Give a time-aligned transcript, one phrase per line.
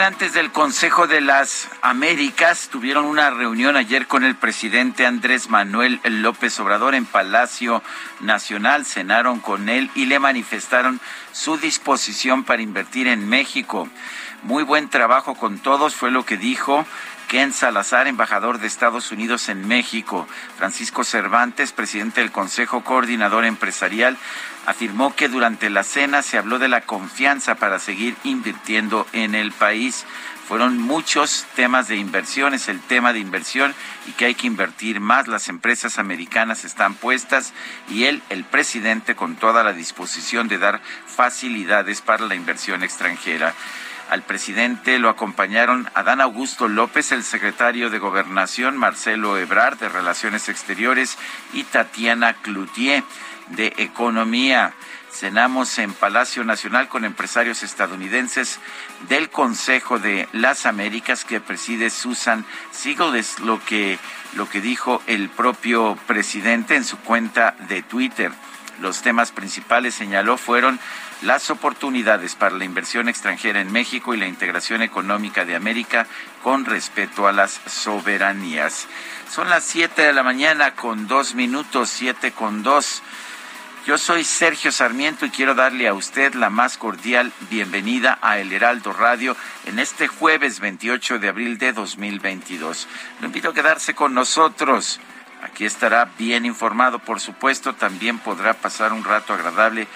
[0.00, 6.00] Integrantes del Consejo de las Américas tuvieron una reunión ayer con el presidente Andrés Manuel
[6.04, 7.82] López Obrador en Palacio
[8.20, 8.86] Nacional.
[8.86, 13.90] Cenaron con él y le manifestaron su disposición para invertir en México.
[14.42, 16.86] Muy buen trabajo con todos, fue lo que dijo
[17.30, 20.26] Ken Salazar, embajador de Estados Unidos en México.
[20.58, 24.16] Francisco Cervantes, presidente del Consejo Coordinador Empresarial,
[24.66, 29.52] afirmó que durante la cena se habló de la confianza para seguir invirtiendo en el
[29.52, 30.06] país.
[30.48, 33.76] Fueron muchos temas de inversión, es el tema de inversión
[34.08, 35.28] y que hay que invertir más.
[35.28, 37.52] Las empresas americanas están puestas
[37.88, 43.54] y él, el presidente, con toda la disposición de dar facilidades para la inversión extranjera.
[44.10, 50.48] Al presidente lo acompañaron Adán Augusto López, el secretario de Gobernación, Marcelo Ebrard, de Relaciones
[50.48, 51.16] Exteriores,
[51.52, 53.04] y Tatiana Cloutier,
[53.50, 54.74] de Economía.
[55.12, 58.58] Cenamos en Palacio Nacional con empresarios estadounidenses
[59.08, 63.14] del Consejo de las Américas que preside Susan Siegel.
[63.14, 64.00] Es lo que,
[64.34, 68.32] lo que dijo el propio presidente en su cuenta de Twitter.
[68.80, 70.80] Los temas principales, señaló, fueron
[71.22, 76.06] las oportunidades para la inversión extranjera en México y la integración económica de América
[76.42, 78.86] con respeto a las soberanías.
[79.30, 83.02] Son las siete de la mañana con dos minutos, siete con dos.
[83.86, 88.52] Yo soy Sergio Sarmiento y quiero darle a usted la más cordial bienvenida a El
[88.52, 89.36] Heraldo Radio
[89.66, 92.88] en este jueves 28 de abril de 2022.
[93.20, 95.00] Lo invito a quedarse con nosotros.
[95.42, 99.88] Aquí estará bien informado, por supuesto, también podrá pasar un rato agradable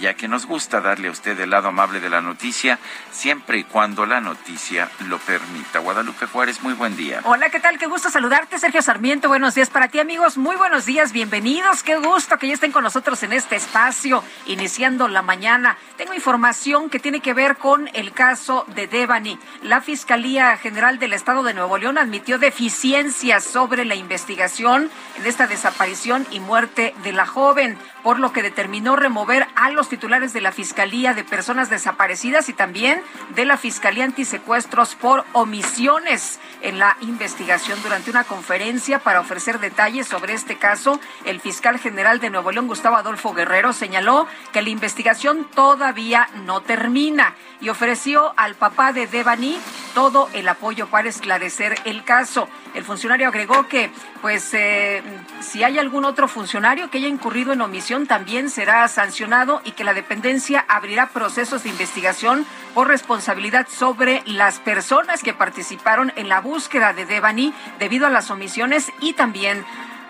[0.00, 2.78] ya que nos gusta darle a usted el lado amable de la noticia,
[3.10, 5.78] siempre y cuando la noticia lo permita.
[5.78, 7.20] Guadalupe Juárez, muy buen día.
[7.24, 7.78] Hola, ¿qué tal?
[7.78, 9.28] Qué gusto saludarte, Sergio Sarmiento.
[9.28, 10.38] Buenos días para ti, amigos.
[10.38, 11.82] Muy buenos días, bienvenidos.
[11.82, 15.76] Qué gusto que ya estén con nosotros en este espacio, iniciando la mañana.
[15.96, 19.38] Tengo información que tiene que ver con el caso de Devani.
[19.62, 25.46] La Fiscalía General del Estado de Nuevo León admitió deficiencias sobre la investigación en esta
[25.46, 30.40] desaparición y muerte de la joven por lo que determinó remover a los titulares de
[30.40, 33.02] la Fiscalía de Personas Desaparecidas y también
[33.34, 37.82] de la Fiscalía Antisecuestros por omisiones en la investigación.
[37.82, 42.68] Durante una conferencia para ofrecer detalles sobre este caso, el fiscal general de Nuevo León,
[42.68, 49.06] Gustavo Adolfo Guerrero, señaló que la investigación todavía no termina y ofreció al papá de
[49.06, 49.58] Devani
[49.94, 52.48] todo el apoyo para esclarecer el caso.
[52.74, 53.90] El funcionario agregó que,
[54.20, 55.02] pues, eh,
[55.40, 59.82] si hay algún otro funcionario que haya incurrido en omisión, también será sancionado y que
[59.82, 66.40] la dependencia abrirá procesos de investigación por responsabilidad sobre las personas que participaron en la
[66.40, 69.64] búsqueda de Devani debido a las omisiones y también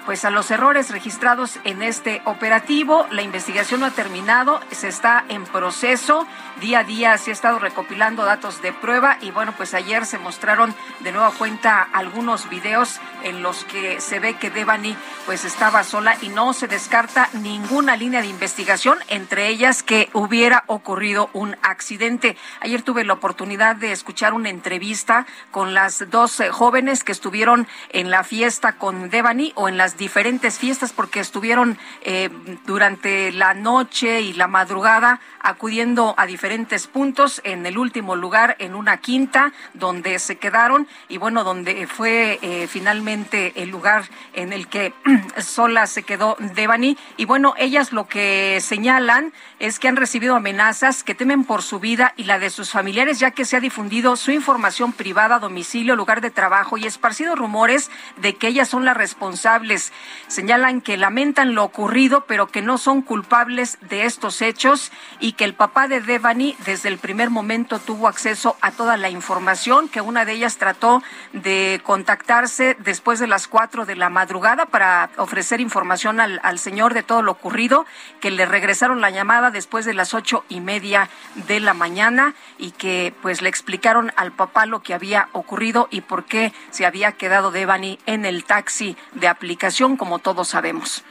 [0.05, 3.07] pues a los errores registrados en este operativo.
[3.11, 6.27] La investigación no ha terminado, se está en proceso.
[6.61, 10.19] Día a día se ha estado recopilando datos de prueba y bueno, pues ayer se
[10.19, 14.95] mostraron de nueva cuenta algunos videos en los que se ve que Devani
[15.25, 20.65] pues estaba sola y no se descarta ninguna línea de investigación, entre ellas que hubiera
[20.67, 22.37] ocurrido un accidente.
[22.61, 28.11] Ayer tuve la oportunidad de escuchar una entrevista con las dos jóvenes que estuvieron en
[28.11, 32.29] la fiesta con Devani o en las diferentes fiestas porque estuvieron eh,
[32.67, 36.50] durante la noche y la madrugada acudiendo a diferentes
[36.93, 37.41] puntos.
[37.45, 42.67] En el último lugar, en una quinta, donde se quedaron y bueno, donde fue eh,
[42.69, 44.93] finalmente el lugar en el que
[45.39, 46.97] sola se quedó Devani.
[47.17, 51.79] Y bueno, ellas lo que señalan es que han recibido amenazas, que temen por su
[51.79, 55.95] vida y la de sus familiares, ya que se ha difundido su información privada, domicilio,
[55.95, 59.93] lugar de trabajo y esparcido rumores de que ellas son las responsables.
[60.27, 65.45] Señalan que lamentan lo ocurrido, pero que no son culpables de estos hechos y que
[65.45, 70.01] el papá de Devani desde el primer momento tuvo acceso a toda la información, que
[70.01, 71.03] una de ellas trató
[71.35, 76.95] de contactarse después de las cuatro de la madrugada para ofrecer información al, al señor
[76.95, 77.85] de todo lo ocurrido,
[78.21, 81.11] que le regresaron la llamada después de las ocho y media
[81.47, 86.01] de la mañana y que pues le explicaron al papá lo que había ocurrido y
[86.01, 91.05] por qué se había quedado Devani en el taxi de aplicación, como todos sabemos.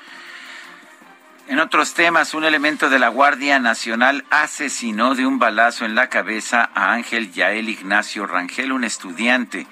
[1.49, 6.07] En otros temas, un elemento de la Guardia Nacional asesinó de un balazo en la
[6.07, 9.65] cabeza a Ángel Yael Ignacio Rangel, un estudiante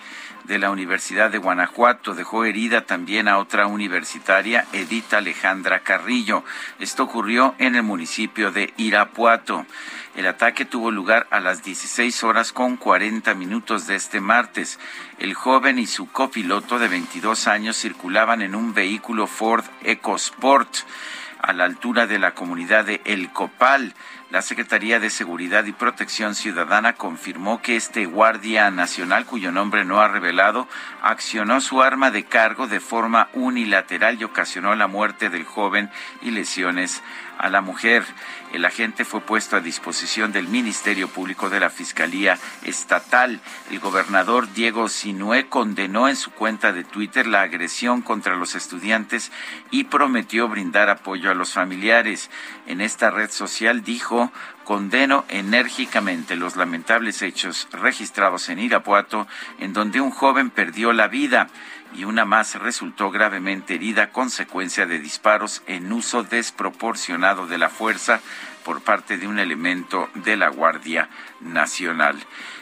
[0.45, 2.15] de la Universidad de Guanajuato.
[2.15, 6.43] Dejó herida también a otra universitaria, Edita Alejandra Carrillo.
[6.79, 9.67] Esto ocurrió en el municipio de Irapuato.
[10.15, 14.79] El ataque tuvo lugar a las 16 horas con 40 minutos de este martes.
[15.19, 20.75] El joven y su copiloto de 22 años circulaban en un vehículo Ford EcoSport
[21.41, 23.93] a la altura de la comunidad de El Copal.
[24.29, 30.01] La Secretaría de Seguridad y Protección Ciudadana confirmó que este guardia nacional, cuyo nombre no
[30.01, 30.67] ha revelado,
[31.01, 35.89] accionó su arma de cargo de forma unilateral y ocasionó la muerte del joven
[36.21, 37.01] y lesiones
[37.37, 38.03] a la mujer.
[38.53, 43.41] El agente fue puesto a disposición del Ministerio Público de la Fiscalía Estatal.
[43.69, 49.31] El gobernador Diego Sinué condenó en su cuenta de Twitter la agresión contra los estudiantes
[49.69, 52.31] y prometió brindar apoyo a los familiares.
[52.67, 54.31] En esta red social dijo
[54.63, 59.25] condeno enérgicamente los lamentables hechos registrados en Irapuato,
[59.59, 61.47] en donde un joven perdió la vida
[61.93, 68.21] y una más resultó gravemente herida consecuencia de disparos en uso desproporcionado de la fuerza
[68.63, 72.17] por parte de un elemento de la Guardia Nacional.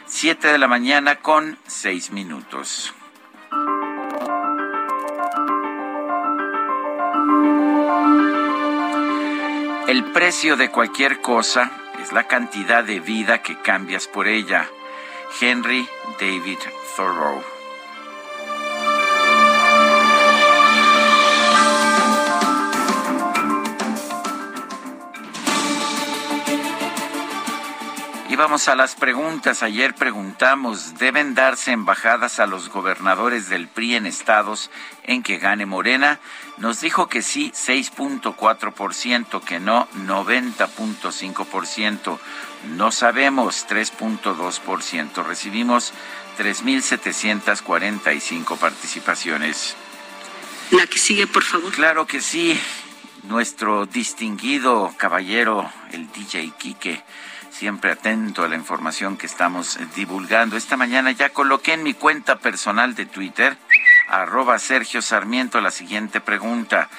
[0.05, 2.93] Siete de la mañana con seis minutos.
[9.87, 14.67] El precio de cualquier cosa es la cantidad de vida que cambias por ella.
[15.39, 15.87] Henry
[16.19, 16.59] David
[16.95, 17.54] Thoreau.
[28.35, 29.63] Y vamos a las preguntas.
[29.63, 34.69] Ayer preguntamos, ¿deben darse embajadas a los gobernadores del PRI en estados
[35.03, 36.19] en que gane Morena?
[36.57, 42.19] Nos dijo que sí, 6.4%, que no, 90.5%.
[42.75, 45.25] No sabemos, 3.2%.
[45.25, 45.93] Recibimos
[46.37, 49.77] 3.745 participaciones.
[50.71, 51.71] La que sigue, por favor.
[51.71, 52.59] Claro que sí.
[53.23, 57.01] Nuestro distinguido caballero, el DJ Quique
[57.55, 60.57] siempre atento a la información que estamos divulgando.
[60.57, 63.55] Esta mañana ya coloqué en mi cuenta personal de Twitter,
[64.09, 66.89] arroba Sergio Sarmiento, la siguiente pregunta.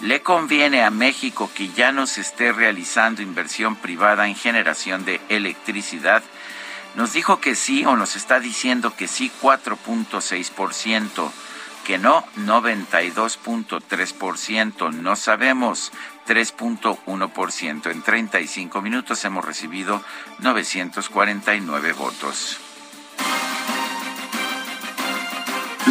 [0.00, 5.18] ¿Le conviene a México que ya no se esté realizando inversión privada en generación de
[5.30, 6.22] electricidad?
[6.94, 11.30] Nos dijo que sí o nos está diciendo que sí 4.6%,
[11.86, 15.90] que no 92.3%, no sabemos.
[16.26, 17.90] 3.1%.
[17.90, 20.02] En 35 minutos hemos recibido
[20.40, 22.60] 949 votos.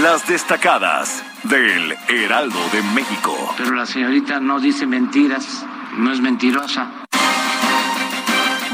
[0.01, 3.35] Las destacadas del Heraldo de México.
[3.57, 5.65] Pero la señorita no dice mentiras,
[5.97, 7.01] no es mentirosa.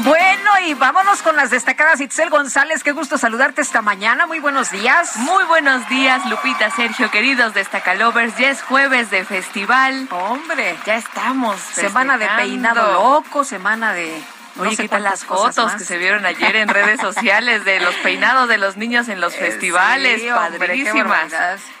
[0.04, 2.00] Bueno, y vámonos con las destacadas.
[2.00, 4.26] Itzel González, qué gusto saludarte esta mañana.
[4.26, 5.16] Muy buenos días.
[5.16, 8.36] Muy buenos días, Lupita, Sergio, queridos destacalovers.
[8.38, 10.08] Ya es jueves de festival.
[10.10, 11.58] Hombre, ya estamos.
[11.60, 14.22] Semana de peinado loco, semana de
[14.58, 18.48] Oye, ¿qué tal las fotos que se vieron ayer en redes sociales de los peinados
[18.48, 20.22] de los niños en los eh, festivales?
[20.22, 21.32] Padrísimas.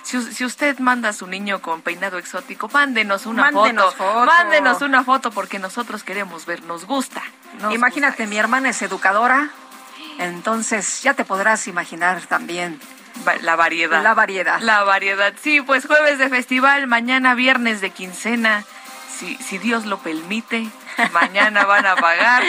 [0.02, 4.24] si, usted manda a su niño con peinado exótico, mándenos una foto.
[4.24, 7.22] Mándenos una foto porque nosotros queremos ver, nos gusta.
[7.70, 9.50] Imagínate, mi hermana es educadora,
[10.18, 12.80] entonces ya te podrás imaginar también
[13.42, 14.02] la variedad.
[14.02, 14.60] La variedad.
[14.60, 15.34] La variedad.
[15.40, 18.64] Sí, pues jueves de festival, mañana viernes de quincena,
[19.10, 20.68] si, si Dios lo permite.
[21.12, 22.42] Mañana van a pagar.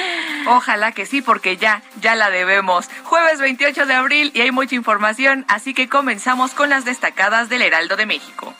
[0.47, 2.89] Ojalá que sí, porque ya, ya la debemos.
[3.03, 7.61] Jueves 28 de abril y hay mucha información, así que comenzamos con las destacadas del
[7.61, 8.53] Heraldo de México.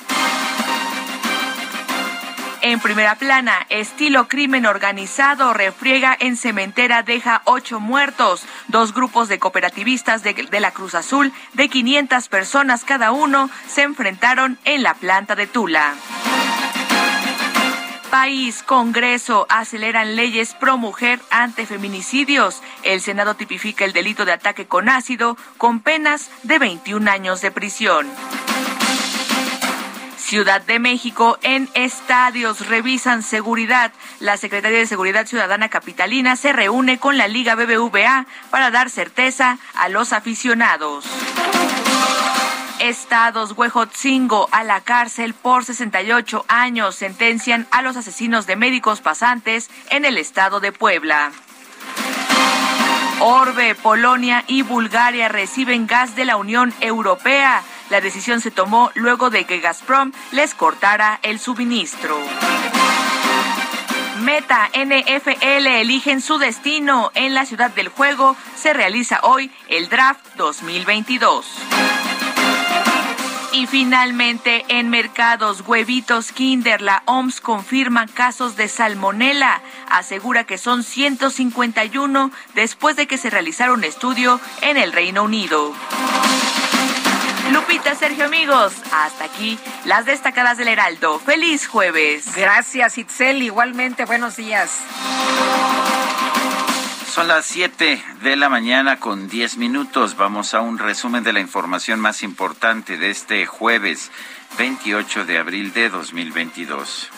[2.62, 8.43] En primera plana, estilo crimen organizado, refriega en cementera, deja ocho muertos.
[8.67, 13.84] Dos grupos de cooperativistas de, de, la Cruz Azul, de 500 personas cada uno, se
[13.84, 15.93] enfrentaron en la planta de Tula.
[18.09, 22.61] País, Congreso aceleran leyes pro mujer ante feminicidios.
[22.83, 27.51] El Senado tipifica el delito de ataque con ácido con penas de 21 años de
[27.51, 28.07] prisión.
[30.17, 33.91] Ciudad de México, en estadios revisan seguridad.
[34.19, 39.57] La Secretaría de Seguridad Ciudadana Capitalina se reúne con la Liga BBVA para dar certeza
[39.75, 41.05] a los aficionados.
[42.79, 49.69] Estados Huejotzingo a la cárcel por 68 años sentencian a los asesinos de médicos pasantes
[49.89, 51.31] en el estado de Puebla.
[53.21, 57.63] Orbe, Polonia y Bulgaria reciben gas de la Unión Europea.
[57.89, 62.17] La decisión se tomó luego de que Gazprom les cortara el suministro.
[64.21, 67.12] Meta NFL eligen su destino.
[67.13, 71.45] En la ciudad del juego se realiza hoy el draft 2022.
[73.59, 79.61] Y finalmente, en mercados, huevitos Kinder, la OMS confirma casos de salmonela.
[79.89, 85.73] Asegura que son 151 después de que se realizara un estudio en el Reino Unido.
[87.51, 91.19] Lupita, Sergio, amigos, hasta aquí las destacadas del Heraldo.
[91.19, 92.33] Feliz jueves.
[92.37, 93.43] Gracias, Itzel.
[93.43, 94.71] Igualmente, buenos días.
[97.19, 100.15] Son las 7 de la mañana con 10 minutos.
[100.15, 104.09] Vamos a un resumen de la información más importante de este jueves
[104.57, 107.09] 28 de abril de 2022.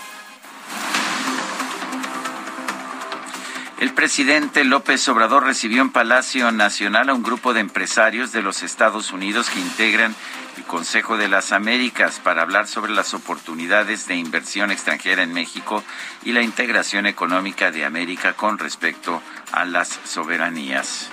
[3.79, 8.63] El presidente López Obrador recibió en Palacio Nacional a un grupo de empresarios de los
[8.63, 10.15] Estados Unidos que integran
[10.63, 15.83] Consejo de las Américas para hablar sobre las oportunidades de inversión extranjera en México
[16.23, 21.09] y la integración económica de América con respecto a las soberanías.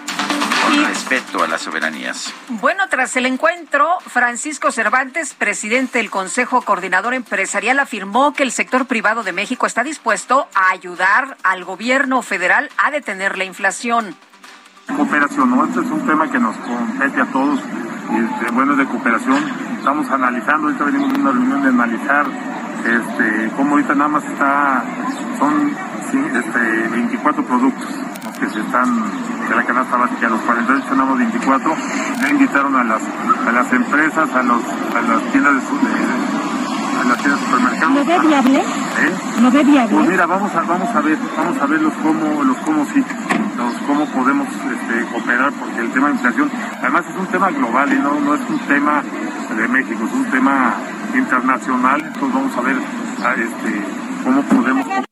[0.64, 2.32] Con respeto a las soberanías.
[2.48, 8.86] Bueno, tras el encuentro, Francisco Cervantes, presidente del Consejo Coordinador Empresarial, afirmó que el sector
[8.86, 14.16] privado de México está dispuesto a ayudar al gobierno federal a detener la inflación.
[14.96, 15.64] Cooperación, ¿no?
[15.64, 19.38] Este es un tema que nos compete a todos este, bueno, de cooperación.
[19.78, 22.26] Estamos analizando, ahorita venimos de una reunión de analizar
[22.84, 24.82] este, cómo ahorita nada más está,
[25.38, 25.72] son
[26.34, 27.88] este, 24 productos
[28.24, 29.02] los que se están
[29.48, 31.74] de la canasta básica, los 48 tenemos 24,
[32.20, 33.02] ya invitaron a las,
[33.46, 35.60] a las empresas, a, los, a las tiendas de,
[37.06, 37.94] las tiendas de supermercados.
[37.94, 38.58] ¿Lo ve viable?
[38.58, 39.40] ¿Eh?
[39.42, 39.96] ¿Lo ve viable?
[39.96, 43.04] Pues mira, vamos a, vamos a ver, vamos a ver los cómo, los cómo sí
[43.86, 46.50] cómo podemos este, cooperar, porque el tema de inflación,
[46.80, 49.02] además es un tema global y no, no es un tema
[49.56, 50.74] de México, es un tema
[51.14, 53.82] internacional, entonces vamos a ver a, este,
[54.24, 55.07] cómo podemos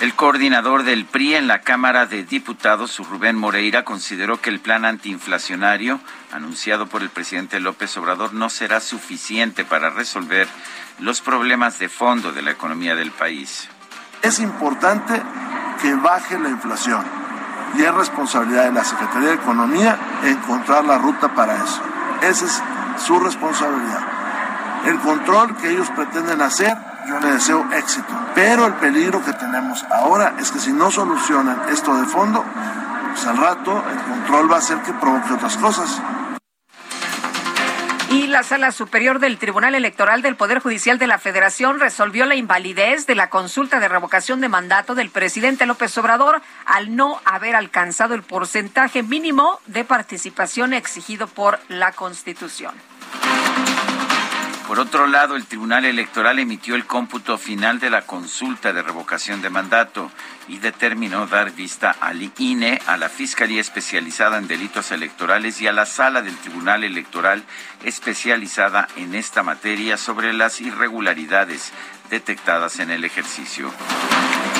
[0.00, 4.86] el coordinador del PRI en la Cámara de Diputados, Rubén Moreira, consideró que el plan
[4.86, 6.00] antiinflacionario
[6.32, 10.48] anunciado por el presidente López Obrador no será suficiente para resolver
[11.00, 13.68] los problemas de fondo de la economía del país.
[14.22, 15.20] Es importante
[15.82, 17.04] que baje la inflación
[17.76, 21.82] y es responsabilidad de la Secretaría de Economía encontrar la ruta para eso.
[22.22, 22.62] Esa es
[23.04, 24.00] su responsabilidad.
[24.86, 26.74] El control que ellos pretenden hacer,
[27.10, 28.12] yo les deseo éxito.
[28.34, 32.44] Pero el peligro que tenemos ahora es que si no solucionan esto de fondo,
[33.12, 36.00] pues al rato el control va a hacer que provoque otras cosas.
[38.10, 42.34] Y la Sala Superior del Tribunal Electoral del Poder Judicial de la Federación resolvió la
[42.34, 47.54] invalidez de la consulta de revocación de mandato del presidente López Obrador al no haber
[47.54, 52.74] alcanzado el porcentaje mínimo de participación exigido por la Constitución.
[54.70, 59.42] Por otro lado, el Tribunal Electoral emitió el cómputo final de la consulta de revocación
[59.42, 60.12] de mandato
[60.46, 65.72] y determinó dar vista al INE, a la Fiscalía Especializada en Delitos Electorales y a
[65.72, 67.42] la Sala del Tribunal Electoral
[67.82, 71.72] especializada en esta materia sobre las irregularidades
[72.10, 73.70] detectadas en el ejercicio.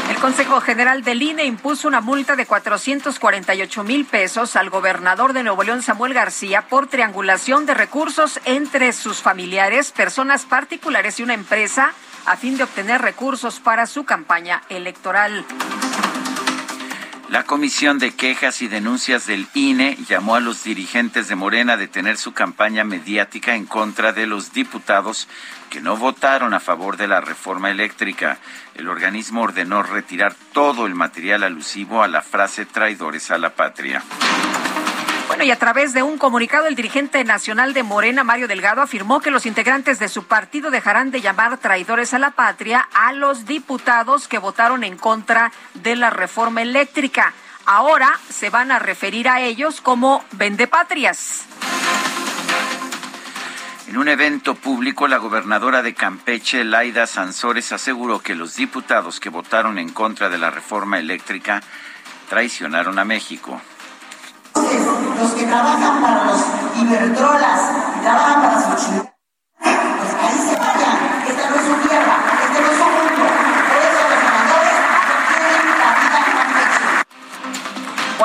[0.09, 5.43] El Consejo General del INE impuso una multa de 448 mil pesos al gobernador de
[5.43, 11.35] Nuevo León, Samuel García, por triangulación de recursos entre sus familiares, personas particulares y una
[11.35, 11.93] empresa
[12.27, 15.45] a fin de obtener recursos para su campaña electoral.
[17.31, 21.77] La Comisión de Quejas y Denuncias del INE llamó a los dirigentes de Morena a
[21.77, 25.29] detener su campaña mediática en contra de los diputados
[25.71, 28.39] que no votaron a favor de la reforma eléctrica.
[28.75, 34.03] El organismo ordenó retirar todo el material alusivo a la frase traidores a la patria.
[35.43, 39.31] Y a través de un comunicado, el dirigente nacional de Morena, Mario Delgado, afirmó que
[39.31, 44.29] los integrantes de su partido dejarán de llamar traidores a la patria a los diputados
[44.29, 47.33] que votaron en contra de la reforma eléctrica.
[47.65, 51.47] Ahora se van a referir a ellos como vendepatrias.
[53.89, 59.31] En un evento público, la gobernadora de Campeche, Laida Sansores, aseguró que los diputados que
[59.31, 61.63] votaron en contra de la reforma eléctrica
[62.29, 63.61] traicionaron a México.
[64.61, 66.41] Los que trabajan para los
[66.77, 67.61] Iberdrolas
[67.97, 70.97] y trabajan para su pues ahí se vayan.
[71.27, 73.01] Esta no es su tierra, este no es su mundo.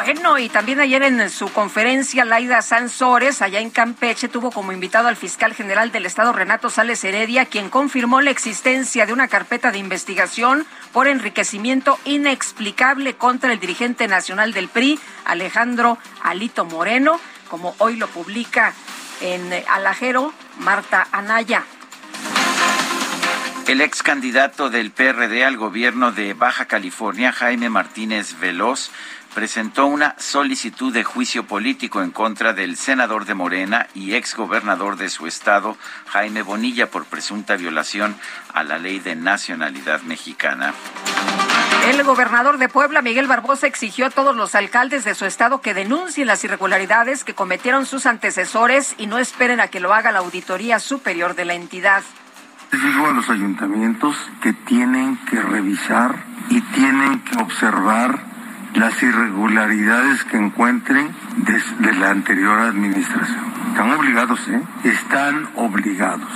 [0.05, 5.07] Bueno, y también ayer en su conferencia, Laida Sansores, allá en Campeche, tuvo como invitado
[5.07, 9.71] al fiscal general del Estado, Renato Sales Heredia, quien confirmó la existencia de una carpeta
[9.71, 17.19] de investigación por enriquecimiento inexplicable contra el dirigente nacional del PRI, Alejandro Alito Moreno,
[17.49, 18.75] como hoy lo publica
[19.21, 21.63] en Alajero, Marta Anaya.
[23.67, 28.91] El ex candidato del PRD al gobierno de Baja California, Jaime Martínez Veloz,
[29.35, 34.95] presentó una solicitud de juicio político en contra del senador de Morena y ex gobernador
[34.95, 35.77] de su estado,
[36.07, 38.15] Jaime Bonilla, por presunta violación
[38.53, 40.73] a la ley de nacionalidad mexicana.
[41.89, 45.73] El gobernador de Puebla, Miguel Barbosa, exigió a todos los alcaldes de su estado que
[45.73, 50.19] denuncien las irregularidades que cometieron sus antecesores y no esperen a que lo haga la
[50.19, 52.03] Auditoría Superior de la entidad.
[52.71, 58.34] Digo a los ayuntamientos que tienen que revisar y tienen que observar
[58.75, 63.53] las irregularidades que encuentren desde la anterior administración.
[63.69, 64.61] Están obligados, ¿eh?
[64.83, 66.29] Están obligados.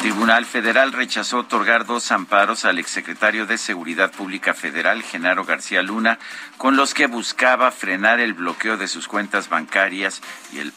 [0.00, 6.18] Tribunal Federal rechazó otorgar dos amparos al exsecretario de Seguridad Pública Federal, Genaro García Luna,
[6.58, 10.20] con los que buscaba frenar el bloqueo de sus cuentas bancarias
[10.52, 10.72] y el,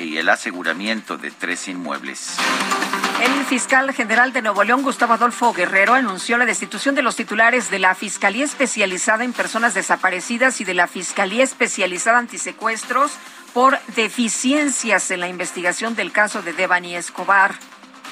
[0.00, 2.36] y el aseguramiento de tres inmuebles.
[3.18, 7.70] El fiscal general de Nuevo León, Gustavo Adolfo Guerrero, anunció la destitución de los titulares
[7.70, 13.12] de la Fiscalía Especializada en Personas Desaparecidas y de la Fiscalía Especializada Antisecuestros
[13.52, 17.54] por deficiencias en la investigación del caso de Devani Escobar.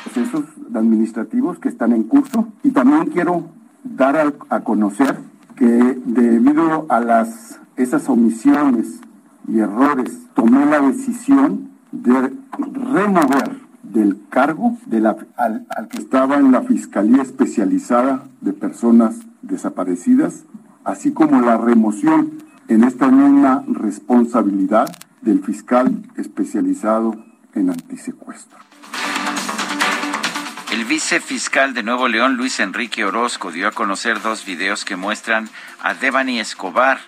[0.04, 3.50] Procesos administrativos que están en curso y también quiero
[3.84, 5.18] dar a, conocer
[5.56, 5.64] que
[6.04, 9.00] debido a las esas omisiones
[9.46, 12.32] y errores tomé la decisión de
[12.92, 13.57] remover
[13.92, 20.44] del cargo de la, al, que estaba en la Fiscalía Especializada de Personas Desaparecidas,
[20.84, 24.88] así como la remoción en esta misma responsabilidad
[25.22, 27.16] del fiscal especializado
[27.54, 28.58] en antisecuestro.
[30.72, 35.48] El vicefiscal de Nuevo León, Luis Enrique Orozco, dio a conocer dos videos que muestran
[35.82, 36.98] a Devani Escobar,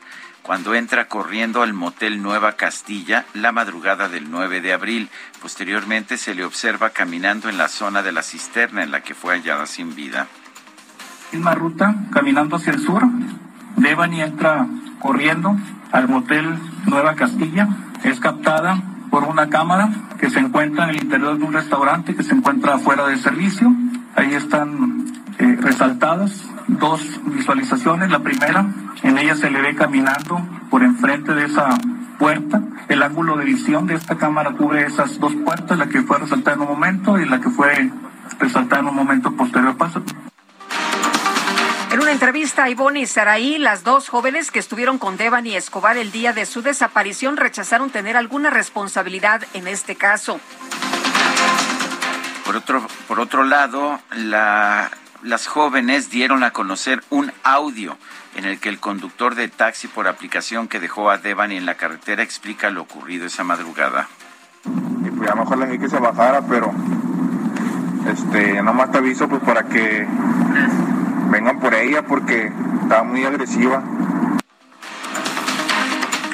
[0.50, 5.08] cuando entra corriendo al motel Nueva Castilla la madrugada del 9 de abril.
[5.40, 9.34] Posteriormente se le observa caminando en la zona de la cisterna en la que fue
[9.34, 10.26] hallada sin vida.
[11.30, 13.04] Misma ruta, caminando hacia el sur,
[13.76, 14.66] Devani entra
[14.98, 15.56] corriendo
[15.92, 17.68] al motel Nueva Castilla.
[18.02, 22.24] Es captada por una cámara que se encuentra en el interior de un restaurante que
[22.24, 23.72] se encuentra fuera de servicio.
[24.16, 28.10] Ahí están eh, resaltadas dos visualizaciones.
[28.10, 28.66] La primera,
[29.02, 31.78] en ella se le ve caminando por enfrente de esa
[32.18, 32.62] puerta.
[32.88, 36.56] El ángulo de visión de esta cámara cubre esas dos puertas, la que fue resaltada
[36.56, 37.90] en un momento y la que fue
[38.38, 39.76] resaltada en un momento posterior.
[39.78, 40.02] Paso.
[41.90, 45.96] En una entrevista a Ivonne y Saraí, las dos jóvenes que estuvieron con Devani Escobar
[45.96, 50.38] el día de su desaparición rechazaron tener alguna responsabilidad en este caso.
[52.44, 54.90] Por otro, por otro lado, la
[55.22, 57.96] las jóvenes dieron a conocer un audio
[58.36, 61.74] en el que el conductor de taxi por aplicación que dejó a Devani en la
[61.74, 64.08] carretera explica lo ocurrido esa madrugada.
[65.04, 66.72] Y pues a lo mejor le dije que se bajara, pero
[68.06, 70.06] este, nomás te aviso pues para que
[71.30, 72.52] vengan por ella porque
[72.82, 73.82] estaba muy agresiva.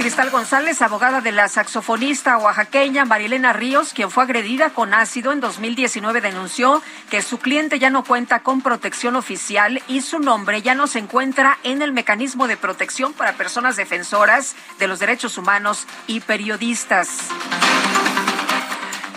[0.07, 5.41] Cristal González, abogada de la saxofonista oaxaqueña Marilena Ríos, quien fue agredida con ácido en
[5.41, 10.77] 2019, denunció que su cliente ya no cuenta con protección oficial y su nombre ya
[10.77, 15.89] no se encuentra en el mecanismo de protección para personas defensoras de los derechos humanos
[16.07, 17.09] y periodistas.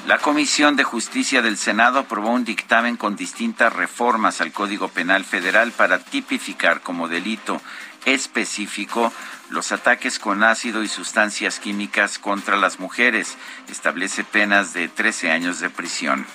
[0.08, 5.24] La Comisión de Justicia del Senado aprobó un dictamen con distintas reformas al Código Penal
[5.24, 7.62] Federal para tipificar como delito
[8.06, 9.14] específico
[9.50, 13.38] los ataques con ácido y sustancias químicas contra las mujeres.
[13.70, 16.26] Establece penas de 13 años de prisión.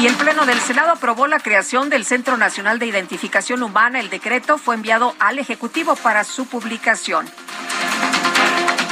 [0.00, 4.00] Y el Pleno del Senado aprobó la creación del Centro Nacional de Identificación Humana.
[4.00, 7.28] El decreto fue enviado al Ejecutivo para su publicación.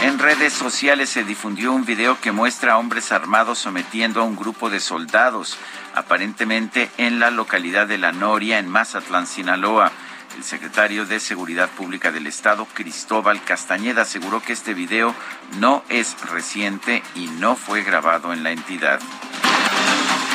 [0.02, 4.34] En redes sociales se difundió un video que muestra a hombres armados sometiendo a un
[4.34, 5.58] grupo de soldados,
[5.94, 9.92] aparentemente en la localidad de La Noria, en Mazatlán, Sinaloa.
[10.36, 15.14] El secretario de Seguridad Pública del Estado, Cristóbal Castañeda, aseguró que este video
[15.58, 19.00] no es reciente y no fue grabado en la entidad.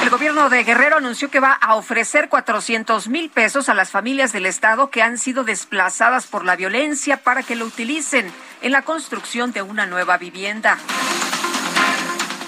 [0.03, 4.33] El gobierno de Guerrero anunció que va a ofrecer 400 mil pesos a las familias
[4.33, 8.31] del Estado que han sido desplazadas por la violencia para que lo utilicen
[8.61, 10.77] en la construcción de una nueva vivienda.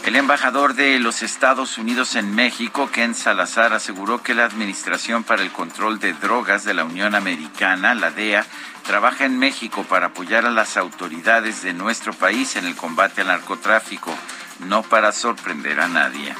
[0.07, 5.41] El embajador de los Estados Unidos en México, Ken Salazar, aseguró que la Administración para
[5.41, 8.45] el Control de Drogas de la Unión Americana, la DEA,
[8.85, 13.27] trabaja en México para apoyar a las autoridades de nuestro país en el combate al
[13.27, 14.15] narcotráfico,
[14.61, 16.33] no para sorprender a nadie.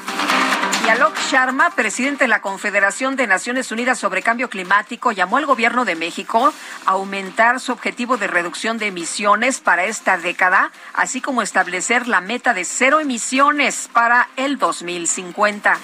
[0.88, 5.44] Y Alok Sharma, presidente de la Confederación de Naciones Unidas sobre Cambio Climático, llamó al
[5.44, 6.50] gobierno de México
[6.86, 12.22] a aumentar su objetivo de reducción de emisiones para esta década, así como establecer la
[12.22, 15.76] meta de cero emisiones para el 2050.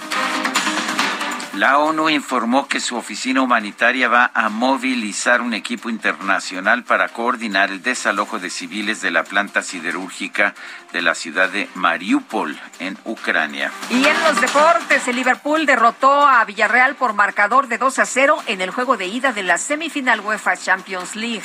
[1.56, 7.70] La ONU informó que su oficina humanitaria va a movilizar un equipo internacional para coordinar
[7.70, 10.54] el desalojo de civiles de la planta siderúrgica
[10.92, 13.70] de la ciudad de Mariupol, en Ucrania.
[13.88, 18.42] Y en los deportes, el Liverpool derrotó a Villarreal por marcador de 2 a 0
[18.46, 21.42] en el juego de ida de la semifinal UEFA Champions League.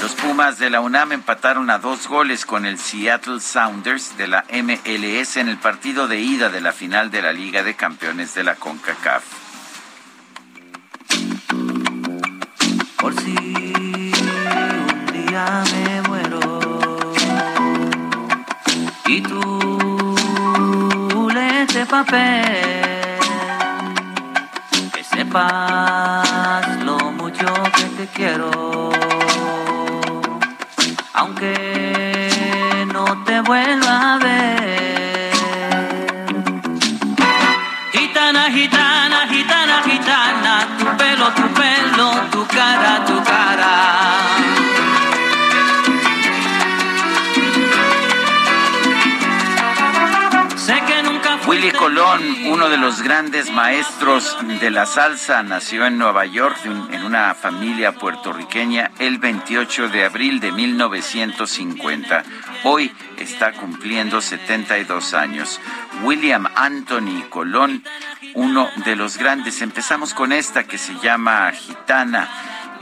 [0.00, 4.44] Los Pumas de la UNAM empataron a dos goles con el Seattle Sounders de la
[4.52, 8.44] MLS en el partido de ida de la final de la Liga de Campeones de
[8.44, 9.24] la CONCACAF.
[12.96, 14.12] Por si un
[15.12, 16.60] día me muero.
[19.06, 20.16] Y tú
[21.34, 23.18] lees de papel,
[24.94, 29.17] que sepas lo mucho que te quiero
[31.18, 35.32] aunque no te vuelva a ver.
[37.92, 43.47] Gitana, gitana, gitana, gitana, tu pelo, tu pelo, tu cara, tu cara.
[51.88, 57.34] Colón, uno de los grandes maestros de la salsa, nació en Nueva York en una
[57.34, 62.24] familia puertorriqueña el 28 de abril de 1950.
[62.64, 65.62] Hoy está cumpliendo 72 años.
[66.02, 67.82] William Anthony Colón,
[68.34, 69.62] uno de los grandes.
[69.62, 72.28] Empezamos con esta que se llama Gitana.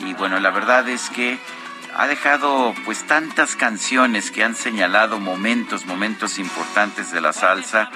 [0.01, 1.39] Y bueno, la verdad es que
[1.97, 7.89] ha dejado pues tantas canciones que han señalado momentos, momentos importantes de la salsa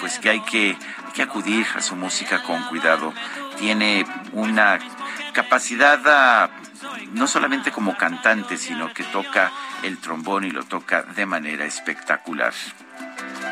[0.00, 0.76] pues que hay que,
[1.14, 3.12] que acudir a su música con cuidado.
[3.58, 4.78] Tiene una
[5.32, 6.50] capacidad ah,
[7.12, 12.52] no solamente como cantante, sino que toca el trombón y lo toca de manera espectacular.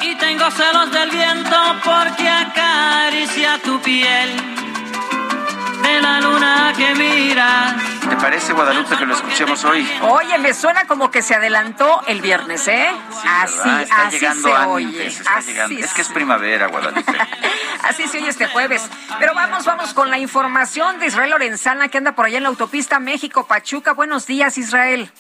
[0.00, 4.58] Y tengo celos del viento porque acaricia tu piel
[5.82, 7.76] de la luna que mira.
[8.08, 9.88] ¿Te parece, Guadalupe, que lo escuchemos hoy?
[10.02, 12.88] Oye, me suena como que se adelantó el viernes, ¿eh?
[13.42, 15.06] así, está así llegando se oye.
[15.06, 17.12] Es que es primavera, Guadalupe.
[17.82, 18.88] así se oye este jueves.
[19.18, 22.48] Pero vamos, vamos con la información de Israel Lorenzana, que anda por allá en la
[22.48, 23.92] autopista México-Pachuca.
[23.92, 25.10] Buenos días, Israel.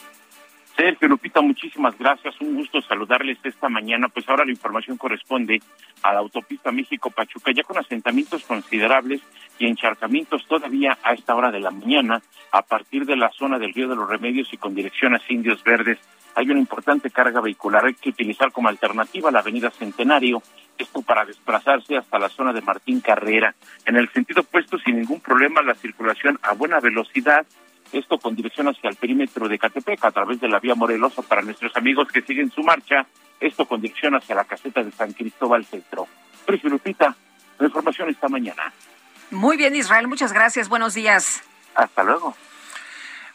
[0.78, 2.40] Sergio Lupita, muchísimas gracias.
[2.40, 4.08] Un gusto saludarles esta mañana.
[4.08, 5.60] Pues ahora la información corresponde
[6.04, 9.20] a la autopista México-Pachuca, ya con asentamientos considerables
[9.58, 13.74] y encharcamientos todavía a esta hora de la mañana, a partir de la zona del
[13.74, 15.98] Río de los Remedios y con dirección a Indios Verdes.
[16.36, 17.84] Hay una importante carga vehicular.
[17.84, 20.44] Hay que utilizar como alternativa la avenida Centenario,
[20.78, 23.52] esto para desplazarse hasta la zona de Martín Carrera.
[23.84, 27.44] En el sentido opuesto, sin ningún problema, la circulación a buena velocidad
[27.92, 31.42] esto con dirección hacia el perímetro de Catepec a través de la vía Morelosa para
[31.42, 33.06] nuestros amigos que siguen su marcha,
[33.40, 36.06] esto con dirección hacia la caseta de San Cristóbal Centro.
[36.46, 37.14] Precio Lupita,
[37.58, 38.72] la información esta mañana.
[39.30, 41.42] Muy bien, Israel, muchas gracias, buenos días.
[41.74, 42.34] Hasta luego.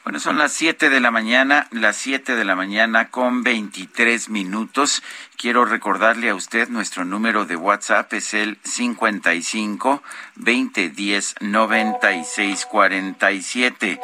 [0.03, 5.01] Bueno, son las 7 de la mañana, las 7 de la mañana con 23 minutos.
[5.37, 10.03] Quiero recordarle a usted nuestro número de WhatsApp es el 55
[10.35, 13.99] 2010 96 47.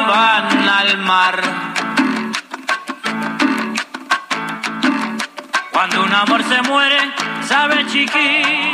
[0.06, 1.42] van al mar.
[5.72, 6.98] Cuando un amor se muere,
[7.42, 8.73] sabe chiquito.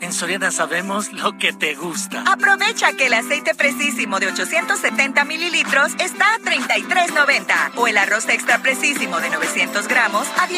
[0.00, 2.24] En Soriana sabemos lo que te gusta.
[2.26, 8.58] Aprovecha que el aceite precisísimo de 870 mililitros está a 33.90 o el arroz extra
[8.58, 10.56] precisísimo de 900 gramos a 16.90.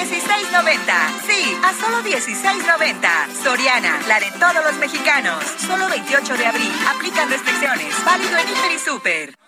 [1.27, 3.43] Sí, a solo 16.90.
[3.43, 5.45] Soriana, la de todos los mexicanos.
[5.67, 6.73] Solo 28 de abril.
[6.95, 8.05] Aplican restricciones.
[8.05, 9.43] Válido en Hiper y Super.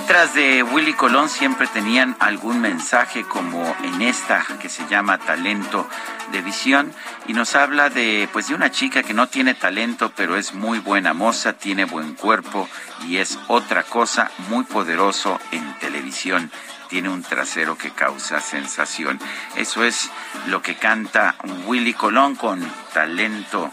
[0.00, 5.88] Letras de Willy Colón siempre tenían algún mensaje como en esta que se llama Talento
[6.32, 6.92] de Visión
[7.26, 10.80] y nos habla de pues de una chica que no tiene talento pero es muy
[10.80, 12.68] buena moza, tiene buen cuerpo
[13.08, 16.50] y es otra cosa muy poderoso en televisión.
[16.90, 19.18] Tiene un trasero que causa sensación.
[19.56, 20.10] Eso es
[20.48, 22.60] lo que canta Willy Colón con
[22.92, 23.72] talento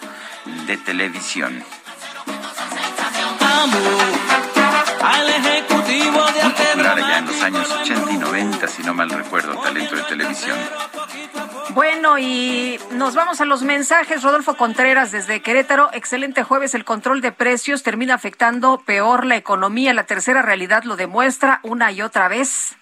[0.68, 1.66] de televisión.
[6.12, 10.58] Popular allá en los años 80 y 90, si no mal recuerdo, talento de televisión.
[11.74, 14.22] Bueno, y nos vamos a los mensajes.
[14.22, 15.90] Rodolfo Contreras desde Querétaro.
[15.94, 16.76] Excelente jueves.
[16.76, 19.94] El control de precios termina afectando peor la economía.
[19.94, 22.76] La tercera realidad lo demuestra una y otra vez.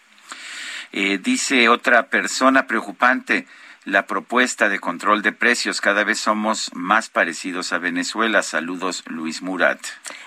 [0.91, 3.47] Eh, dice otra persona preocupante,
[3.84, 5.82] la propuesta de control de precios.
[5.82, 8.44] Cada vez somos más parecidos a Venezuela.
[8.44, 9.80] Saludos, Luis Murat.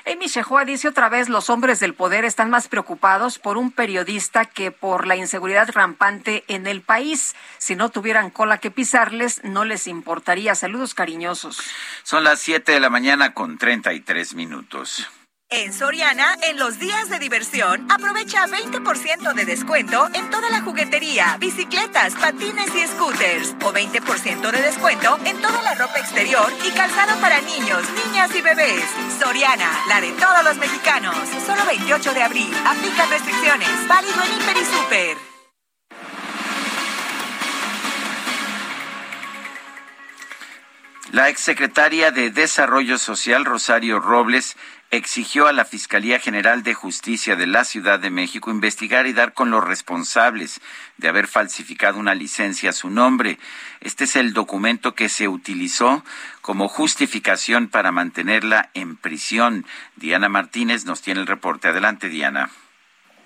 [0.06, 4.44] Amy Shehoa dice otra vez, los hombres del poder están más preocupados por un periodista
[4.44, 7.34] que por la inseguridad rampante en el país.
[7.58, 10.54] Si no tuvieran cola que pisarles, no les importaría.
[10.54, 11.60] Saludos cariñosos.
[12.02, 15.08] Son las 7 de la mañana con 33 minutos.
[15.56, 21.36] En Soriana, en los días de diversión, aprovecha 20% de descuento en toda la juguetería,
[21.38, 23.54] bicicletas, patines y scooters.
[23.62, 28.42] O 20% de descuento en toda la ropa exterior y calzado para niños, niñas y
[28.42, 28.84] bebés.
[29.20, 31.14] Soriana, la de todos los mexicanos.
[31.46, 32.52] Solo 28 de abril.
[32.66, 33.68] Aplica restricciones.
[33.86, 35.34] Válido en Hiper y Super.
[41.14, 44.56] La exsecretaria de Desarrollo Social, Rosario Robles,
[44.96, 49.32] exigió a la Fiscalía General de Justicia de la Ciudad de México investigar y dar
[49.32, 50.60] con los responsables
[50.98, 53.38] de haber falsificado una licencia a su nombre.
[53.80, 56.04] Este es el documento que se utilizó
[56.42, 59.66] como justificación para mantenerla en prisión.
[59.96, 61.68] Diana Martínez nos tiene el reporte.
[61.68, 62.50] Adelante, Diana.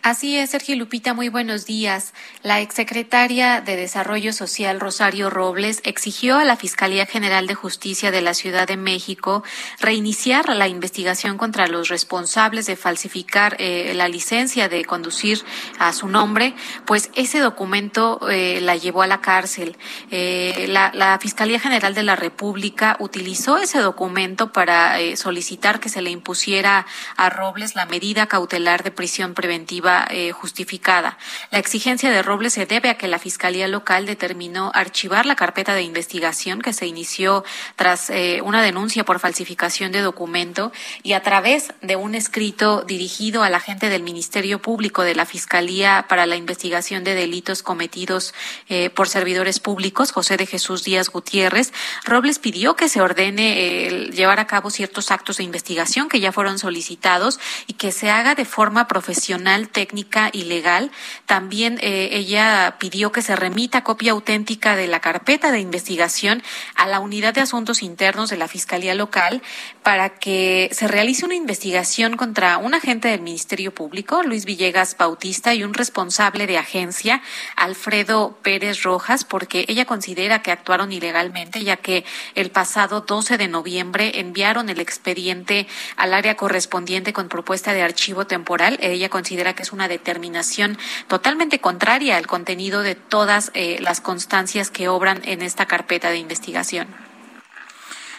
[0.02, 2.14] Así es, Sergio Lupita, muy buenos días.
[2.44, 8.20] La exsecretaria de Desarrollo Social, Rosario Robles, exigió a la Fiscalía General de Justicia de
[8.20, 9.42] la Ciudad de México
[9.80, 15.44] reiniciar la investigación contra los responsables de falsificar eh, la licencia de conducir
[15.80, 16.54] a su nombre,
[16.86, 19.76] pues ese documento eh, la llevó a la cárcel.
[20.12, 26.00] Eh, la, la, Fiscalía General de la República utilizó ese documento para solicitar que se
[26.00, 31.18] le impusiera a Robles la medida cautelar de prisión preventiva eh, justificada.
[31.50, 35.74] La exigencia de Robles se debe a que la Fiscalía Local determinó archivar la carpeta
[35.74, 37.44] de investigación que se inició
[37.76, 40.72] tras eh, una denuncia por falsificación de documento
[41.02, 45.26] y a través de un escrito dirigido a la gente del Ministerio Público de la
[45.26, 48.34] Fiscalía para la investigación de delitos cometidos
[48.68, 51.72] eh, por servidores públicos, José de Jesús Díaz Gutiérrez,
[52.04, 56.58] Robles pidió que se ordene llevar a cabo ciertos actos de investigación que ya fueron
[56.58, 60.90] solicitados y que se haga de forma profesional, técnica y legal.
[61.26, 66.42] También eh, ella pidió que se remita copia auténtica de la carpeta de investigación
[66.74, 69.40] a la Unidad de Asuntos Internos de la Fiscalía Local
[69.84, 75.54] para que se realice una investigación contra un agente del Ministerio Público, Luis Villegas Bautista,
[75.54, 77.22] y un responsable de agencia,
[77.54, 83.46] Alfredo Pérez Rojas, porque ella considera que actuaron ilegalmente, ya que el pasado 12 de
[83.46, 88.76] noviembre enviaron el expediente al área correspondiente con propuesta de archivo temporal.
[88.82, 90.78] Ella considera que es una determinación
[91.08, 96.16] totalmente contraria al contenido de todas eh, las constancias que obran en esta carpeta de
[96.16, 96.88] investigación.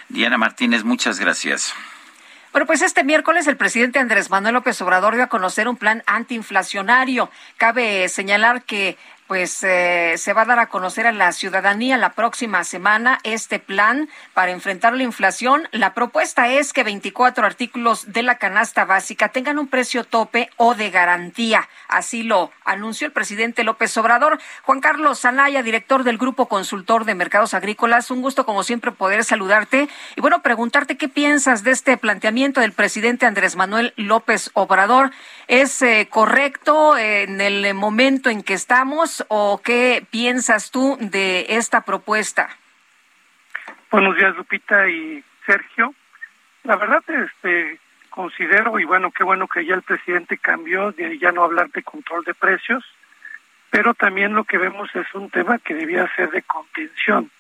[0.10, 1.74] Diana Martínez, muchas gracias.
[2.52, 6.04] Bueno, pues este miércoles el presidente Andrés Manuel López Obrador dio a conocer un plan
[6.06, 7.32] antiinflacionario.
[7.58, 8.98] Cabe señalar que
[9.30, 13.60] pues eh, se va a dar a conocer a la ciudadanía la próxima semana este
[13.60, 15.70] plan para enfrentar la inflación.
[15.72, 20.74] La propuesta es que 24 artículos de la canasta básica tengan un precio tope o
[20.74, 21.70] de garantía.
[21.88, 24.40] Así lo anunció el presidente López Obrador.
[24.64, 29.24] Juan Carlos Anaya, director del Grupo Consultor de Mercados Agrícolas, un gusto como siempre poder
[29.24, 35.12] saludarte y bueno, preguntarte qué piensas de este planteamiento del presidente Andrés Manuel López Obrador.
[35.50, 39.26] ¿Es eh, correcto en el momento en que estamos?
[39.30, 42.50] o qué piensas tú de esta propuesta?
[43.90, 45.96] Buenos días, Lupita y Sergio.
[46.66, 47.80] La verdad, este,
[48.12, 51.82] considero, y bueno, qué bueno que ya el presidente cambió de ya no hablar de
[51.82, 52.86] control de precios,
[53.72, 57.32] pero también lo que vemos es un tema que debía ser de contención,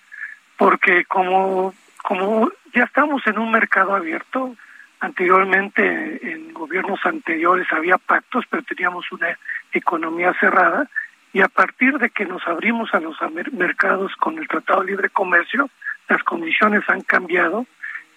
[0.57, 4.55] porque como, como ya estamos en un mercado abierto,
[4.99, 9.38] anteriormente en gobiernos anteriores había pactos, pero teníamos una
[9.71, 10.89] economía cerrada,
[11.31, 13.17] y a partir de que nos abrimos a los
[13.51, 15.69] mercados con el Tratado de Libre Comercio,
[16.07, 17.65] las condiciones han cambiado,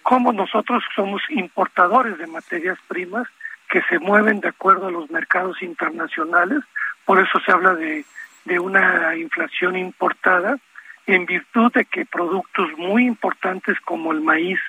[0.01, 3.27] como nosotros somos importadores de materias primas
[3.69, 6.63] que se mueven de acuerdo a los mercados internacionales,
[7.05, 8.03] por eso se habla de,
[8.45, 10.57] de una inflación importada,
[11.05, 14.59] en virtud de que productos muy importantes como el maíz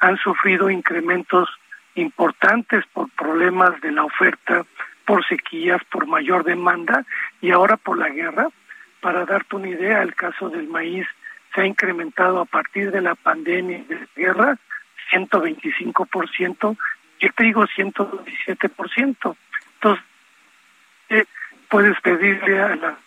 [0.00, 1.48] han sufrido incrementos
[1.94, 4.64] importantes por problemas de la oferta
[5.04, 7.04] por sequías, por mayor demanda
[7.40, 8.48] y ahora por la guerra.
[9.00, 11.06] Para darte una idea, el caso del maíz
[11.54, 14.58] se ha incrementado a partir de la pandemia y de la guerra
[15.10, 16.76] 125%
[17.18, 19.36] y el trigo 117%.
[19.74, 20.04] Entonces,
[21.08, 21.24] eh,
[21.68, 22.98] puedes pedirle a la...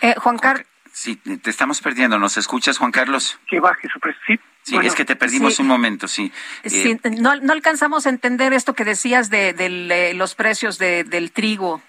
[0.00, 0.66] Eh, Juan Carlos.
[0.92, 2.18] Sí, te estamos perdiendo.
[2.18, 3.38] ¿Nos escuchas, Juan Carlos?
[3.46, 4.38] Que baje su precio.
[4.68, 6.32] Sí, es que te perdimos un momento, sí.
[6.64, 11.04] sí eh, no, no, alcanzamos a entender esto que decías de, de los precios de,
[11.04, 11.82] del trigo.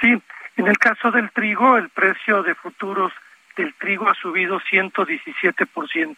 [0.00, 0.16] Sí,
[0.56, 3.12] en el caso del trigo, el precio de futuros
[3.56, 6.16] del trigo ha subido 117%.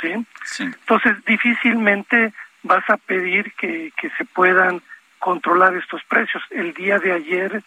[0.00, 0.26] ¿sí?
[0.44, 0.64] sí.
[0.64, 2.32] Entonces, difícilmente
[2.62, 4.82] vas a pedir que, que se puedan
[5.18, 6.42] controlar estos precios.
[6.50, 7.62] El día de ayer,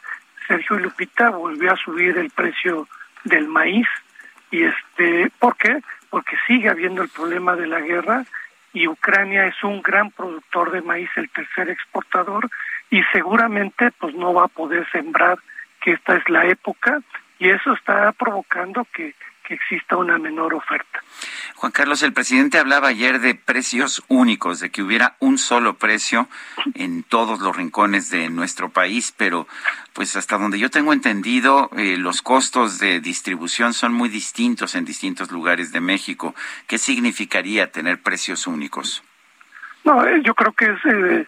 [0.48, 2.88] Sergio y Lupita volvió a subir el precio
[3.24, 3.88] del maíz.
[4.52, 5.82] ¿Y este por qué?
[6.10, 8.26] Porque sigue habiendo el problema de la guerra
[8.74, 12.50] y Ucrania es un gran productor de maíz, el tercer exportador,
[12.92, 15.40] y seguramente pues no va a poder sembrar
[15.82, 17.02] que esta es la época
[17.40, 19.16] y eso está provocando que
[19.50, 21.02] que exista una menor oferta.
[21.56, 26.30] Juan Carlos, el presidente hablaba ayer de precios únicos, de que hubiera un solo precio
[26.76, 29.48] en todos los rincones de nuestro país, pero
[29.94, 34.86] pues hasta donde yo tengo entendido, eh, los costos de distribución son muy distintos en
[34.86, 36.36] distintos lugares de México.
[36.68, 39.04] ¿Qué significaría tener precios únicos?
[39.84, 40.86] No, eh, yo creo que es...
[40.86, 41.28] Eh,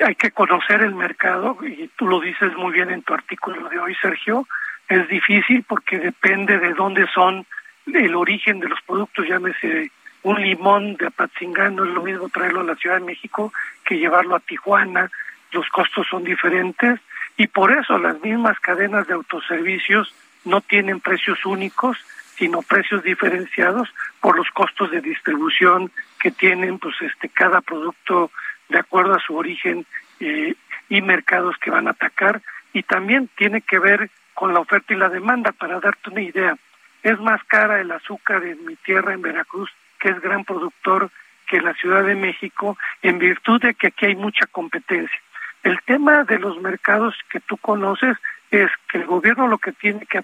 [0.00, 3.80] hay que conocer el mercado y tú lo dices muy bien en tu artículo de
[3.80, 4.46] hoy, Sergio
[4.88, 7.46] es difícil porque depende de dónde son
[7.86, 9.90] el origen de los productos, llámese
[10.22, 13.52] un limón de Apatzingán, no es lo mismo traerlo a la Ciudad de México
[13.84, 15.10] que llevarlo a Tijuana,
[15.52, 17.00] los costos son diferentes
[17.36, 20.12] y por eso las mismas cadenas de autoservicios
[20.44, 21.98] no tienen precios únicos,
[22.36, 23.88] sino precios diferenciados
[24.20, 28.30] por los costos de distribución que tienen pues este cada producto
[28.68, 29.86] de acuerdo a su origen
[30.20, 30.54] eh,
[30.88, 32.42] y mercados que van a atacar.
[32.72, 36.56] Y también tiene que ver con la oferta y la demanda para darte una idea.
[37.02, 39.68] Es más cara el azúcar en mi tierra en Veracruz
[39.98, 41.10] que es gran productor
[41.48, 45.20] que la Ciudad de México en virtud de que aquí hay mucha competencia.
[45.64, 48.16] El tema de los mercados que tú conoces
[48.52, 50.22] es que el gobierno lo que tiene que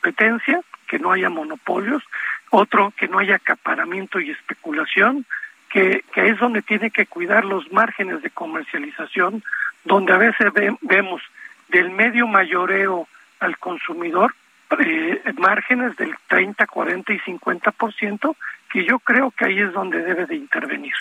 [0.00, 2.02] competencia, que no haya monopolios,
[2.48, 5.26] otro que no haya acaparamiento y especulación,
[5.68, 9.44] que, que es donde tiene que cuidar los márgenes de comercialización,
[9.84, 11.20] donde a veces vemos
[11.70, 13.08] del medio mayoreo
[13.40, 14.34] al consumidor
[14.78, 18.36] eh, márgenes del 30, 40 y 50%,
[18.72, 20.92] que yo creo que ahí es donde debe de intervenir.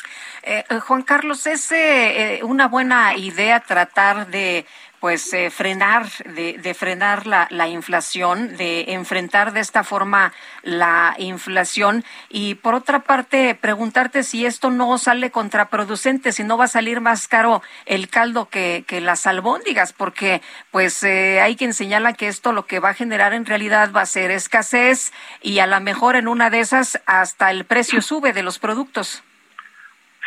[0.41, 4.65] Eh, eh, Juan Carlos, ¿es eh, una buena idea tratar de
[4.99, 10.33] pues eh, frenar de, de frenar la, la, inflación, de enfrentar de esta forma
[10.63, 16.65] la inflación y por otra parte preguntarte si esto no sale contraproducente, si no va
[16.65, 20.41] a salir más caro el caldo que, que las albóndigas, porque
[20.71, 24.01] pues eh, hay quien señala que esto lo que va a generar en realidad va
[24.01, 28.33] a ser escasez y a lo mejor en una de esas hasta el precio sube
[28.33, 29.23] de los productos.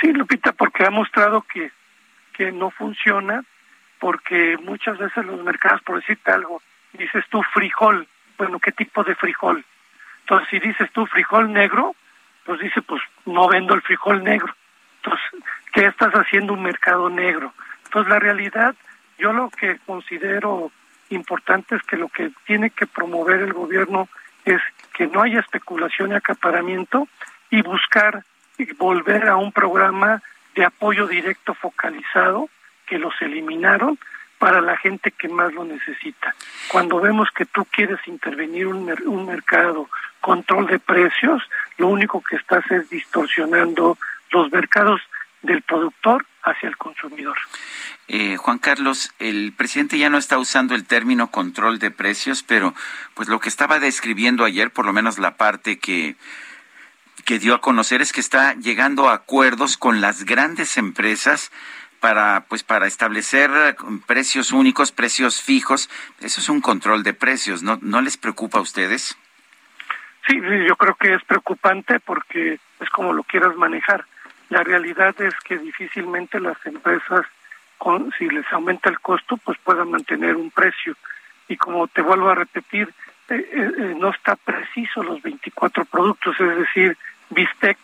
[0.01, 1.71] Sí, Lupita, porque ha mostrado que,
[2.33, 3.45] que no funciona
[4.03, 6.61] porque muchas veces los mercados, por decirte algo,
[6.93, 9.65] dices tú frijol, bueno, ¿qué tipo de frijol?
[10.23, 11.95] Entonces, si dices tú frijol negro,
[12.45, 14.53] pues dice, pues no vendo el frijol negro.
[14.97, 17.55] Entonces, ¿qué estás haciendo un mercado negro?
[17.85, 18.75] Entonces, la realidad,
[19.19, 20.73] yo lo que considero
[21.11, 24.09] importante es que lo que tiene que promover el gobierno
[24.45, 24.61] es
[24.95, 27.07] que no haya especulación y acaparamiento
[27.51, 28.25] y buscar
[28.79, 30.21] volver a un programa
[30.57, 32.49] de apoyo directo focalizado
[32.93, 33.99] que los eliminaron
[34.39, 36.35] para la gente que más lo necesita.
[36.69, 39.89] Cuando vemos que tú quieres intervenir un, mercado,
[40.21, 41.43] control de precios,
[41.79, 43.97] lo único que estás es distorsionando
[44.31, 45.01] los mercados
[45.41, 47.39] del productor hacia el consumidor.
[48.09, 52.75] Eh, Juan Carlos, el presidente ya no está usando el término control de precios, pero
[53.15, 56.17] pues lo que estaba describiendo ayer, por lo menos la parte que
[57.25, 61.53] que dio a conocer es que está llegando a acuerdos con las grandes empresas
[62.03, 63.77] para pues para establecer eh,
[64.07, 65.89] precios únicos, precios fijos.
[66.21, 69.17] Eso es un control de precios, ¿no no les preocupa a ustedes?
[70.27, 74.05] Sí, yo creo que es preocupante porque es como lo quieras manejar.
[74.49, 77.25] La realidad es que difícilmente las empresas
[77.79, 80.97] con si les aumenta el costo, pues puedan mantener un precio.
[81.49, 82.93] Y como te vuelvo a repetir,
[83.29, 86.97] eh, eh, no está preciso los 24 productos, es decir,
[87.31, 87.79] bistec,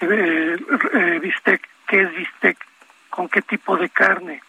[0.00, 2.58] eh, bistec, ¿qué es bistec?
[3.18, 4.40] Con qué tipo de carne.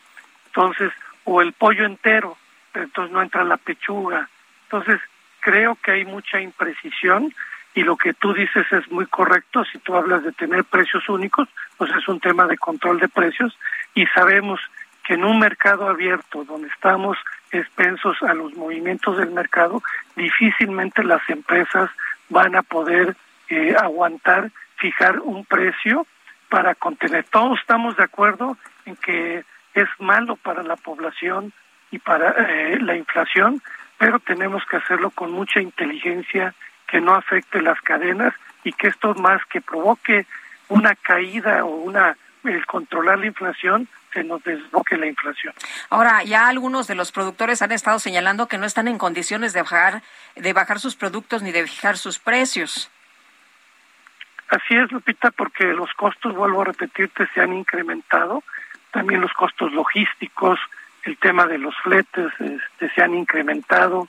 [0.45, 0.91] Entonces,
[1.24, 2.38] o el pollo entero,
[2.76, 4.30] entonces no entra la pechuga.
[4.65, 5.01] Entonces,
[5.39, 7.34] creo que hay mucha imprecisión
[7.74, 9.65] y lo que tú dices es muy correcto.
[9.65, 13.57] Si tú hablas de tener precios únicos, pues es un tema de control de precios
[13.95, 14.59] y sabemos
[15.03, 17.17] que en un mercado abierto donde estamos
[17.49, 19.82] expensos a los movimientos del mercado,
[20.15, 21.89] difícilmente las empresas
[22.30, 23.15] van a poder
[23.49, 26.05] eh, aguantar fijar un precio
[26.50, 27.26] para contener.
[27.26, 31.54] Todos estamos de acuerdo en que es malo para la población
[31.91, 33.62] y para eh, la inflación,
[33.97, 36.54] pero tenemos que hacerlo con mucha inteligencia,
[36.88, 38.34] que no afecte las cadenas
[38.64, 40.26] y que esto más que provoque
[40.70, 45.54] una caída o una el controlar la inflación se nos desboque la inflación.
[45.89, 49.62] Ahora, ya algunos de los productores han estado señalando que no están en condiciones de
[49.62, 50.02] bajar
[50.36, 52.89] de bajar sus productos ni de fijar sus precios.
[54.50, 58.43] Así es, Lupita, porque los costos, vuelvo a repetirte, se han incrementado,
[58.91, 60.60] también los costos logísticos,
[61.04, 64.08] el tema de los fletes este, se han incrementado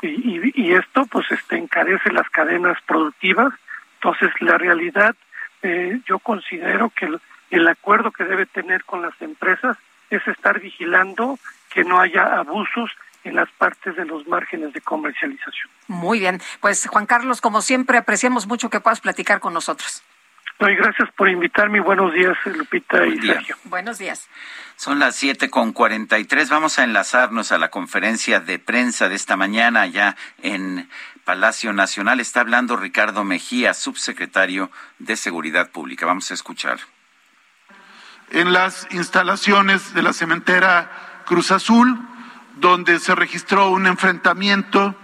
[0.00, 3.52] y, esto pues este, encarece las cadenas productivas.
[3.94, 5.14] Entonces, la realidad,
[5.62, 7.08] eh, yo considero que
[7.50, 9.76] el acuerdo que debe tener con las empresas
[10.10, 11.38] es estar vigilando
[11.72, 12.90] que no haya abusos
[13.24, 15.70] en las partes de los márgenes de comercialización.
[15.88, 20.02] Muy bien, pues Juan Carlos, como siempre, apreciamos mucho que puedas platicar con nosotros.
[20.58, 21.80] No, y gracias por invitarme.
[21.80, 23.56] Buenos días, Lupita y Sergio.
[23.64, 24.28] Buenos días.
[24.76, 26.50] Son las siete con cuarenta y tres.
[26.50, 30.88] Vamos a enlazarnos a la conferencia de prensa de esta mañana ya en
[31.24, 32.20] Palacio Nacional.
[32.20, 34.70] Está hablando Ricardo Mejía, subsecretario
[35.00, 36.06] de Seguridad Pública.
[36.06, 36.78] Vamos a escuchar.
[38.30, 41.98] En las instalaciones de la cementera Cruz Azul,
[42.56, 44.94] donde se registró un enfrentamiento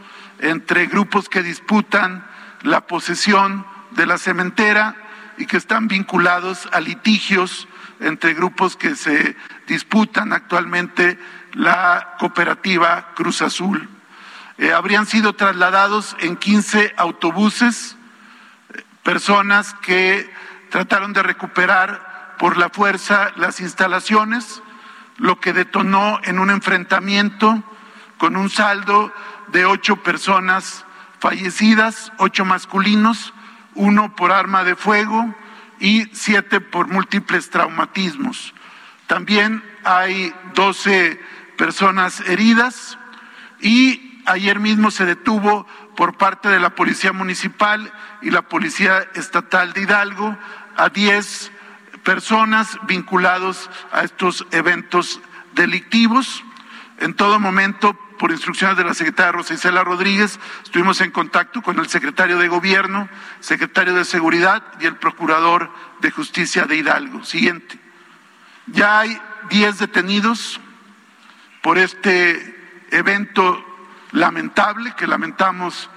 [0.41, 2.27] entre grupos que disputan
[2.63, 4.97] la posesión de la cementera
[5.37, 7.69] y que están vinculados a litigios
[8.01, 9.37] entre grupos que se
[9.67, 11.19] disputan actualmente
[11.53, 13.89] la cooperativa Cruz Azul.
[14.59, 17.97] Eh, habrían sido trasladados en 15 autobuses
[19.03, 20.31] personas que
[20.71, 24.63] trataron de recuperar por la fuerza las instalaciones,
[25.19, 27.63] lo que detonó en un enfrentamiento
[28.17, 29.13] con un saldo
[29.49, 30.85] de ocho personas
[31.21, 33.35] fallecidas, ocho masculinos,
[33.75, 35.35] uno por arma de fuego
[35.81, 38.55] y siete por múltiples traumatismos.
[39.07, 41.21] También hay doce
[41.57, 42.99] personas heridas
[43.61, 45.67] y ayer mismo se detuvo
[45.97, 47.93] por parte de la Policía Municipal
[48.23, 50.37] y la Policía Estatal de Hidalgo
[50.77, 51.51] a diez
[52.09, 55.21] personas vinculados a estos eventos
[55.53, 56.43] delictivos.
[57.01, 61.87] En todo momento por instrucciones de la secretaria Rosa Rodríguez, estuvimos en contacto con el
[61.87, 67.27] secretario de Gobierno, secretario de Seguridad y el procurador de Justicia de Hidalgo.
[67.27, 67.79] Siguiente.
[68.69, 70.63] Ya hay diez detenidos
[71.61, 73.63] por este evento
[74.13, 75.91] lamentable que lamentamos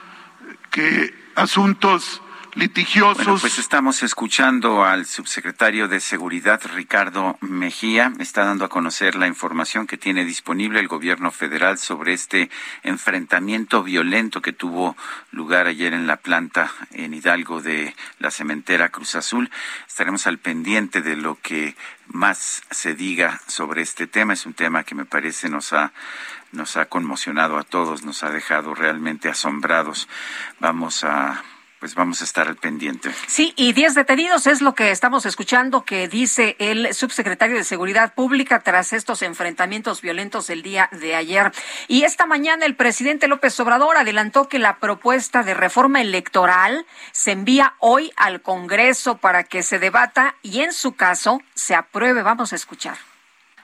[0.71, 2.21] que asuntos
[2.55, 3.25] litigiosos.
[3.25, 8.11] Bueno, pues estamos escuchando al subsecretario de Seguridad, Ricardo Mejía.
[8.19, 12.49] Está dando a conocer la información que tiene disponible el gobierno federal sobre este
[12.83, 14.95] enfrentamiento violento que tuvo
[15.31, 19.49] lugar ayer en la planta en Hidalgo de la cementera Cruz Azul.
[19.87, 21.75] Estaremos al pendiente de lo que
[22.07, 24.33] más se diga sobre este tema.
[24.33, 25.93] Es un tema que me parece nos ha
[26.51, 30.09] nos ha conmocionado a todos, nos ha dejado realmente asombrados.
[30.59, 31.41] Vamos a
[31.81, 33.11] pues vamos a estar al pendiente.
[33.25, 38.13] Sí, y 10 detenidos es lo que estamos escuchando que dice el subsecretario de Seguridad
[38.13, 41.51] Pública tras estos enfrentamientos violentos el día de ayer.
[41.87, 47.31] Y esta mañana el presidente López Obrador adelantó que la propuesta de reforma electoral se
[47.31, 52.21] envía hoy al Congreso para que se debata y en su caso se apruebe.
[52.21, 52.99] Vamos a escuchar.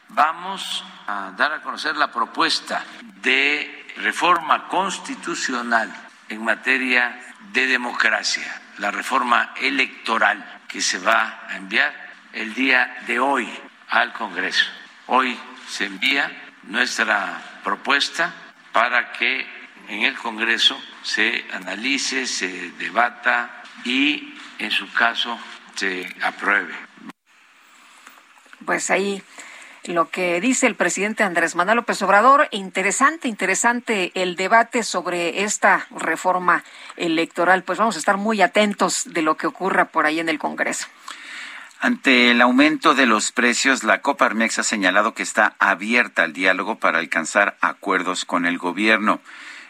[0.10, 2.84] Vamos a dar a conocer la propuesta
[3.22, 5.94] de reforma constitucional
[6.30, 11.94] en materia de democracia, la reforma electoral que se va a enviar
[12.34, 13.50] el día de hoy
[13.90, 14.66] al Congreso.
[15.08, 15.38] Hoy
[15.68, 16.32] se envía
[16.64, 18.34] nuestra propuesta
[18.72, 19.48] para que
[19.88, 25.40] en el Congreso se analice, se debata y, en su caso,
[25.76, 26.76] se apruebe.
[28.66, 29.24] Pues ahí
[29.88, 32.48] lo que dice el presidente Andrés Manuel López Obrador.
[32.52, 36.64] Interesante, interesante el debate sobre esta reforma
[36.96, 37.64] electoral.
[37.64, 40.88] Pues vamos a estar muy atentos de lo que ocurra por ahí en el Congreso.
[41.80, 46.76] Ante el aumento de los precios, la Coparmex ha señalado que está abierta al diálogo
[46.80, 49.20] para alcanzar acuerdos con el gobierno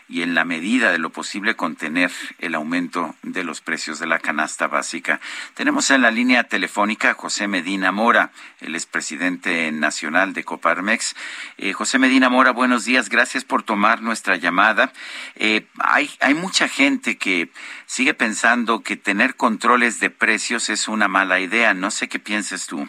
[0.10, 4.20] y en la medida de lo posible contener el aumento de los precios de la
[4.20, 5.20] canasta básica.
[5.54, 8.32] Tenemos en la línea telefónica a José Medina Mora,
[8.62, 11.16] el expresidente nacional de Coparmex.
[11.58, 14.92] Eh, José Medina Mora, buenos días, gracias por tomar nuestra llamada.
[15.36, 17.50] Eh, hay, hay mucha gente que
[17.86, 21.74] sigue pensando que tener controles de precios es una mala idea.
[21.74, 22.88] No sé qué pienses tú.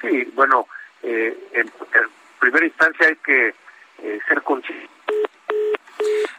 [0.00, 0.66] Sí, bueno,
[1.02, 1.70] eh, en,
[2.40, 3.54] primera instancia hay que
[4.28, 4.96] ser consciente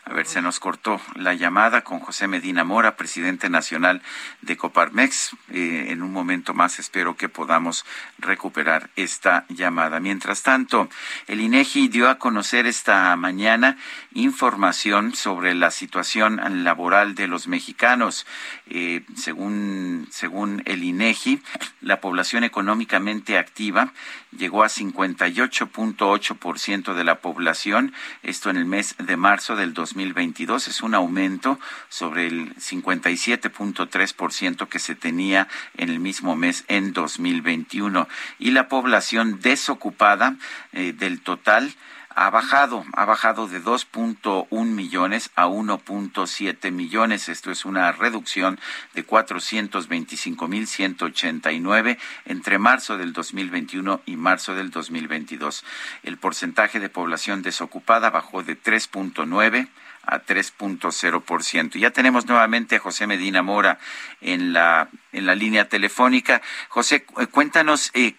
[0.07, 4.01] a ver, se nos cortó la llamada con José Medina Mora, presidente nacional
[4.41, 5.31] de Coparmex.
[5.53, 7.85] Eh, en un momento más espero que podamos
[8.17, 10.01] recuperar esta llamada.
[10.01, 10.89] Mientras tanto,
[11.27, 13.77] el INEGI dio a conocer esta mañana
[14.13, 18.27] información sobre la situación laboral de los mexicanos.
[18.69, 21.41] Eh, según, según el INEGI,
[21.79, 23.93] la población económicamente activa
[24.37, 29.73] llegó a 58.8% de la población, esto en el mes de marzo del
[30.17, 31.59] 2022, es un aumento
[31.89, 38.07] sobre el 57.3% que se tenía en el mismo mes en 2021.
[38.39, 40.35] Y la población desocupada
[40.73, 41.75] eh, del total
[42.19, 47.29] ha bajado, ha bajado de 2.1 millones a 1.7 millones.
[47.29, 48.59] Esto es una reducción
[48.95, 55.63] de 425.189 entre marzo del 2021 y marzo del 2022.
[56.01, 59.67] El porcentaje de población desocupada bajó de 3.9
[60.07, 61.77] a 3.0%.
[61.77, 63.77] Ya tenemos nuevamente a José Medina Mora
[64.21, 66.41] en la, en la línea telefónica.
[66.69, 68.15] José, cuéntanos eh,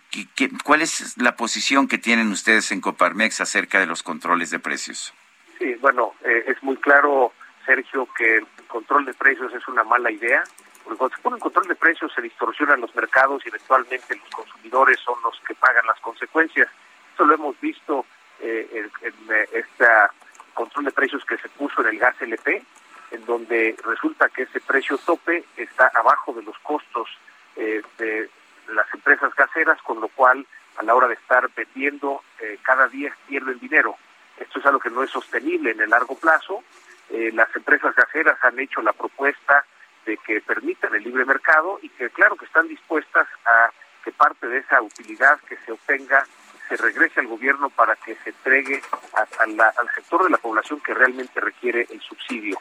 [0.64, 5.14] cuál es la posición que tienen ustedes en Coparmex acerca de los controles de precios.
[5.58, 7.32] Sí, bueno, eh, es muy claro,
[7.64, 10.44] Sergio, que el control de precios es una mala idea.
[10.84, 14.30] Porque cuando se pone un control de precios se distorsionan los mercados y eventualmente los
[14.30, 16.68] consumidores son los que pagan las consecuencias.
[17.14, 18.06] Eso lo hemos visto
[18.40, 20.12] eh, en, en esta
[20.58, 22.64] control de precios que se puso en el gas LP,
[23.12, 27.08] en donde resulta que ese precio tope está abajo de los costos
[27.54, 28.28] eh, de
[28.74, 30.44] las empresas gaseras, con lo cual
[30.78, 33.96] a la hora de estar vendiendo eh, cada día pierden dinero.
[34.36, 36.64] Esto es algo que no es sostenible en el largo plazo.
[37.10, 39.64] Eh, las empresas gaseras han hecho la propuesta
[40.06, 43.70] de que permitan el libre mercado y que claro que están dispuestas a
[44.04, 46.26] que parte de esa utilidad que se obtenga
[46.68, 48.82] se regrese al gobierno para que se entregue
[49.14, 52.58] al sector de la población que realmente requiere el subsidio.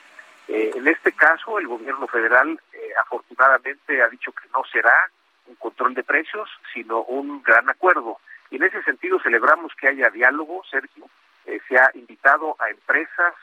[0.47, 5.11] Eh, en este caso, el gobierno federal eh, afortunadamente ha dicho que no será
[5.47, 8.19] un control de precios, sino un gran acuerdo.
[8.49, 11.09] Y en ese sentido celebramos que haya diálogo, Sergio.
[11.45, 13.33] Eh, se ha invitado a empresas,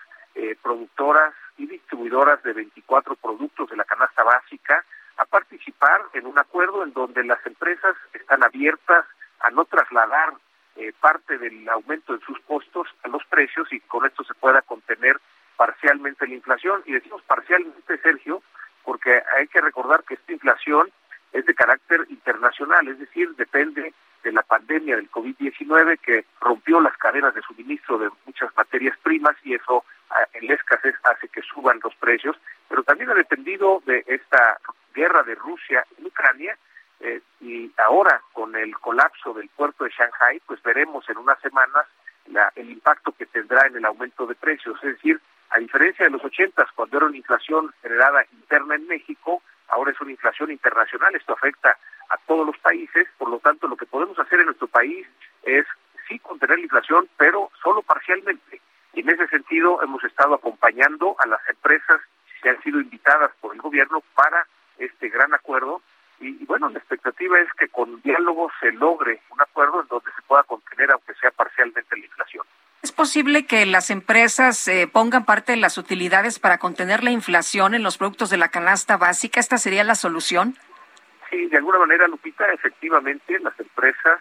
[0.63, 4.85] productoras y distribuidoras de 24 productos de la canasta básica
[5.17, 9.05] a participar en un acuerdo en donde las empresas están abiertas
[9.39, 10.35] a no trasladar
[11.01, 15.19] parte del aumento en sus costos a los precios y con esto se pueda contener
[15.57, 16.83] parcialmente la inflación.
[16.87, 18.43] Y decimos parcialmente, Sergio,
[18.85, 20.91] porque hay que recordar que esta inflación
[21.33, 26.97] es de carácter internacional, es decir, depende de la pandemia del COVID-19 que rompió las
[26.97, 31.43] cadenas de suministro de muchas materias primas y eso ah, en la escasez hace que
[31.43, 32.37] suban los precios,
[32.69, 34.59] pero también ha dependido de esta
[34.95, 36.57] guerra de Rusia en Ucrania
[37.01, 41.87] eh, y ahora con el colapso del puerto de Shanghai, pues veremos en unas semanas
[42.27, 45.21] la, el impacto que tendrá en el aumento de precios, es decir,
[45.51, 50.01] a diferencia de los ochentas, cuando era una inflación generada interna en México, ahora es
[50.01, 51.15] una inflación internacional.
[51.15, 51.79] Esto afecta
[52.09, 53.07] a todos los países.
[53.19, 55.07] Por lo tanto, lo que podemos hacer en nuestro país
[55.45, 55.65] es
[56.09, 58.61] sí contener la inflación, pero solo parcialmente.
[58.95, 62.01] Y en ese sentido hemos estado acompañando a las empresas
[62.43, 64.47] que han sido invitadas por el gobierno para
[64.79, 65.83] este gran acuerdo.
[66.25, 70.11] Y, y, bueno, la expectativa es que con diálogo se logre un acuerdo en donde
[70.17, 72.47] se pueda contener, aunque sea parcialmente, la inflación.
[72.83, 77.75] ¿Es posible que las empresas eh, pongan parte de las utilidades para contener la inflación
[77.75, 79.39] en los productos de la canasta básica?
[79.39, 80.57] ¿Esta sería la solución?
[81.31, 84.21] Sí, de alguna manera, Lupita, efectivamente las empresas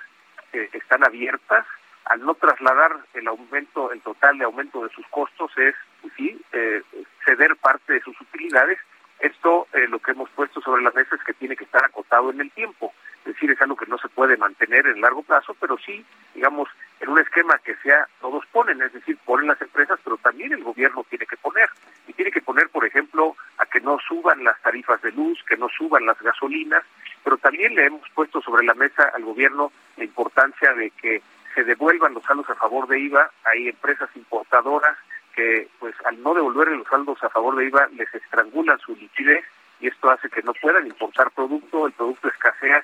[0.51, 1.65] eh, están abiertas
[2.05, 5.75] al no trasladar el aumento, el total de aumento de sus costos es,
[6.17, 6.81] sí, eh,
[7.25, 8.77] ceder parte de sus utilidades.
[9.23, 12.41] Esto lo que hemos puesto sobre la mesa es que tiene que estar acotado en
[12.41, 12.93] el tiempo.
[13.19, 16.05] Es decir, es algo que no se puede mantener en largo plazo, pero sí,
[16.35, 16.67] digamos,
[16.99, 20.61] en un esquema que sea, todos ponen, es decir, ponen las empresas, pero también el
[20.61, 21.69] gobierno tiene que poner.
[22.05, 25.55] Y tiene que poner, por ejemplo, a que no suban las tarifas de luz, que
[25.55, 26.83] no suban las gasolinas,
[27.23, 31.21] pero también le hemos puesto sobre la mesa al gobierno la importancia de que
[31.55, 33.31] se devuelvan los saldos a favor de IVA.
[33.45, 34.97] Hay empresas importadoras
[35.35, 39.43] que, pues, al no devolver los saldos a favor de IVA, les estrangulan su liquidez
[39.79, 42.83] y esto hace que no puedan importar producto, el producto escasea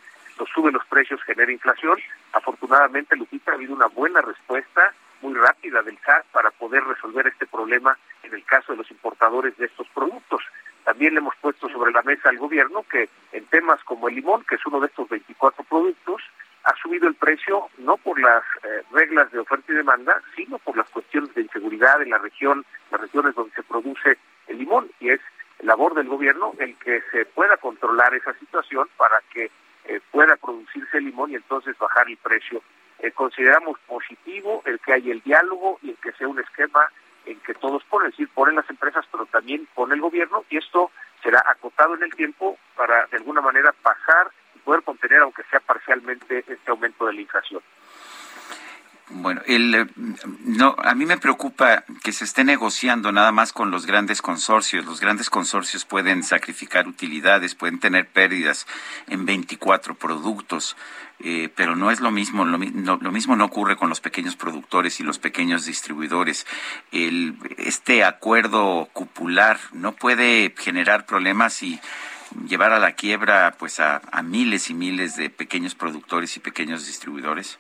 [0.54, 1.98] sube los precios, genera inflación.
[2.34, 7.46] Afortunadamente, Lupita, ha habido una buena respuesta muy rápida del SAT para poder resolver este
[7.46, 10.42] problema en el caso de los importadores de estos productos.
[10.84, 14.44] También le hemos puesto sobre la mesa al gobierno que en temas como el limón,
[14.46, 16.22] que es uno de estos 24 productos,
[16.64, 20.78] ha subido el precio no por las eh, reglas de oferta y demanda, sino por
[20.78, 24.92] las cuestiones de inseguridad en la región, las regiones donde se produce el limón.
[25.00, 25.20] Y es
[25.62, 29.50] labor del gobierno el que se pueda controlar esa situación para que
[29.86, 32.62] eh, pueda producirse el limón y entonces bajar el precio.
[33.00, 36.88] Eh, consideramos positivo el que haya el diálogo y el que sea un esquema
[37.26, 40.58] en que todos ponen, es decir, ponen las empresas, pero también pone el gobierno, y
[40.58, 40.90] esto
[41.22, 45.60] será acotado en el tiempo para de alguna manera pasar y poder contener, aunque sea
[45.60, 47.62] parcialmente, este aumento de la inflación.
[49.12, 49.86] Bueno, el, eh,
[50.50, 54.84] no, a mí me preocupa que se esté negociando nada más con los grandes consorcios.
[54.84, 58.66] Los grandes consorcios pueden sacrificar utilidades, pueden tener pérdidas
[59.08, 60.76] en 24 productos,
[61.20, 62.46] eh, pero no es lo mismo.
[62.46, 66.48] Lo, lo, mismo no ocurre con los pequeños productores y los pequeños distribuidores.
[66.92, 71.80] Este acuerdo cupular no puede generar problemas y
[72.48, 77.60] llevar a la quiebra pues a miles y miles de pequeños productores y pequeños distribuidores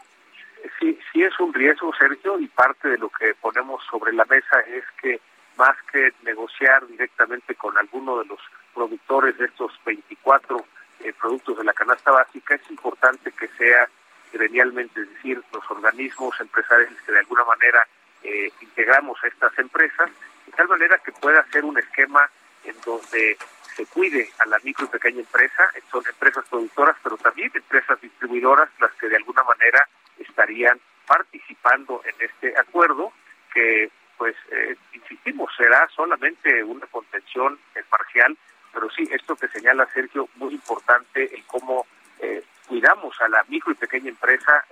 [0.79, 4.59] sí, sí es un riesgo, Sergio, y parte de lo que ponemos sobre la mesa
[4.61, 5.19] es que
[5.57, 8.39] más que negociar directamente con alguno de los
[8.73, 10.65] productores de estos 24
[11.01, 13.89] eh, productos de la canasta básica, es importante que sea
[14.31, 17.85] gremialmente, es decir, los organismos empresariales que de alguna manera
[18.23, 20.09] eh, integramos a estas empresas,
[20.45, 22.29] de tal manera que pueda ser un esquema
[22.63, 23.37] en donde
[23.75, 28.69] se cuide a la micro y pequeña empresa, son empresas productoras, pero también empresas distribuidoras
[28.79, 29.87] las que de alguna manera
[30.19, 33.11] estarían participando en este acuerdo
[33.53, 37.57] que pues eh, insistimos será solamente una contención
[37.89, 38.37] parcial
[38.73, 41.87] pero sí esto que señala Sergio muy importante el cómo
[42.19, 44.65] eh, cuidamos a la micro y pequeña empresa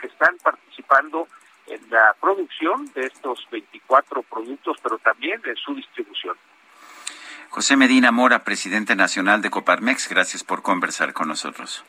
[0.00, 1.28] que están participando
[1.66, 6.36] en la producción de estos 24 productos pero también en su distribución.
[7.50, 11.84] José Medina Mora, presidente nacional de Coparmex, gracias por conversar con nosotros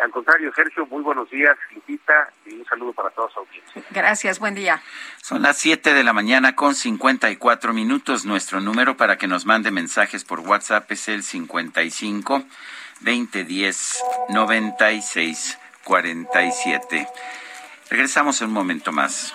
[0.00, 3.82] al contrario, Sergio, muy buenos días, Lupita, y un saludo para todos audiencia.
[3.90, 4.82] Gracias, buen día.
[5.22, 8.24] Son las 7 de la mañana con 54 minutos.
[8.24, 12.44] Nuestro número para que nos mande mensajes por WhatsApp es el 55
[13.00, 17.08] 2010 96 47.
[17.90, 19.34] Regresamos en un momento más.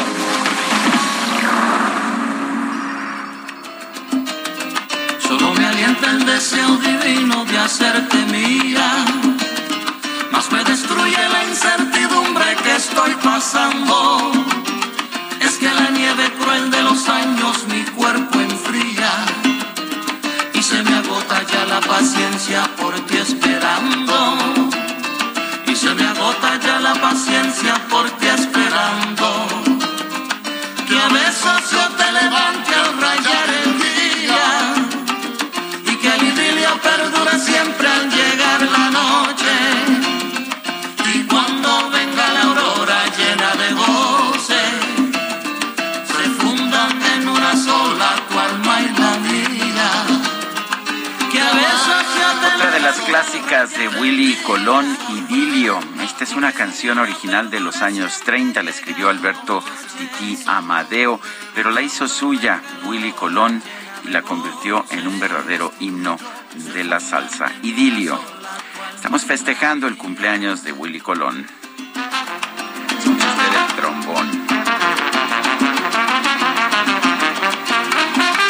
[7.63, 9.05] Hacerte mía,
[10.31, 14.31] más me destruye la incertidumbre que estoy pasando.
[15.39, 19.11] Es que la nieve cruel de los años mi cuerpo enfría
[20.53, 24.37] y se me agota ya la paciencia por ti esperando.
[25.67, 29.47] Y se me agota ya la paciencia por ti esperando.
[30.87, 32.60] Que a veces yo te levante
[53.77, 55.79] de Willy Colón, Idilio.
[56.01, 59.63] Esta es una canción original de los años 30, la escribió Alberto
[59.97, 61.19] Titi Amadeo,
[61.53, 63.61] pero la hizo suya Willy Colón
[64.03, 66.17] y la convirtió en un verdadero himno
[66.73, 67.51] de la salsa.
[67.61, 68.19] Idilio.
[68.95, 71.45] Estamos festejando el cumpleaños de Willy Colón.
[72.97, 74.47] Escucha usted el trombón.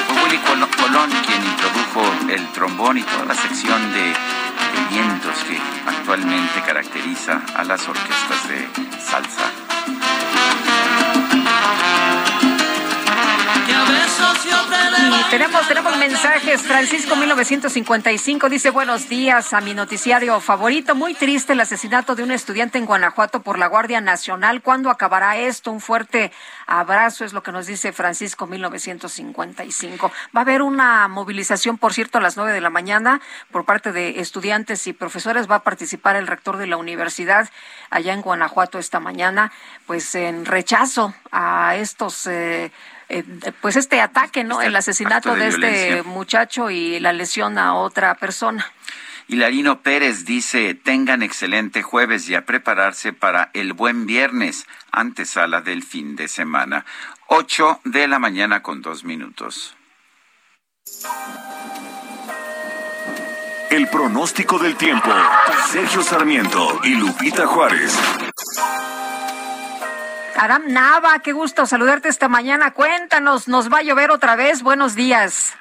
[0.07, 4.13] Fue Willy Colón quien introdujo el trombón y toda la sección de
[4.89, 5.57] vientos que
[5.87, 8.67] actualmente caracteriza a las orquestas de
[8.99, 10.30] salsa.
[14.11, 16.61] Y tenemos, tenemos mensajes.
[16.61, 20.95] Francisco 1955 dice buenos días a mi noticiario favorito.
[20.95, 24.61] Muy triste el asesinato de un estudiante en Guanajuato por la Guardia Nacional.
[24.61, 25.71] ¿Cuándo acabará esto?
[25.71, 26.31] Un fuerte
[26.67, 30.11] abrazo es lo que nos dice Francisco 1955.
[30.35, 33.91] Va a haber una movilización, por cierto, a las nueve de la mañana por parte
[33.91, 35.49] de estudiantes y profesores.
[35.49, 37.49] Va a participar el rector de la universidad
[37.89, 39.51] allá en Guanajuato esta mañana,
[39.87, 42.27] pues en rechazo a estos...
[42.27, 42.71] Eh,
[43.11, 43.23] eh,
[43.61, 44.61] pues este ataque, ¿no?
[44.61, 48.65] Este el asesinato de, este muchacho y la lesión a otra persona.
[49.27, 55.83] Hilarino Pérez dice, tengan excelente jueves y a prepararse para el buen viernes, antesala del
[55.83, 56.85] fin de semana.
[57.27, 59.75] Ocho de la mañana con dos minutos.
[63.69, 65.09] El pronóstico del tiempo.
[65.69, 67.97] Sergio Sarmiento y Lupita Juárez.
[70.37, 72.71] Aram Nava, qué gusto saludarte esta mañana.
[72.71, 74.63] Cuéntanos, ¿nos va a llover otra vez?
[74.63, 75.57] Buenos días.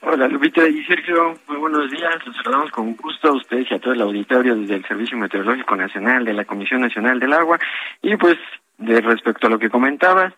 [0.00, 2.14] Hola Lupita y Sergio, muy buenos días.
[2.26, 5.76] Los saludamos con gusto a ustedes y a todo el auditorio desde el Servicio Meteorológico
[5.76, 7.58] Nacional de la Comisión Nacional del Agua.
[8.02, 8.36] Y pues,
[8.78, 10.34] de respecto a lo que comentabas,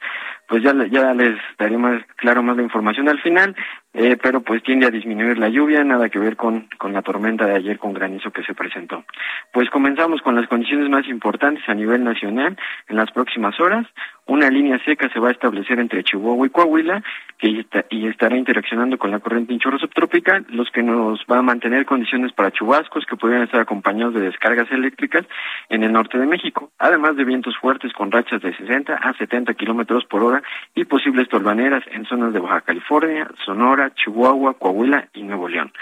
[0.49, 3.55] pues ya, ya les daré más claro más la información al final.
[3.99, 7.47] Eh, pero pues tiende a disminuir la lluvia, nada que ver con, con la tormenta
[7.47, 9.05] de ayer con granizo que se presentó.
[9.55, 13.87] Pues comenzamos con las condiciones más importantes a nivel nacional en las próximas horas.
[14.27, 17.03] Una línea seca se va a establecer entre Chihuahua y Coahuila
[17.39, 21.43] que y estará interaccionando con la corriente en chorro subtropical, los que nos va a
[21.43, 25.25] mantener condiciones para chubascos que podrían estar acompañados de descargas eléctricas
[25.69, 29.55] en el norte de México, además de vientos fuertes con rachas de 60 a 70
[29.55, 30.36] kilómetros por hora
[30.75, 35.73] y posibles torbaneras en zonas de Baja California, Sonora, Chihuahua, Coahuila y Nuevo León.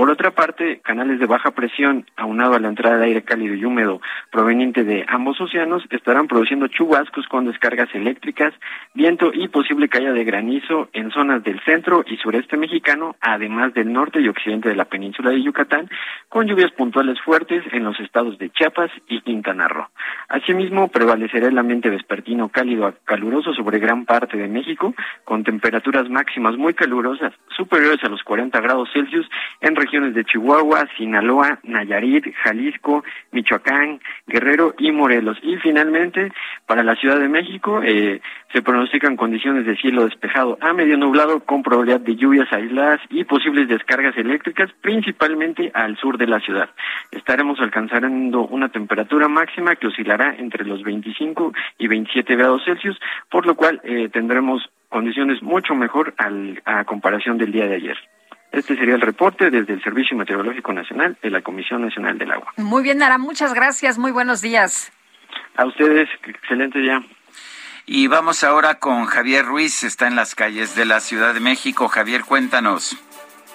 [0.00, 3.66] Por otra parte, canales de baja presión, aunado a la entrada de aire cálido y
[3.66, 4.00] húmedo
[4.32, 8.54] proveniente de ambos océanos, estarán produciendo chubascos con descargas eléctricas,
[8.94, 13.92] viento y posible caída de granizo en zonas del centro y sureste mexicano, además del
[13.92, 15.90] norte y occidente de la península de Yucatán,
[16.30, 19.88] con lluvias puntuales fuertes en los estados de Chiapas y Quintana Roo.
[20.30, 24.94] Asimismo, prevalecerá el ambiente vespertino cálido a caluroso sobre gran parte de México,
[25.24, 29.28] con temperaturas máximas muy calurosas, superiores a los 40 grados Celsius
[29.60, 35.36] en regiones de Chihuahua, Sinaloa, Nayarit, Jalisco, Michoacán, Guerrero y Morelos.
[35.42, 36.32] Y finalmente,
[36.66, 38.20] para la Ciudad de México, eh,
[38.52, 43.24] se pronostican condiciones de cielo despejado a medio nublado con probabilidad de lluvias aisladas y
[43.24, 46.70] posibles descargas eléctricas, principalmente al sur de la ciudad.
[47.10, 53.44] Estaremos alcanzando una temperatura máxima que oscilará entre los 25 y 27 grados Celsius, por
[53.44, 57.96] lo cual eh, tendremos condiciones mucho mejor al, a comparación del día de ayer.
[58.52, 62.52] Este sería el reporte desde el Servicio Meteorológico Nacional de la Comisión Nacional del Agua.
[62.56, 63.96] Muy bien, Nara, muchas gracias.
[63.96, 64.92] Muy buenos días.
[65.56, 67.02] A ustedes, excelente día.
[67.86, 71.88] Y vamos ahora con Javier Ruiz, está en las calles de la Ciudad de México.
[71.88, 72.96] Javier, cuéntanos.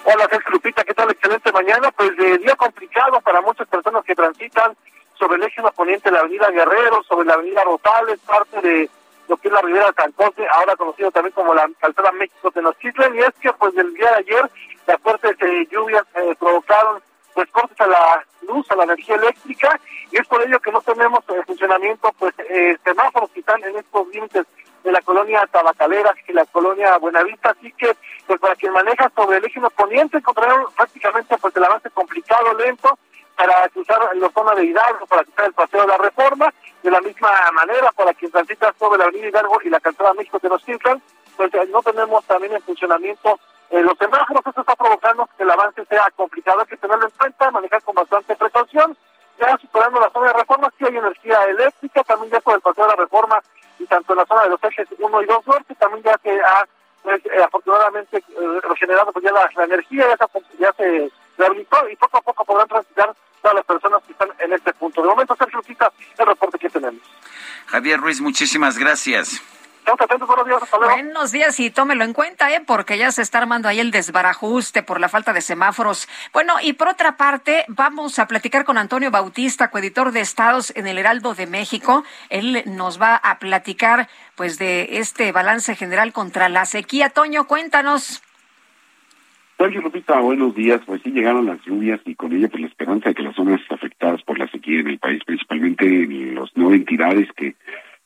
[0.04, 1.10] Hola, Sergio Lupita, ¿qué tal?
[1.10, 1.90] Excelente mañana.
[1.90, 4.72] Pues de día complicado para muchas personas que transitan
[5.18, 8.90] sobre el eje poniente de la avenida Guerrero, sobre la avenida Rosales, parte de
[9.28, 13.20] lo que es la Ribera José, ahora conocido también como la Calzada México Tenochtitlan, y
[13.20, 14.50] es que pues del día de ayer
[14.86, 17.02] las fuertes eh, lluvias eh, provocaron
[17.34, 19.78] pues cortes a la luz, a la energía eléctrica,
[20.10, 23.76] y es por ello que no tenemos en funcionamiento pues eh, semáforos que están en
[23.76, 24.46] estos límites
[24.84, 27.96] de la colonia Tabacalera y la colonia Buenavista, así que
[28.26, 32.96] pues para quien maneja sobre el eje poniente encontrarán prácticamente pues el avance complicado, lento,
[33.36, 37.00] para cruzar la zona de Hidalgo, para cruzar el paseo de la Reforma, de la
[37.00, 40.62] misma manera para quien transita sobre la avenida Hidalgo y la calzada México de los
[40.62, 41.02] Simpsons,
[41.36, 43.38] pues no tenemos también en funcionamiento
[43.70, 47.12] eh, los semáforos, eso está provocando que el avance sea complicado, hay que tenerlo en
[47.18, 48.96] cuenta, manejar con bastante precaución,
[49.38, 52.84] ya superando la zona de reforma, sí hay energía eléctrica, también ya por el paseo
[52.84, 53.40] de la reforma
[53.78, 56.40] y tanto en la zona de los ejes 1 y 2 norte, también ya se
[56.40, 56.66] ha
[57.02, 61.96] pues, eh, afortunadamente eh, regenerado pues ya la, energía, ya se, ya se rehabilitó y
[61.96, 65.02] poco a poco podrán transitar todas las personas que están en este punto.
[65.02, 67.00] De momento, Sergio Cita, el reporte que tenemos.
[67.66, 69.40] Javier Ruiz, muchísimas gracias.
[70.26, 72.62] buenos días, Buenos días y tómelo en cuenta, ¿eh?
[72.66, 76.08] porque ya se está armando ahí el desbarajuste por la falta de semáforos.
[76.32, 80.86] Bueno, y por otra parte, vamos a platicar con Antonio Bautista, coeditor de Estados en
[80.86, 82.04] el Heraldo de México.
[82.30, 87.10] Él nos va a platicar, pues, de este balance general contra la sequía.
[87.10, 88.22] Toño, cuéntanos.
[89.58, 90.82] Sergio Lupita, buenos días.
[90.84, 93.60] Pues sí, llegaron las lluvias y con ello pues la esperanza de que las zonas
[93.70, 97.56] afectadas por la sequía en el país, principalmente en las nueve entidades que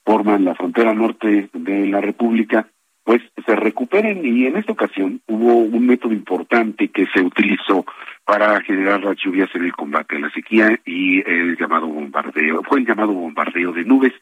[0.05, 2.69] forman la frontera norte de la República,
[3.05, 7.85] pues se recuperen y en esta ocasión hubo un método importante que se utilizó
[8.25, 12.79] para generar las lluvias en el combate a la sequía y el llamado bombardeo, fue
[12.79, 14.13] el llamado bombardeo de nubes,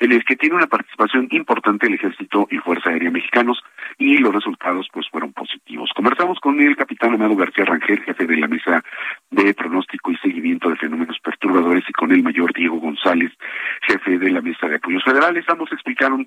[0.00, 3.62] en el que tiene una participación importante el Ejército y Fuerza Aérea Mexicanos
[3.98, 5.90] y los resultados pues fueron positivos.
[5.94, 8.82] Conversamos con el capitán Amado García Rangel, jefe de la Mesa
[9.30, 13.30] de Pronóstico y Seguimiento de Fenómenos Perturbadores y con el mayor Diego González,
[13.82, 15.44] jefe de la Mesa de Apoyos Federales.
[15.48, 16.26] Ambos explicaron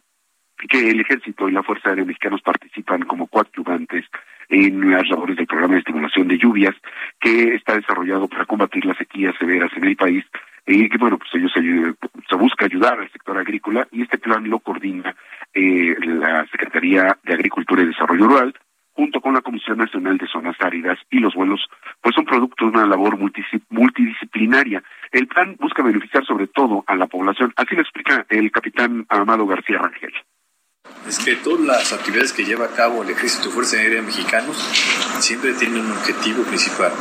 [0.67, 4.05] que el Ejército y la Fuerza Aérea Mexicanos participan como coadyuvantes
[4.49, 6.75] en las labores del programa de estimulación de lluvias
[7.19, 10.23] que está desarrollado para combatir las sequías severas en el país.
[10.67, 14.59] Y que bueno pues ellos se, busca ayudar al sector agrícola y este plan lo
[14.59, 15.15] coordina
[15.53, 18.53] eh, la Secretaría de Agricultura y Desarrollo Rural
[18.93, 21.67] junto con la Comisión Nacional de Zonas Áridas y los vuelos,
[22.01, 23.17] pues son producto de una labor
[23.69, 24.81] multidisciplinaria.
[25.11, 29.45] El plan busca beneficiar sobre todo a la población, así lo explica el capitán Amado
[29.45, 30.13] García Rangel
[31.07, 34.57] es que todas las actividades que lleva a cabo el Ejército y Fuerza Aérea Mexicanos
[35.19, 36.91] siempre tienen un objetivo principal,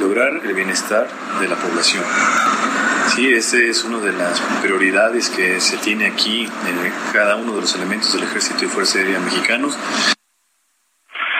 [0.00, 1.08] lograr el bienestar
[1.40, 2.04] de la población.
[3.14, 7.62] Sí, esa es una de las prioridades que se tiene aquí en cada uno de
[7.62, 9.76] los elementos del Ejército y Fuerza Aérea Mexicanos.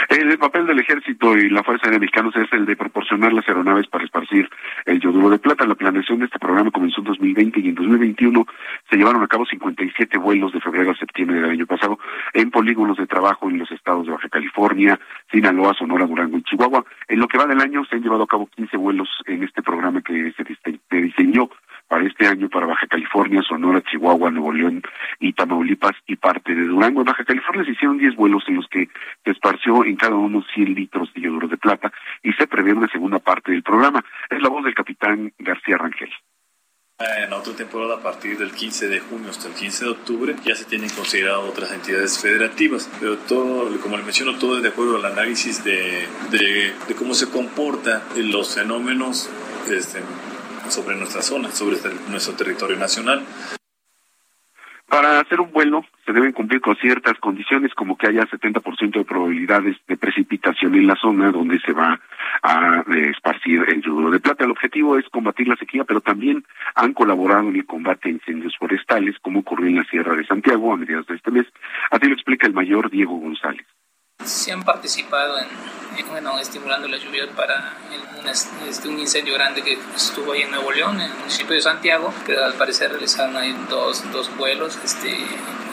[0.09, 3.88] El papel del ejército y la Fuerza Aérea Mexicanos es el de proporcionar las aeronaves
[3.88, 4.48] para esparcir
[4.84, 5.66] el yoduro de plata.
[5.66, 8.46] La planeación de este programa comenzó en 2020 y en 2021
[8.88, 11.98] se llevaron a cabo 57 vuelos de febrero a septiembre del año pasado
[12.34, 15.00] en polígonos de trabajo en los estados de Baja California,
[15.32, 16.84] Sinaloa, Sonora, Durango y Chihuahua.
[17.09, 19.62] En lo que va del año se han llevado a cabo 15 vuelos en este
[19.62, 21.50] programa que se diseñó
[21.89, 24.82] para este año para Baja California, Sonora, Chihuahua, Nuevo León
[25.20, 27.01] y Tamaulipas y parte de Durango.
[27.01, 28.89] En Baja California se hicieron 10 vuelos en los que
[29.24, 32.89] se esparció en cada uno 100 litros de yoduro de plata y se prevé una
[32.89, 34.05] segunda parte del programa.
[34.30, 36.11] Es la voz del capitán García Rangel.
[36.99, 40.34] En la otra temporada, a partir del 15 de junio hasta el 15 de octubre,
[40.47, 44.70] ya se tienen considerado otras entidades federativas, pero todo, como le menciono, todo es de
[44.70, 49.28] acuerdo al análisis de, de, de cómo se comportan los fenómenos
[49.70, 50.01] este,
[50.70, 53.24] sobre nuestra zona, sobre este, nuestro territorio nacional.
[54.88, 59.04] Para hacer un vuelo se deben cumplir con ciertas condiciones como que haya 70% de
[59.04, 62.00] probabilidades de precipitación en la zona donde se va
[62.42, 64.44] a eh, esparcir el yodo de plata.
[64.44, 66.44] El objetivo es combatir la sequía, pero también
[66.76, 70.72] han colaborado en el combate a incendios forestales, como ocurrió en la Sierra de Santiago
[70.72, 71.46] a mediados de este mes.
[71.90, 73.66] Así lo explica el mayor Diego González.
[74.24, 75.46] Se han participado en,
[75.98, 77.74] en, bueno, estimulando las lluvias para
[78.20, 81.60] un, este, un incendio grande que estuvo ahí en Nuevo León, en el municipio de
[81.60, 85.16] Santiago, pero al parecer realizaron ahí dos, dos vuelos este,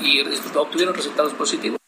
[0.01, 0.21] y
[0.55, 1.79] obtuvieron resultados positivos.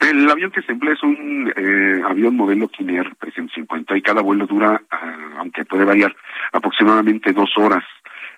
[0.00, 4.46] El avión que se emplea es un eh, avión modelo Kiner 350 y cada vuelo
[4.46, 6.16] dura, uh, aunque puede variar,
[6.52, 7.84] aproximadamente dos horas.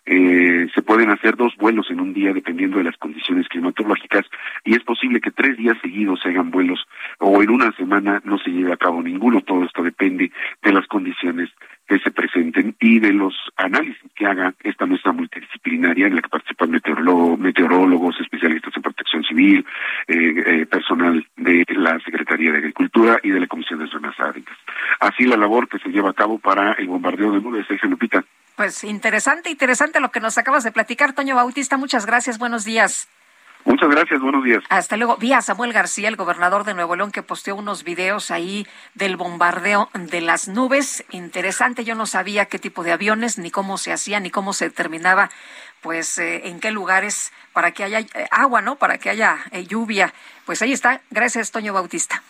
[0.05, 4.27] Eh, se pueden hacer dos vuelos en un día dependiendo de las condiciones climatológicas
[4.65, 6.85] y es posible que tres días seguidos se hagan vuelos
[7.21, 9.43] o en una semana no se lleve a cabo ninguno.
[9.43, 10.33] Todo esto depende
[10.63, 11.51] de las condiciones
[11.87, 16.29] que se presenten y de los análisis que haga esta mesa multidisciplinaria en la que
[16.29, 19.65] participan meteorólogos, especialistas en protección civil,
[20.09, 24.57] eh, eh, personal de la Secretaría de Agricultura y de la Comisión de Zonas Áridas.
[25.01, 28.25] Así la labor que se lleva a cabo para el bombardeo de nubes, Sergio Lupita.
[28.57, 31.77] Pues interesante, interesante lo que nos acabas de platicar, Toño Bautista.
[31.77, 33.09] Muchas gracias, buenos días.
[33.65, 34.65] Muchas gracias, buenos días.
[34.69, 35.17] Hasta luego.
[35.17, 39.17] Vi a Samuel García, el gobernador de Nuevo León, que posteó unos videos ahí del
[39.17, 41.05] bombardeo de las nubes.
[41.11, 44.67] Interesante, yo no sabía qué tipo de aviones, ni cómo se hacía, ni cómo se
[44.67, 45.31] determinaba,
[45.81, 48.77] pues eh, en qué lugares para que haya eh, agua, ¿no?
[48.77, 50.13] Para que haya eh, lluvia.
[50.45, 51.01] Pues ahí está.
[51.11, 52.23] Gracias, Toño Bautista.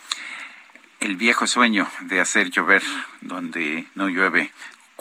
[1.00, 2.82] El viejo sueño de hacer llover
[3.22, 4.52] donde no llueve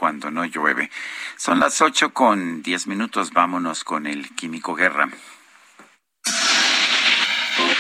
[0.02, 0.90] cuando no llueve.
[1.38, 3.34] Son las ocho con diez minutos.
[3.34, 5.08] Vámonos con el Químico Guerra.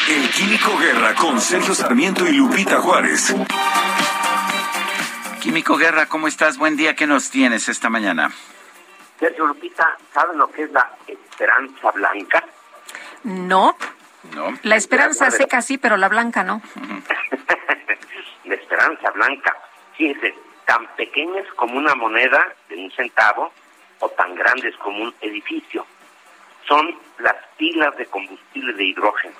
[0.07, 3.33] El Químico Guerra con Sergio Sarmiento y Lupita Juárez.
[5.41, 6.59] Químico Guerra, ¿cómo estás?
[6.59, 8.31] Buen día, ¿qué nos tienes esta mañana?
[9.19, 12.45] Sergio Lupita, ¿saben lo que es la esperanza blanca?
[13.23, 13.75] No.
[14.35, 14.59] No.
[14.61, 16.61] La esperanza seca sí, pero la blanca no.
[18.45, 19.57] la esperanza blanca,
[19.97, 20.35] fíjense,
[20.65, 23.51] tan pequeñas como una moneda de un centavo
[23.99, 25.85] o tan grandes como un edificio.
[26.67, 29.35] Son las pilas de combustible de hidrógeno.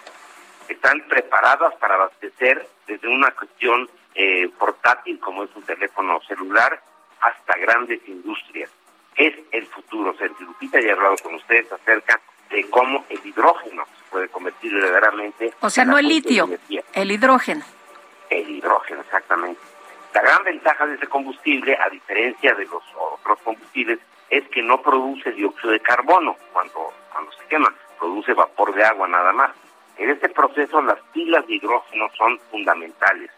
[0.67, 6.81] Están preparadas para abastecer desde una cuestión eh, portátil como es un teléfono celular
[7.21, 8.69] hasta grandes industrias.
[9.15, 10.15] Es el futuro.
[10.17, 12.19] Sergio Lupita ya he hablado con ustedes acerca
[12.49, 15.53] de cómo el hidrógeno se puede convertir verdaderamente.
[15.61, 16.49] O sea, no el litio,
[16.93, 17.63] el hidrógeno.
[18.29, 19.70] El hidrógeno, exactamente.
[20.13, 23.99] La gran ventaja de ese combustible, a diferencia de los otros combustibles,
[24.29, 29.07] es que no produce dióxido de carbono cuando, cuando se quema, produce vapor de agua
[29.07, 29.51] nada más.
[29.97, 33.31] En este proceso las pilas de hidrógeno son fundamentales.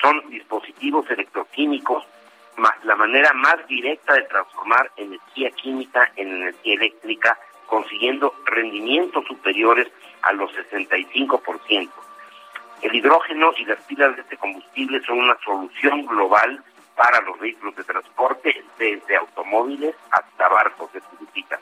[0.00, 2.04] Son dispositivos electroquímicos,
[2.84, 9.88] la manera más directa de transformar energía química en energía eléctrica, consiguiendo rendimientos superiores
[10.22, 11.90] a los 65%.
[12.84, 16.62] El hidrógeno y las pilas de este combustible son una solución global
[16.94, 21.60] para los vehículos de transporte, desde automóviles hasta barcos de turistas.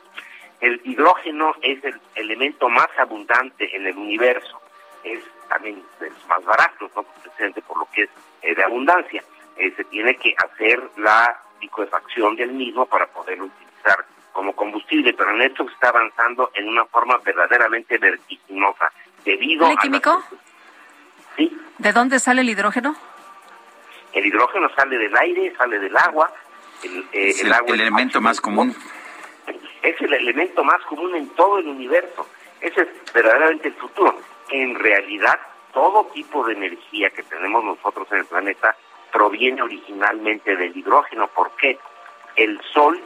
[0.60, 4.60] El hidrógeno es el elemento más abundante en el universo,
[5.04, 7.04] es también de los más baratos, ¿no?
[7.04, 8.10] presente por lo que es
[8.42, 9.22] eh, de abundancia.
[9.56, 15.30] Eh, se tiene que hacer la liquefacción del mismo para poderlo utilizar como combustible, pero
[15.30, 18.90] en esto se está avanzando en una forma verdaderamente vertiginosa.
[19.24, 20.10] Debido ¿El químico?
[20.10, 20.51] A
[21.36, 21.58] ¿Sí?
[21.78, 22.96] ¿De dónde sale el hidrógeno?
[24.12, 26.32] El hidrógeno sale del aire, sale del agua.
[26.82, 28.74] El, eh, es el, el, agua el elemento más común.
[29.82, 32.28] Es el elemento más común en todo el universo.
[32.60, 34.16] Ese es verdaderamente el futuro.
[34.50, 35.38] En realidad,
[35.72, 38.76] todo tipo de energía que tenemos nosotros en el planeta
[39.10, 41.26] proviene originalmente del hidrógeno.
[41.28, 41.78] ¿Por qué?
[42.36, 43.00] El Sol,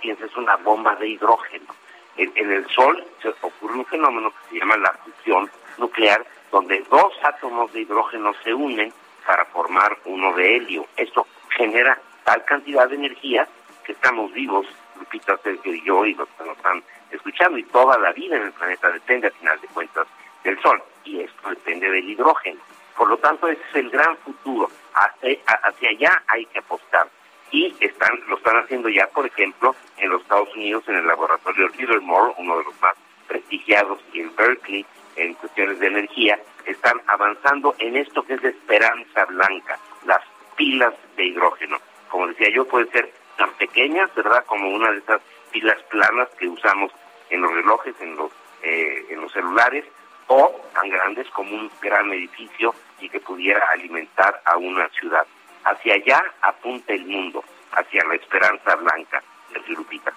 [0.00, 1.74] fíjense, es una bomba de hidrógeno.
[2.16, 6.84] En, en el Sol se ocurre un fenómeno que se llama la fusión nuclear, donde
[6.90, 8.92] dos átomos de hidrógeno se unen
[9.26, 10.86] para formar uno de helio.
[10.96, 11.26] Esto
[11.56, 13.46] genera tal cantidad de energía
[13.84, 14.66] que estamos vivos,
[14.98, 18.44] Lupita, Sergio y yo, y los que nos están escuchando, y toda la vida en
[18.44, 20.06] el planeta depende, al final de cuentas,
[20.44, 22.60] del Sol, y esto depende del hidrógeno.
[22.96, 24.70] Por lo tanto, ese es el gran futuro.
[24.94, 27.08] Hacia, hacia allá hay que apostar.
[27.50, 31.68] Y están, lo están haciendo ya, por ejemplo, en los Estados Unidos, en el laboratorio
[31.68, 32.94] Livermore, uno de los más
[33.26, 34.86] prestigiados, y en Berkeley,
[35.16, 40.22] en cuestiones de energía, están avanzando en esto que es de esperanza blanca, las
[40.56, 41.78] pilas de hidrógeno.
[42.08, 46.48] Como decía yo, pueden ser tan pequeñas, ¿verdad?, como una de esas pilas planas que
[46.48, 46.92] usamos
[47.30, 48.30] en los relojes, en los,
[48.62, 49.84] eh, en los celulares,
[50.26, 55.26] o tan grandes como un gran edificio y que pudiera alimentar a una ciudad.
[55.64, 57.42] Hacia allá apunta el mundo,
[57.72, 60.12] hacia la esperanza blanca, de Lupita.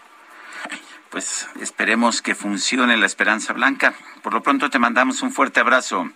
[1.14, 3.94] Pues esperemos que funcione la esperanza blanca.
[4.24, 6.10] Por lo pronto te mandamos un fuerte abrazo.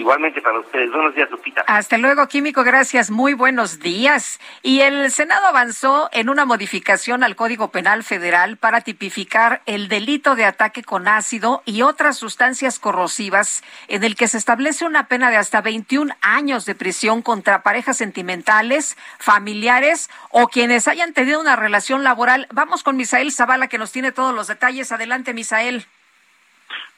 [0.00, 0.90] Igualmente para ustedes.
[0.90, 1.60] Buenos días, Lupita.
[1.66, 2.64] Hasta luego, Químico.
[2.64, 3.10] Gracias.
[3.10, 4.40] Muy buenos días.
[4.62, 10.36] Y el Senado avanzó en una modificación al Código Penal Federal para tipificar el delito
[10.36, 15.30] de ataque con ácido y otras sustancias corrosivas, en el que se establece una pena
[15.30, 21.56] de hasta 21 años de prisión contra parejas sentimentales, familiares o quienes hayan tenido una
[21.56, 22.48] relación laboral.
[22.54, 24.92] Vamos con Misael Zavala, que nos tiene todos los detalles.
[24.92, 25.86] Adelante, Misael.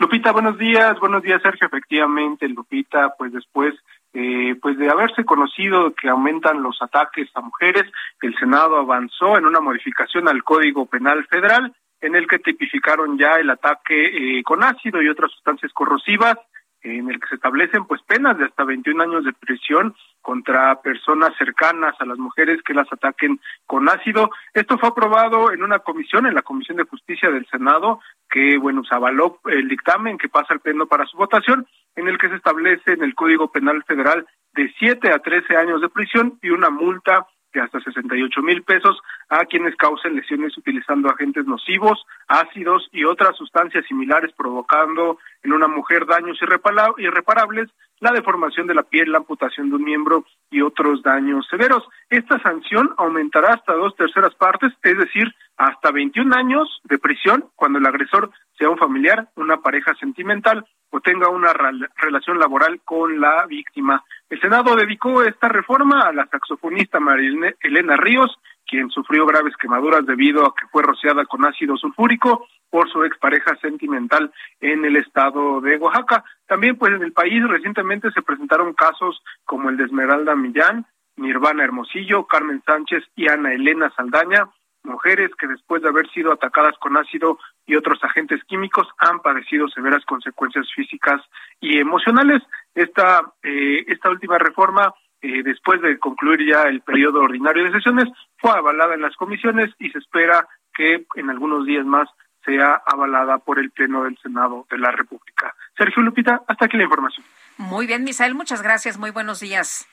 [0.03, 3.73] Lupita, buenos días, buenos días Sergio, efectivamente Lupita, pues después
[4.13, 7.85] eh, pues de haberse conocido que aumentan los ataques a mujeres,
[8.21, 13.35] el Senado avanzó en una modificación al Código Penal Federal en el que tipificaron ya
[13.35, 16.37] el ataque eh, con ácido y otras sustancias corrosivas,
[16.83, 21.33] en el que se establecen pues penas de hasta 21 años de prisión contra personas
[21.37, 24.31] cercanas a las mujeres que las ataquen con ácido.
[24.55, 28.83] Esto fue aprobado en una comisión, en la Comisión de Justicia del Senado, que, bueno,
[28.85, 31.67] se avaló el dictamen que pasa al Pleno para su votación,
[31.97, 35.81] en el que se establece en el Código Penal Federal de 7 a 13 años
[35.81, 41.11] de prisión y una multa de hasta 68 mil pesos a quienes causen lesiones utilizando
[41.11, 47.69] agentes nocivos, ácidos y otras sustancias similares provocando en una mujer daños irreparables,
[48.01, 51.85] la deformación de la piel, la amputación de un miembro y otros daños severos.
[52.11, 57.79] Esta sanción aumentará hasta dos terceras partes, es decir, hasta 21 años de prisión cuando
[57.79, 61.53] el agresor sea un familiar, una pareja sentimental o tenga una
[61.97, 64.05] relación laboral con la víctima.
[64.29, 68.39] El Senado dedicó esta reforma a la saxofonista María Elena Ríos,
[68.73, 73.55] quien sufrió graves quemaduras debido a que fue rociada con ácido sulfúrico por su expareja
[73.57, 76.25] sentimental en el estado de Oaxaca.
[76.47, 81.65] También pues en el país recientemente se presentaron casos como el de Esmeralda Millán, Nirvana
[81.65, 84.49] Hermosillo, Carmen Sánchez y Ana Elena Saldaña,
[84.85, 89.69] mujeres que después de haber sido atacadas con ácido y otros agentes químicos han padecido
[89.69, 91.21] severas consecuencias físicas
[91.61, 92.43] y emocionales.
[92.75, 98.09] Esta, eh, esta última reforma, eh, después de concluir ya el periodo ordinario de sesiones,
[98.39, 102.09] fue avalada en las comisiones y se espera que en algunos días más
[102.45, 105.55] sea avalada por el Pleno del Senado de la República.
[105.77, 107.25] Sergio Lupita, hasta aquí la información.
[107.57, 108.99] Muy bien, Misael, muchas gracias.
[108.99, 109.87] Muy buenos días.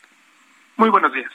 [0.78, 1.32] Muy buenos días.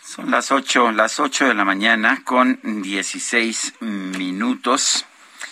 [0.00, 5.06] Son las ocho, las ocho de la mañana con dieciséis minutos.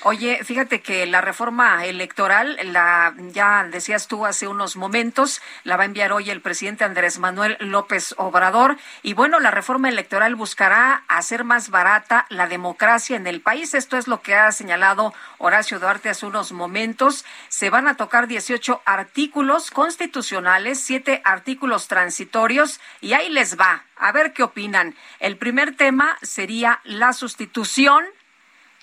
[0.06, 5.84] Oye, fíjate que la reforma electoral, la ya decías tú hace unos momentos, la va
[5.84, 8.76] a enviar hoy el presidente Andrés Manuel López Obrador.
[9.02, 13.72] Y bueno, la reforma electoral buscará hacer más barata la democracia en el país.
[13.72, 17.24] Esto es lo que ha señalado Horacio Duarte hace unos momentos.
[17.48, 23.84] Se van a tocar 18 artículos constitucionales, siete artículos transitorios, y ahí les va.
[23.96, 24.94] A ver qué opinan.
[25.18, 28.04] El primer tema sería la sustitución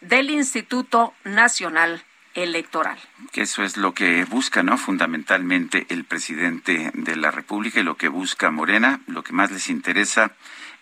[0.02, 2.97] del Instituto Nacional Electoral.
[3.32, 4.78] Que eso es lo que busca, ¿no?
[4.78, 9.70] Fundamentalmente el presidente de la República y lo que busca Morena, lo que más les
[9.70, 10.32] interesa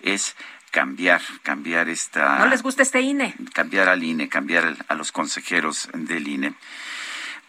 [0.02, 0.36] es
[0.72, 2.38] cambiar, cambiar esta...
[2.40, 3.34] ¿No les gusta este INE?
[3.54, 6.54] Cambiar al INE, cambiar a los consejeros del INE.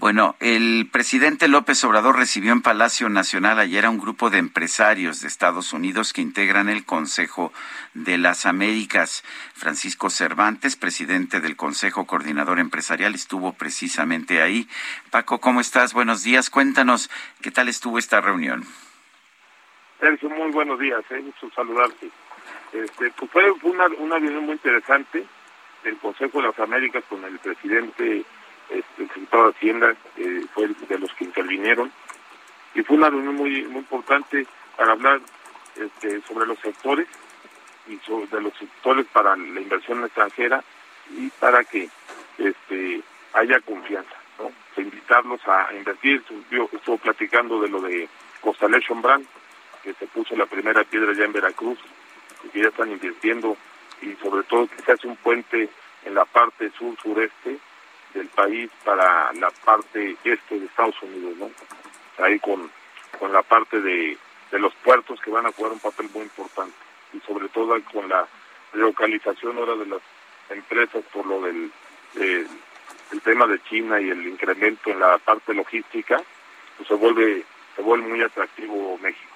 [0.00, 5.20] Bueno, el presidente López Obrador recibió en Palacio Nacional ayer a un grupo de empresarios
[5.20, 7.52] de Estados Unidos que integran el Consejo
[7.92, 9.22] de las Américas.
[9.52, 14.66] Francisco Cervantes, presidente del Consejo Coordinador Empresarial, estuvo precisamente ahí.
[15.10, 15.92] Paco, ¿cómo estás?
[15.92, 16.48] Buenos días.
[16.48, 17.10] Cuéntanos
[17.42, 18.64] qué tal estuvo esta reunión.
[20.00, 21.04] Sergio, muy buenos días.
[21.10, 21.20] Eh.
[21.20, 22.08] Mucho saludarte.
[22.72, 25.26] Este, pues fue una, una reunión muy interesante
[25.84, 28.24] del Consejo de las Américas con el presidente
[28.70, 31.92] el secretario de Hacienda eh, fue de los que intervinieron
[32.74, 34.46] y fue una reunión muy muy importante
[34.76, 35.20] para hablar
[35.76, 37.06] este, sobre los sectores
[37.88, 40.62] y sobre los sectores para la inversión extranjera
[41.10, 41.88] y para que
[42.38, 43.02] este
[43.32, 44.50] haya confianza, ¿no?
[44.80, 46.22] invitarlos a invertir,
[46.72, 48.08] estuvo platicando de lo de
[48.40, 49.26] Constellation Brand,
[49.82, 51.78] que se puso la primera piedra ya en Veracruz,
[52.52, 53.56] que ya están invirtiendo,
[54.02, 55.68] y sobre todo que se hace un puente
[56.04, 57.58] en la parte sur-sureste,
[58.14, 62.24] del país para la parte este de Estados Unidos, ¿no?
[62.24, 62.70] Ahí con,
[63.18, 64.18] con la parte de,
[64.50, 66.74] de los puertos que van a jugar un papel muy importante
[67.12, 68.26] y sobre todo con la
[68.72, 70.00] relocalización ahora de las
[70.50, 71.72] empresas por lo del
[72.14, 76.20] el tema de China y el incremento en la parte logística,
[76.76, 77.44] pues se vuelve
[77.76, 79.29] se vuelve muy atractivo México.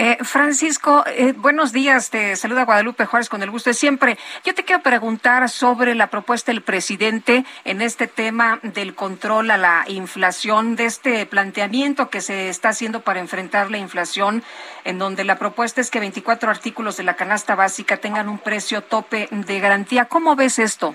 [0.00, 2.10] Eh, Francisco, eh, buenos días.
[2.10, 4.16] Te saluda Guadalupe Juárez con el gusto de siempre.
[4.44, 9.56] Yo te quiero preguntar sobre la propuesta del presidente en este tema del control a
[9.56, 14.44] la inflación, de este planteamiento que se está haciendo para enfrentar la inflación,
[14.84, 18.84] en donde la propuesta es que 24 artículos de la canasta básica tengan un precio
[18.84, 20.04] tope de garantía.
[20.04, 20.94] ¿Cómo ves esto?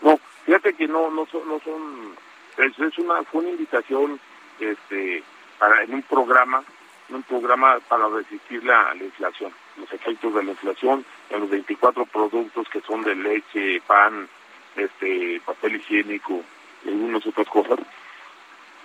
[0.00, 2.16] No, fíjate que no, no son, no son,
[2.56, 4.18] es, una, fue una invitación,
[4.60, 5.22] este,
[5.58, 6.64] para en un programa
[7.08, 12.68] un programa para resistir la, inflación, los efectos de la inflación en los 24 productos
[12.68, 14.28] que son de leche, pan,
[14.76, 16.42] este papel higiénico
[16.84, 17.78] y algunas otras cosas.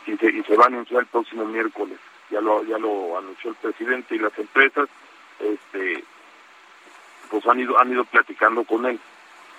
[0.06, 2.00] Y se, y se va a anunciar el próximo miércoles.
[2.30, 4.88] Ya lo ya lo anunció el presidente y las empresas
[5.40, 6.04] este
[7.30, 9.00] pues han ido han ido platicando con él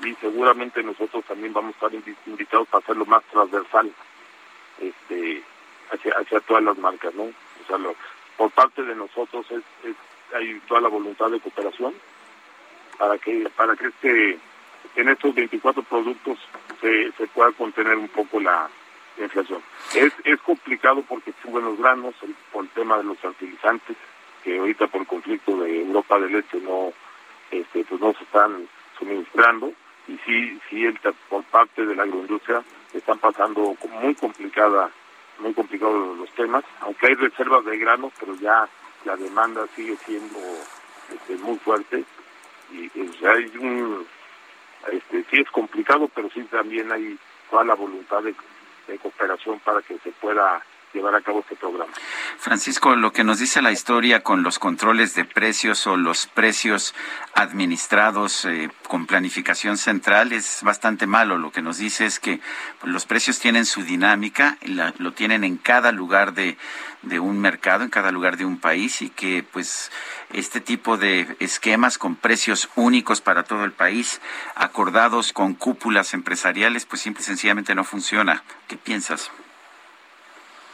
[0.02, 3.92] y seguramente nosotros también vamos a estar invitados para hacerlo más transversal
[4.80, 5.42] este
[5.90, 7.24] hacia hacia todas las marcas, ¿no?
[7.24, 7.94] O sea, lo,
[8.42, 9.62] por parte de nosotros es,
[10.34, 11.94] hay toda la voluntad de cooperación
[12.98, 14.36] para que para que este
[14.96, 16.40] en estos 24 productos
[16.80, 18.68] se, se pueda contener un poco la,
[19.16, 19.62] inflación.
[19.94, 22.16] Es, es complicado porque suben los granos
[22.50, 23.96] por el tema de los fertilizantes
[24.42, 26.92] que ahorita por el conflicto de Europa del Este no
[27.52, 28.66] este pues no se están
[28.98, 29.72] suministrando
[30.08, 30.98] y sí sí el,
[31.28, 34.90] por parte de la agroindustria están pasando muy complicada
[35.38, 38.68] muy complicados los temas, aunque hay reservas de grano, pero ya
[39.04, 40.38] la demanda sigue siendo
[41.12, 42.04] este, muy fuerte.
[42.72, 42.90] Y
[43.26, 44.06] hay un,
[44.90, 47.18] este, sí es complicado, pero sí también hay
[47.50, 48.34] toda la voluntad de
[48.98, 50.62] cooperación para que se pueda
[50.92, 51.92] llevar a cabo este programa.
[52.38, 56.94] Francisco, lo que nos dice la historia con los controles de precios o los precios
[57.34, 61.38] administrados eh, con planificación central es bastante malo.
[61.38, 62.40] Lo que nos dice es que
[62.82, 64.58] los precios tienen su dinámica,
[64.98, 66.56] lo tienen en cada lugar de,
[67.02, 69.90] de un mercado, en cada lugar de un país y que pues
[70.32, 74.20] este tipo de esquemas con precios únicos para todo el país,
[74.54, 78.42] acordados con cúpulas empresariales, pues simple y sencillamente no funciona.
[78.68, 79.30] ¿Qué piensas?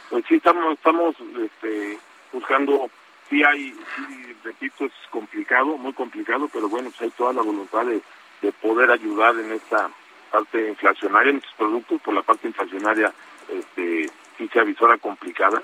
[0.09, 1.99] Pues sí, estamos, estamos este,
[2.33, 2.89] buscando,
[3.29, 7.85] sí hay, sí, repito, es complicado, muy complicado, pero bueno, pues hay toda la voluntad
[7.85, 8.01] de,
[8.41, 9.89] de poder ayudar en esta
[10.31, 13.13] parte inflacionaria, en estos productos, por la parte inflacionaria,
[13.49, 15.61] este, sí se avisora complicada,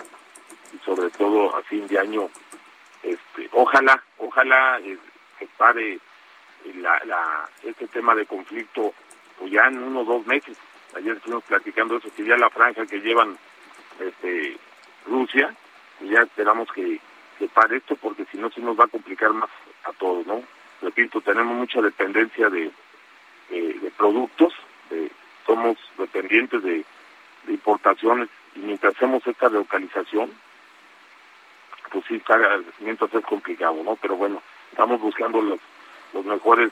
[0.74, 2.30] y sobre todo a fin de año,
[3.02, 4.98] este, ojalá, ojalá eh,
[5.40, 6.00] se pare
[6.76, 8.94] la, la, este tema de conflicto
[9.40, 10.58] pues ya en uno o dos meses.
[10.96, 13.38] Ayer estuvimos platicando eso, que ya la franja que llevan
[14.00, 14.58] este,
[15.06, 15.54] Rusia,
[16.02, 17.00] y ya esperamos que,
[17.38, 19.50] que pare esto porque si no se nos va a complicar más
[19.86, 20.44] a todos, ¿no?
[20.82, 22.72] Repito, tenemos mucha dependencia de,
[23.50, 24.54] de, productos,
[24.90, 25.12] de,
[25.46, 26.86] somos dependientes de,
[27.48, 30.32] importaciones y mientras hacemos esta relocalización,
[31.92, 32.22] pues sí,
[32.80, 33.96] mientras es complicado, ¿no?
[33.98, 34.42] Pero bueno,
[34.72, 35.60] estamos buscando los,
[36.14, 36.72] los mejores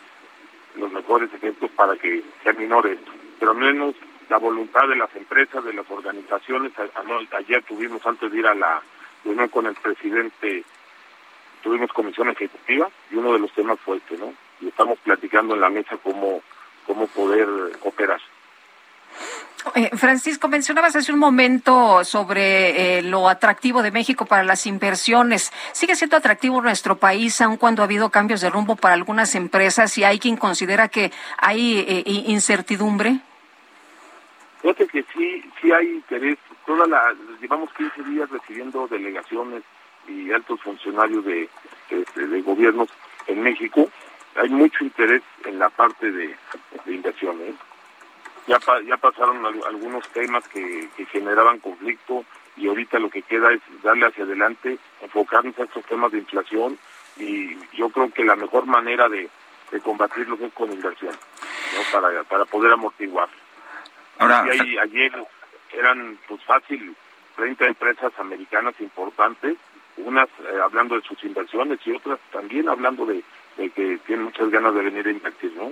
[0.75, 3.11] los mejores ejemplos para que sea menor esto.
[3.39, 3.95] Pero al menos
[4.33, 6.71] la voluntad de las empresas, de las organizaciones.
[7.37, 8.81] Ayer tuvimos, antes de ir a la
[9.23, 10.63] reunión con el presidente,
[11.61, 14.33] tuvimos comisión ejecutiva y uno de los temas fue este, ¿no?
[14.59, 16.41] Y estamos platicando en la mesa cómo,
[16.87, 17.47] cómo poder
[17.83, 18.19] operar.
[19.75, 25.53] Eh, Francisco, mencionabas hace un momento sobre eh, lo atractivo de México para las inversiones.
[25.73, 29.95] ¿Sigue siendo atractivo nuestro país, aun cuando ha habido cambios de rumbo para algunas empresas
[29.99, 33.19] y hay quien considera que hay eh, incertidumbre?
[34.63, 36.37] Fíjate que sí, sí hay interés.
[36.65, 39.61] Toda la, llevamos 15 días recibiendo delegaciones
[40.07, 41.49] y altos funcionarios de,
[41.89, 42.87] de, gobiernos
[43.27, 43.89] en México.
[44.35, 46.33] Hay mucho interés en la parte de,
[46.87, 47.55] inversiones.
[48.47, 48.57] Ya,
[48.87, 52.23] ya pasaron algunos temas que, generaban conflicto
[52.55, 56.79] y ahorita lo que queda es darle hacia adelante, enfocarnos a estos temas de inflación
[57.17, 59.29] y yo creo que la mejor manera de,
[59.83, 61.13] combatirlos es con inversión,
[61.91, 63.27] para, para poder amortiguar.
[64.19, 65.11] Ahora, y ayer
[65.73, 66.95] eran pues fácil
[67.35, 69.57] 30 empresas americanas importantes,
[69.97, 73.23] unas eh, hablando de sus inversiones y otras también hablando de,
[73.57, 75.71] que tienen muchas ganas de venir a invertir, ¿no?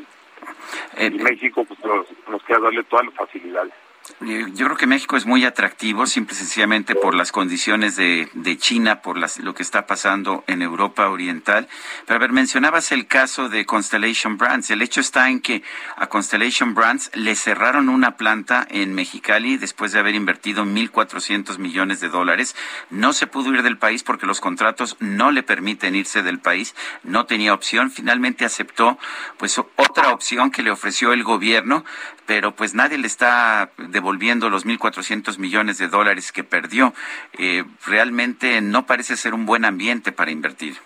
[0.98, 3.74] Eh, y México pues nos, nos queda darle todas las facilidades.
[4.20, 8.58] Yo creo que México es muy atractivo, simple y sencillamente por las condiciones de, de
[8.58, 11.68] China, por las, lo que está pasando en Europa Oriental.
[12.06, 14.70] Pero a ver, mencionabas el caso de Constellation Brands.
[14.70, 15.64] El hecho está en que
[15.96, 22.00] a Constellation Brands le cerraron una planta en Mexicali después de haber invertido 1.400 millones
[22.00, 22.56] de dólares.
[22.92, 26.76] No se pudo ir del país porque los contratos no le permiten irse del país.
[27.04, 27.90] No tenía opción.
[27.90, 29.00] Finalmente aceptó
[29.38, 31.86] pues otra opción que le ofreció el gobierno
[32.32, 36.94] pero pues nadie le está devolviendo los 1.400 millones de dólares que perdió.
[37.34, 40.78] Eh, realmente no parece ser un buen ambiente para invertir.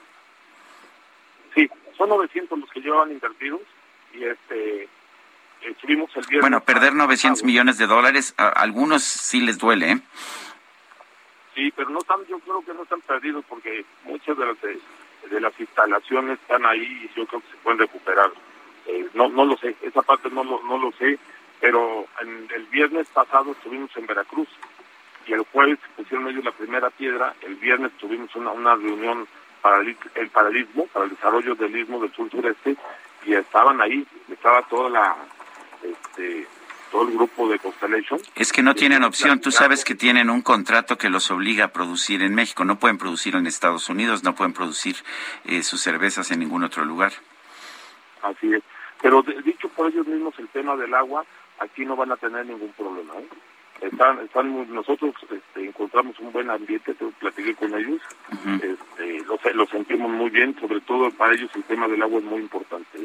[1.53, 3.61] Sí, son 900 los que llevan invertidos
[4.13, 4.89] y este
[5.61, 6.41] estuvimos el viernes.
[6.41, 10.01] Bueno, perder 900 millones de dólares, a algunos sí les duele, ¿eh?
[11.55, 15.39] Sí, pero no están, yo creo que no están perdidos porque muchas de las de,
[15.39, 18.31] las instalaciones están ahí y yo creo que se pueden recuperar.
[18.87, 21.17] Eh, no no lo sé, esa parte no lo, no lo sé,
[21.59, 24.47] pero en, el viernes pasado estuvimos en Veracruz
[25.27, 29.27] y el jueves pusieron ellos la primera piedra, el viernes tuvimos una, una reunión
[29.61, 32.75] para el, el paralismo, para el desarrollo del istmo del sur sureste
[33.25, 35.15] y estaban ahí, estaba toda la
[35.81, 36.47] este,
[36.91, 38.19] todo el grupo de Constellation.
[38.35, 39.41] Es que no tienen opción.
[39.41, 42.63] Tú sabes que tienen un contrato que los obliga a producir en México.
[42.63, 44.95] No pueden producir en Estados Unidos, no pueden producir
[45.45, 47.11] eh, sus cervezas en ningún otro lugar.
[48.21, 48.63] Así es.
[49.01, 51.25] Pero dicho por ellos mismos, el tema del agua,
[51.59, 53.13] aquí no van a tener ningún problema.
[53.15, 53.27] ¿eh?
[53.81, 58.01] están, están nosotros este, encontramos un buen ambiente, te platiqué con ellos,
[58.61, 59.23] este,
[59.53, 62.99] lo, sentimos muy bien, sobre todo para ellos el tema del agua es muy importante.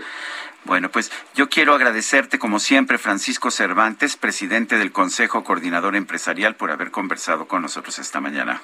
[0.65, 6.71] Bueno, pues yo quiero agradecerte como siempre, Francisco Cervantes, presidente del Consejo Coordinador Empresarial, por
[6.71, 8.61] haber conversado con nosotros esta mañana.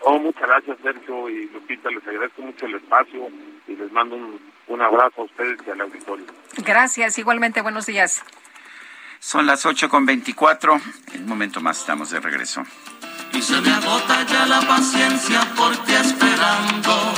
[0.00, 1.90] Oh, muchas gracias, Sergio y Lupita.
[1.90, 3.28] Les agradezco mucho el espacio
[3.66, 4.38] y les mando un,
[4.68, 6.26] un abrazo a ustedes y al auditorio.
[6.58, 7.62] Gracias, igualmente.
[7.62, 8.22] Buenos días.
[9.24, 10.78] Son las 8 con 24.
[11.14, 12.62] En un momento más estamos de regreso.
[13.32, 17.14] Y se me agota ya la paciencia por ti esperando.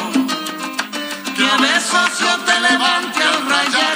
[1.37, 3.96] Que a besos yo te levante al rayar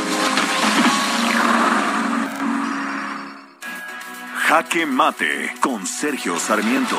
[4.51, 6.97] Jaque Mate con Sergio Sarmiento.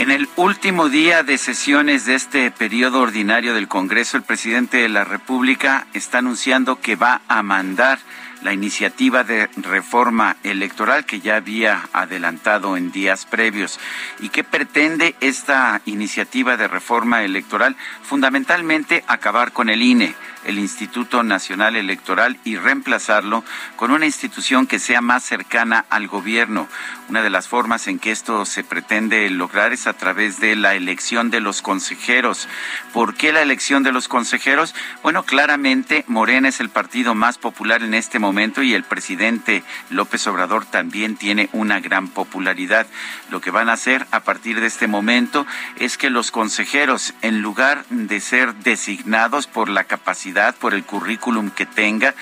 [0.00, 4.88] En el último día de sesiones de este periodo ordinario del Congreso, el presidente de
[4.88, 8.00] la República está anunciando que va a mandar
[8.42, 13.78] la iniciativa de reforma electoral que ya había adelantado en días previos.
[14.18, 17.76] ¿Y qué pretende esta iniciativa de reforma electoral?
[18.02, 20.16] Fundamentalmente acabar con el INE
[20.46, 23.44] el Instituto Nacional Electoral y reemplazarlo
[23.76, 26.68] con una institución que sea más cercana al gobierno.
[27.08, 30.74] Una de las formas en que esto se pretende lograr es a través de la
[30.74, 32.48] elección de los consejeros.
[32.92, 34.74] ¿Por qué la elección de los consejeros?
[35.02, 40.26] Bueno, claramente Morena es el partido más popular en este momento y el presidente López
[40.26, 42.86] Obrador también tiene una gran popularidad.
[43.30, 45.46] Lo que van a hacer a partir de este momento
[45.76, 51.50] es que los consejeros, en lugar de ser designados por la capacidad por el currículum
[51.50, 52.14] que tenga,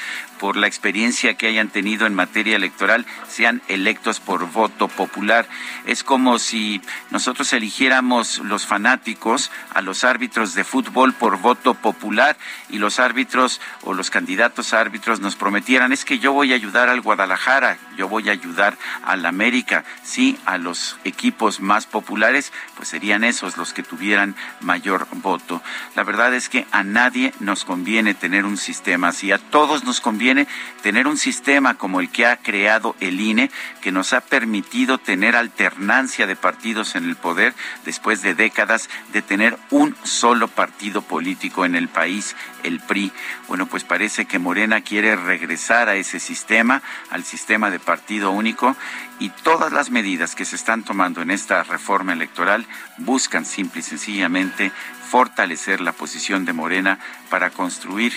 [0.45, 5.49] por la experiencia que hayan tenido en materia electoral, sean electos por voto popular.
[5.87, 12.37] Es como si nosotros eligiéramos los fanáticos a los árbitros de fútbol por voto popular
[12.69, 16.57] y los árbitros o los candidatos a árbitros nos prometieran, es que yo voy a
[16.57, 22.53] ayudar al Guadalajara, yo voy a ayudar al América, sí, a los equipos más populares,
[22.77, 25.63] pues serían esos los que tuvieran mayor voto.
[25.97, 30.03] La verdad es que a nadie nos conviene tener un sistema así, a todos nos
[30.03, 30.34] conviene
[30.83, 33.51] tener un sistema como el que ha creado el INE,
[33.81, 37.55] que nos ha permitido tener alternancia de partidos en el poder
[37.85, 43.13] después de décadas de tener un solo partido político en el país, el PRI.
[43.49, 48.77] Bueno, pues parece que Morena quiere regresar a ese sistema, al sistema de partido único,
[49.19, 52.67] y todas las medidas que se están tomando en esta reforma electoral
[52.99, 54.73] buscan simple y sencillamente
[55.11, 56.99] fortalecer la posición de Morena
[57.31, 58.13] para construir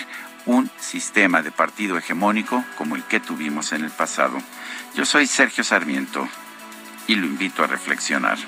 [0.48, 4.38] un sistema de partido hegemónico como el que tuvimos en el pasado.
[4.94, 6.26] Yo soy Sergio Sarmiento
[7.06, 8.38] y lo invito a reflexionar.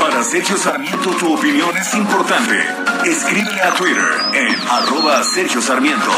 [0.00, 2.64] Para Sergio Sarmiento tu opinión es importante.
[3.04, 6.12] Escribe a Twitter en arroba Sergio Sarmiento.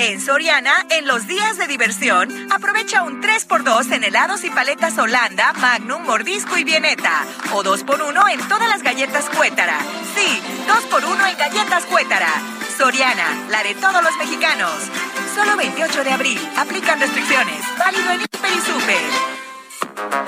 [0.00, 5.52] En Soriana, en los días de diversión, aprovecha un 3x2 en helados y paletas Holanda,
[5.54, 7.24] Magnum, Mordisco y Vieneta.
[7.52, 9.80] O 2x1 en todas las galletas Cuétara.
[10.14, 12.30] Sí, 2x1 en galletas Cuétara.
[12.76, 14.72] Soriana, la de todos los mexicanos.
[15.34, 16.48] Solo 28 de abril.
[16.56, 17.60] Aplican restricciones.
[17.76, 19.47] Válido en Hiper y Super.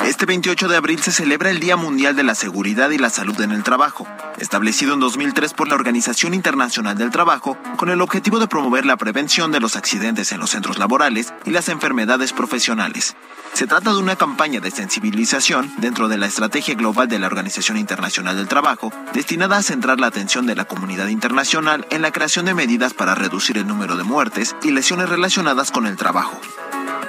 [0.05, 3.41] Este 28 de abril se celebra el Día Mundial de la Seguridad y la Salud
[3.41, 4.07] en el Trabajo,
[4.39, 8.97] establecido en 2003 por la Organización Internacional del Trabajo con el objetivo de promover la
[8.97, 13.15] prevención de los accidentes en los centros laborales y las enfermedades profesionales.
[13.53, 17.77] Se trata de una campaña de sensibilización dentro de la estrategia global de la Organización
[17.77, 22.47] Internacional del Trabajo, destinada a centrar la atención de la comunidad internacional en la creación
[22.47, 26.41] de medidas para reducir el número de muertes y lesiones relacionadas con el trabajo.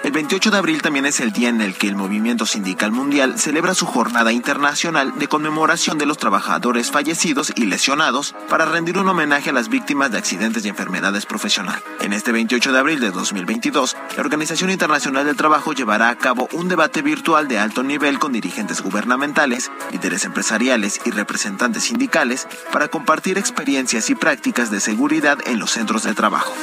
[0.04, 3.38] El 28 de abril también es el día en el que el Movimiento Sindical Mundial
[3.38, 9.08] celebra su jornada internacional de conmemoración de los trabajadores fallecidos y lesionados para rendir un
[9.10, 11.84] homenaje a las víctimas de accidentes y enfermedades profesionales.
[12.00, 16.48] En este 28 de abril de 2022, la Organización Internacional del Trabajo llevará a cabo
[16.54, 22.88] un debate virtual de alto nivel con dirigentes gubernamentales, líderes empresariales y representantes sindicales para
[22.88, 26.54] compartir experiencias y prácticas de seguridad en los centros de trabajo.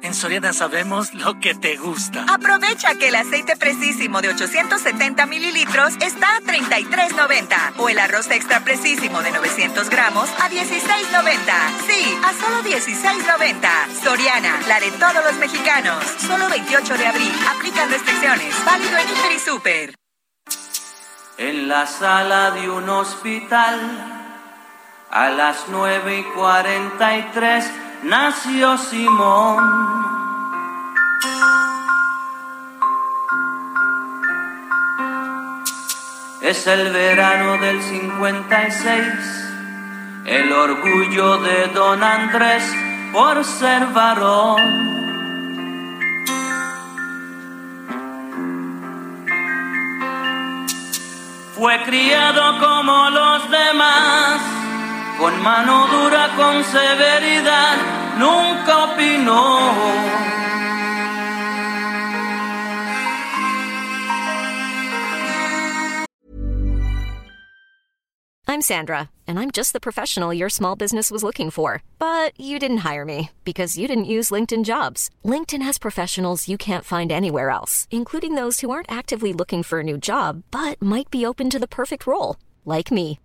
[0.00, 2.24] En Soriana sabemos lo que te gusta.
[2.28, 8.60] Aprovecha que el aceite precisísimo de 870 mililitros está a 33.90 o el arroz extra
[8.60, 10.66] precisísimo de 900 gramos a 16.90.
[11.88, 13.68] Sí, a solo 16.90.
[14.02, 16.04] Soriana, la de todos los mexicanos.
[16.26, 17.32] Solo 28 de abril.
[17.56, 18.54] Aplican restricciones.
[18.64, 19.94] Válido en Inter y Super.
[21.38, 23.80] En la sala de un hospital,
[25.10, 29.88] a las 9 y 43 nació Simón.
[36.40, 39.04] Es el verano del 56,
[40.24, 42.64] el orgullo de don Andrés
[43.12, 44.88] por ser varón.
[51.54, 54.57] Fue criado como los demás
[55.18, 60.38] con mano dura, con severidad, nunca opinó.
[68.50, 71.82] I'm Sandra, and I'm just the professional your small business was looking for.
[71.98, 75.10] But you didn't hire me because you didn't use LinkedIn jobs.
[75.24, 79.80] LinkedIn has professionals you can't find anywhere else, including those who aren't actively looking for
[79.80, 83.18] a new job but might be open to the perfect role, like me.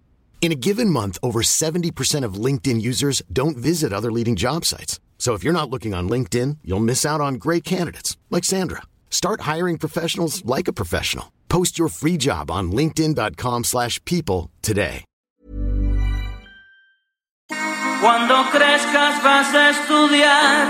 [0.43, 4.99] In a given month, over 70% of LinkedIn users don't visit other leading job sites.
[5.17, 8.81] So if you're not looking on LinkedIn, you'll miss out on great candidates like Sandra.
[9.09, 11.31] Start hiring professionals like a professional.
[11.47, 15.05] Post your free job on linkedin.com/people today.
[18.01, 20.67] Cuando crezcas vas a estudiar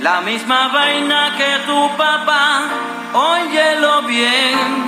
[0.00, 2.48] la misma vaina que tu papá,
[3.12, 4.86] óyelo bien.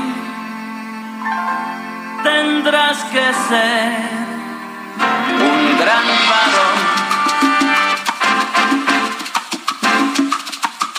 [2.23, 3.93] Tendrás que ser
[5.41, 6.79] un gran varón.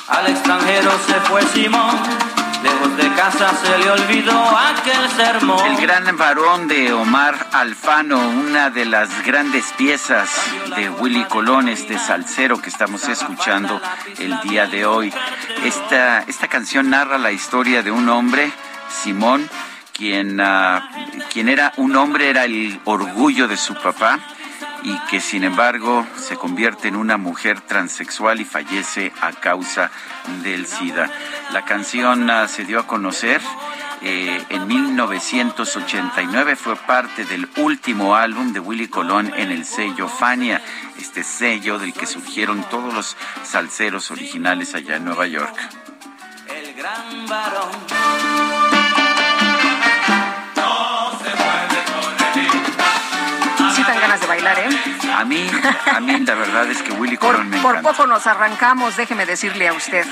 [0.07, 1.97] Al extranjero se fue Simón.
[2.63, 5.65] Lejos de casa se le olvidó aquel sermón.
[5.65, 10.29] El gran varón de Omar Alfano, una de las grandes piezas
[10.75, 13.81] de Willy Colón, este salsero que estamos escuchando
[14.17, 15.13] el día de hoy.
[15.63, 18.51] Esta, esta canción narra la historia de un hombre,
[18.89, 19.49] Simón,
[19.99, 20.41] quien,
[21.30, 24.17] quien era un hombre, era el orgullo de su papá
[24.81, 29.91] y que sin embargo se convierte en una mujer transexual y fallece a causa
[30.41, 31.11] del SIDA.
[31.51, 33.41] La canción ah, se dio a conocer
[34.01, 40.61] eh, en 1989, fue parte del último álbum de Willy Colón en el sello Fania,
[40.97, 45.57] este sello del que surgieron todos los salseros originales allá en Nueva York.
[54.57, 54.69] ¿Eh?
[55.15, 55.49] A mí,
[55.93, 57.91] a mí la verdad es que Willy Por, Colón me por encanta.
[57.91, 60.05] poco nos arrancamos, déjeme decirle a usted.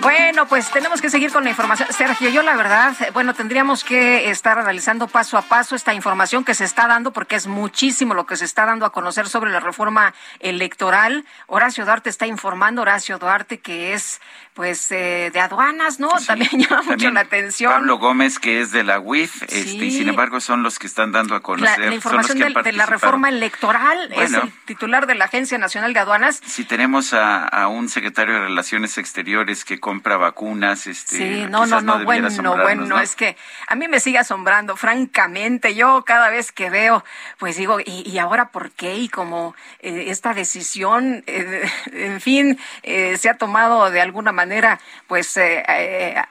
[0.00, 1.88] Bueno, pues tenemos que seguir con la información.
[1.92, 6.54] Sergio, yo la verdad, bueno, tendríamos que estar analizando paso a paso esta información que
[6.54, 9.58] se está dando, porque es muchísimo lo que se está dando a conocer sobre la
[9.60, 11.24] reforma electoral.
[11.46, 14.20] Horacio Duarte está informando, Horacio Duarte, que es,
[14.54, 16.10] pues, eh, de aduanas, ¿no?
[16.26, 17.72] También llama mucho También la atención.
[17.72, 19.98] Pablo Gómez, que es de la UIF, este, y Sí.
[19.98, 21.78] sin embargo son los que están dando a conocer.
[21.80, 24.42] la información del- de la reforma electoral es Bueno.
[24.44, 26.40] el titular de la Agencia Nacional de Aduanas.
[26.44, 31.64] Si tenemos a, a un secretario de Relaciones Exteriores que compra vacunas, este, Sí, no,
[31.64, 33.00] no, no, debiera bueno, bueno, ¿no?
[33.00, 33.34] es que
[33.66, 37.02] a mí me sigue asombrando, francamente, yo cada vez que veo,
[37.38, 38.96] pues digo, ¿y, y ahora por qué?
[38.96, 44.78] Y como eh, esta decisión, eh, en fin, eh, se ha tomado de alguna manera,
[45.06, 46.22] pues, eh, eh,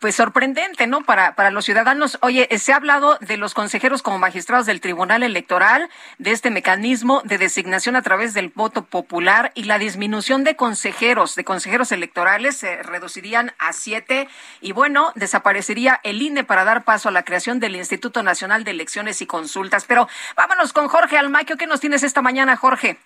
[0.00, 1.02] pues sorprendente, ¿no?
[1.02, 2.18] Para, para los ciudadanos.
[2.22, 7.20] Oye, se ha hablado de los consejeros como magistrados del Tribunal Electoral, de este mecanismo
[7.24, 12.56] de designación a través del voto popular y la disminución de consejeros, de consejeros electorales
[12.56, 14.28] se reducirían a siete
[14.62, 18.70] y bueno, desaparecería el INE para dar paso a la creación del Instituto Nacional de
[18.70, 19.84] Elecciones y Consultas.
[19.84, 21.58] Pero vámonos con Jorge Almaquio.
[21.58, 22.98] ¿Qué nos tienes esta mañana, Jorge?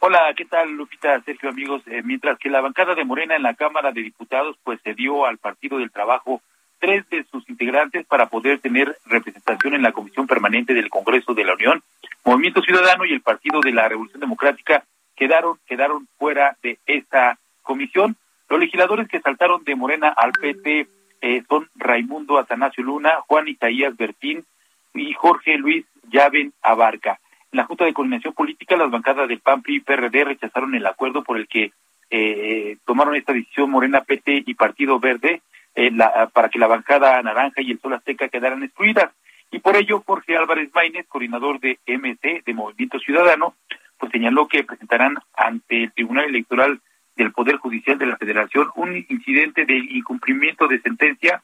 [0.00, 1.82] Hola, ¿qué tal Lupita, Sergio, amigos?
[1.86, 5.24] Eh, mientras que la bancada de Morena en la Cámara de Diputados pues se dio
[5.26, 6.42] al Partido del Trabajo
[6.78, 11.44] tres de sus integrantes para poder tener representación en la Comisión Permanente del Congreso de
[11.44, 11.82] la Unión,
[12.24, 14.84] Movimiento Ciudadano y el Partido de la Revolución Democrática
[15.16, 18.16] quedaron quedaron fuera de esta comisión.
[18.48, 20.86] Los legisladores que saltaron de Morena al PT
[21.22, 24.44] eh, son Raimundo Atanasio Luna, Juan Isaías Bertín
[24.92, 27.18] y Jorge Luis Llaven Abarca.
[27.54, 31.22] En la Junta de Coordinación Política, las bancadas del PAN, y PRD rechazaron el acuerdo
[31.22, 31.70] por el que
[32.10, 35.40] eh, tomaron esta decisión Morena, PT y Partido Verde
[35.76, 35.92] eh,
[36.32, 39.12] para que la bancada naranja y el Sol Azteca quedaran excluidas.
[39.52, 43.54] Y por ello, Jorge Álvarez Maínez, coordinador de MC, de Movimiento Ciudadano,
[43.98, 46.80] pues señaló que presentarán ante el Tribunal Electoral
[47.14, 51.40] del Poder Judicial de la Federación un incidente de incumplimiento de sentencia,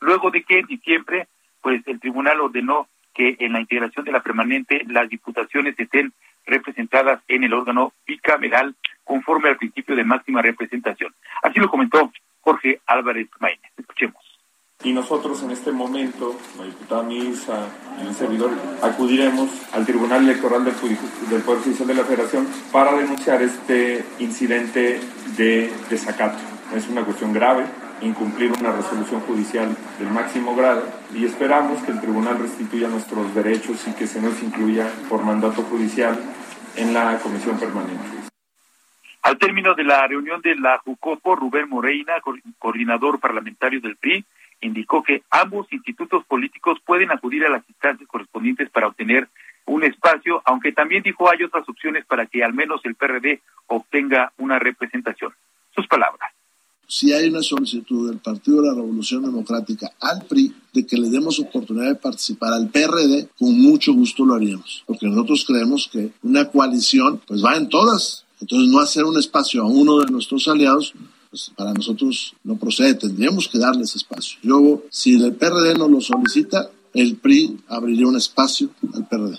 [0.00, 1.26] luego de que en diciembre,
[1.62, 6.12] pues el tribunal ordenó que en la integración de la permanente las diputaciones estén
[6.46, 8.74] representadas en el órgano bicameral
[9.04, 11.14] conforme al principio de máxima representación.
[11.42, 13.70] Así lo comentó Jorge Álvarez Maínez.
[13.76, 14.22] Escuchemos.
[14.82, 17.68] Y nosotros en este momento, la diputada Misa
[18.02, 18.50] y el servidor,
[18.82, 20.74] acudiremos al Tribunal Electoral del,
[21.30, 25.00] del Poder Judicial de la Federación para denunciar este incidente
[25.38, 26.38] de desacato.
[26.74, 27.64] Es una cuestión grave,
[28.04, 33.86] incumplir una resolución judicial del máximo grado y esperamos que el tribunal restituya nuestros derechos
[33.88, 36.18] y que se nos incluya por mandato judicial
[36.76, 38.04] en la comisión permanente.
[39.22, 42.14] Al término de la reunión de la JUCOPO, Rubén Moreina,
[42.58, 44.24] coordinador parlamentario del PRI,
[44.60, 49.28] indicó que ambos institutos políticos pueden acudir a las instancias correspondientes para obtener
[49.66, 54.32] un espacio, aunque también dijo hay otras opciones para que al menos el PRD obtenga
[54.36, 55.32] una representación.
[55.74, 56.33] Sus palabras
[56.86, 61.10] si hay una solicitud del Partido de la Revolución Democrática al PRI de que le
[61.10, 66.10] demos oportunidad de participar al PRD, con mucho gusto lo haríamos, porque nosotros creemos que
[66.22, 68.24] una coalición pues va en todas.
[68.40, 70.94] Entonces no hacer un espacio a uno de nuestros aliados
[71.30, 74.38] pues para nosotros no procede, tendríamos que darles espacio.
[74.42, 79.36] Yo, si el PRD no lo solicita, el PRI abriría un espacio al PRD.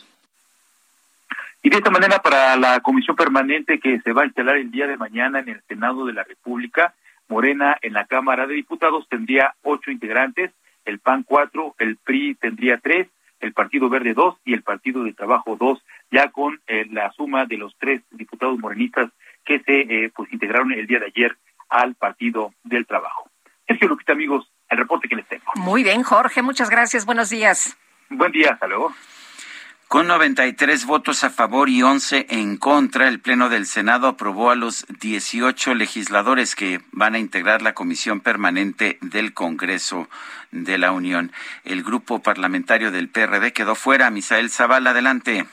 [1.63, 4.87] Y de esta manera, para la comisión permanente que se va a instalar el día
[4.87, 6.93] de mañana en el Senado de la República,
[7.27, 10.51] Morena en la Cámara de Diputados tendría ocho integrantes,
[10.85, 13.07] el PAN cuatro, el PRI tendría tres,
[13.39, 17.45] el Partido Verde dos y el Partido de Trabajo dos, ya con eh, la suma
[17.45, 19.09] de los tres diputados morenistas
[19.43, 21.35] que se eh, pues integraron el día de ayer
[21.69, 23.29] al Partido del Trabajo.
[23.67, 25.45] Sergio Lupita, amigos, el reporte que les tengo.
[25.55, 27.77] Muy bien, Jorge, muchas gracias, buenos días.
[28.09, 28.93] Buen día, hasta luego.
[29.87, 34.55] Con 93 votos a favor y 11 en contra, el Pleno del Senado aprobó a
[34.55, 40.07] los 18 legisladores que van a integrar la Comisión Permanente del Congreso
[40.51, 41.31] de la Unión.
[41.65, 44.09] El grupo parlamentario del PRD quedó fuera.
[44.09, 45.45] Misael Zavala, adelante.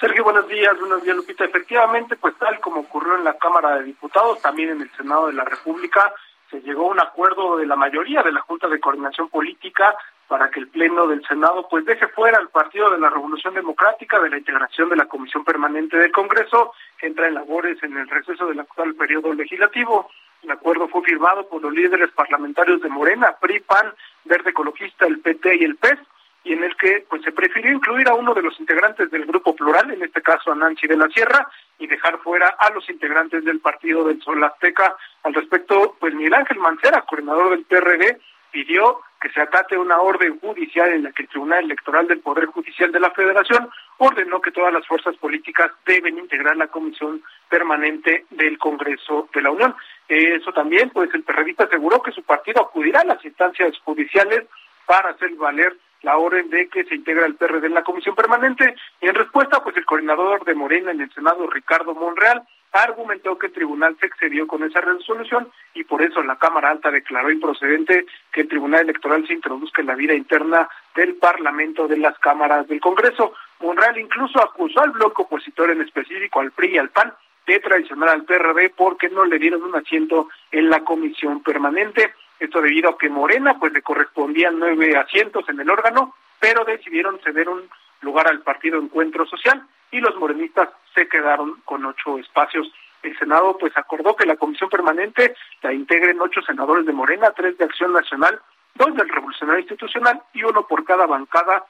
[0.00, 1.44] Sergio, buenos días, buenos días, Lupita.
[1.44, 5.32] Efectivamente, pues tal como ocurrió en la Cámara de Diputados, también en el Senado de
[5.32, 6.12] la República,
[6.50, 9.96] se llegó a un acuerdo de la mayoría de la Junta de Coordinación Política
[10.28, 14.20] para que el Pleno del Senado pues deje fuera al Partido de la Revolución Democrática
[14.20, 18.08] de la integración de la Comisión Permanente del Congreso, que entra en labores en el
[18.08, 20.10] receso del actual periodo legislativo.
[20.42, 23.92] El acuerdo fue firmado por los líderes parlamentarios de Morena, PRI, PAN,
[24.24, 25.98] Verde Ecologista, el PT y el PES,
[26.44, 29.56] y en el que pues se prefirió incluir a uno de los integrantes del grupo
[29.56, 31.48] plural, en este caso a Nancy de la Sierra,
[31.78, 34.94] y dejar fuera a los integrantes del Partido del Sol Azteca.
[35.22, 38.18] Al respecto, pues Miguel Ángel Mancera, coordinador del PRD,
[38.52, 42.44] pidió que se acate una orden judicial en la que el Tribunal Electoral del Poder
[42.46, 48.26] Judicial de la Federación ordenó que todas las fuerzas políticas deben integrar la comisión permanente
[48.30, 49.74] del Congreso de la Unión.
[50.08, 54.44] Eso también, pues el periodista aseguró que su partido acudirá a las instancias judiciales
[54.84, 55.74] para hacer valer
[56.04, 59.62] la orden de que se integra el PRD en la comisión permanente y en respuesta,
[59.62, 64.06] pues el coordinador de Morena en el Senado, Ricardo Monreal, argumentó que el tribunal se
[64.06, 68.80] excedió con esa resolución y por eso la Cámara Alta declaró improcedente que el Tribunal
[68.80, 73.32] Electoral se introduzca en la vida interna del Parlamento de las cámaras del Congreso.
[73.60, 77.14] Monreal incluso acusó al bloque opositor en específico, al PRI y al PAN,
[77.46, 82.12] de traicionar al PRD porque no le dieron un asiento en la comisión permanente.
[82.38, 87.20] Esto debido a que Morena pues le correspondían nueve asientos en el órgano, pero decidieron
[87.20, 87.68] ceder un
[88.00, 92.70] lugar al partido Encuentro Social y los morenistas se quedaron con ocho espacios.
[93.02, 97.56] el Senado pues acordó que la comisión permanente la integren ocho senadores de Morena, tres
[97.58, 98.40] de Acción Nacional,
[98.74, 101.64] dos del Revolucionario Institucional y uno por cada bancada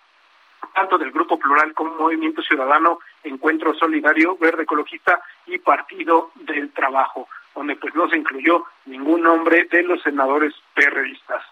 [0.75, 7.29] tanto del Grupo Plural como Movimiento Ciudadano, Encuentro Solidario, Verde Ecologista y Partido del Trabajo,
[7.55, 11.43] donde pues no se incluyó ningún nombre de los senadores perredistas.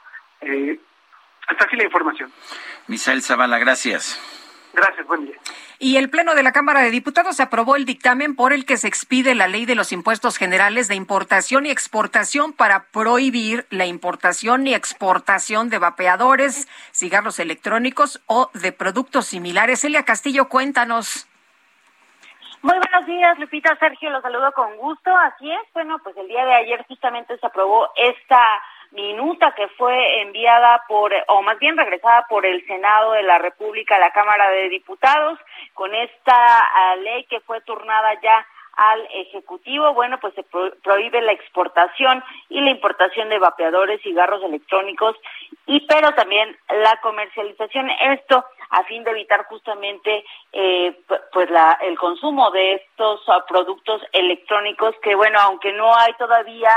[0.40, 0.80] Eh,
[1.46, 2.32] hasta aquí la información.
[2.86, 4.20] Misael Zavala, gracias.
[4.72, 5.36] Gracias, buen día.
[5.78, 8.88] Y el Pleno de la Cámara de Diputados aprobó el dictamen por el que se
[8.88, 14.66] expide la ley de los impuestos generales de importación y exportación para prohibir la importación
[14.66, 19.84] y exportación de vapeadores, cigarros electrónicos o de productos similares.
[19.84, 21.26] Elia Castillo, cuéntanos.
[22.62, 23.76] Muy buenos días, Lupita.
[23.80, 25.10] Sergio, los saludo con gusto.
[25.16, 28.40] Así es, bueno, pues el día de ayer justamente se aprobó esta
[28.92, 33.96] minuta que fue enviada por, o más bien regresada por el Senado de la República
[33.96, 35.40] a la Cámara de Diputados,
[35.74, 40.44] con esta ah, ley que fue turnada ya al Ejecutivo, bueno, pues se
[40.82, 45.16] prohíbe la exportación y la importación de vapeadores, cigarros electrónicos,
[45.66, 47.90] y pero también la comercialización.
[47.90, 50.98] Esto a fin de evitar justamente eh,
[51.32, 56.70] pues la, el consumo de estos ah, productos electrónicos que, bueno, aunque no hay todavía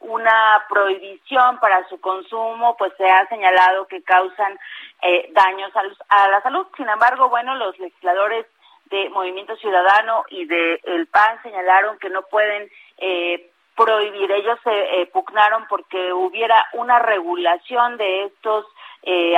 [0.00, 4.58] una prohibición para su consumo, pues se ha señalado que causan
[5.02, 5.70] eh, daños
[6.08, 6.66] a, la salud.
[6.76, 8.46] Sin embargo, bueno, los legisladores
[8.90, 14.30] de Movimiento Ciudadano y de el PAN señalaron que no pueden eh, prohibir.
[14.30, 18.66] Ellos se eh, pugnaron porque hubiera una regulación de estos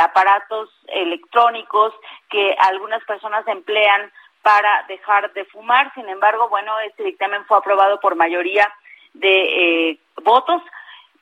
[0.00, 1.94] aparatos electrónicos
[2.28, 4.10] que algunas personas emplean
[4.42, 5.92] para dejar de fumar.
[5.94, 8.70] Sin embargo, bueno, este dictamen fue aprobado por mayoría
[9.14, 10.62] de eh, votos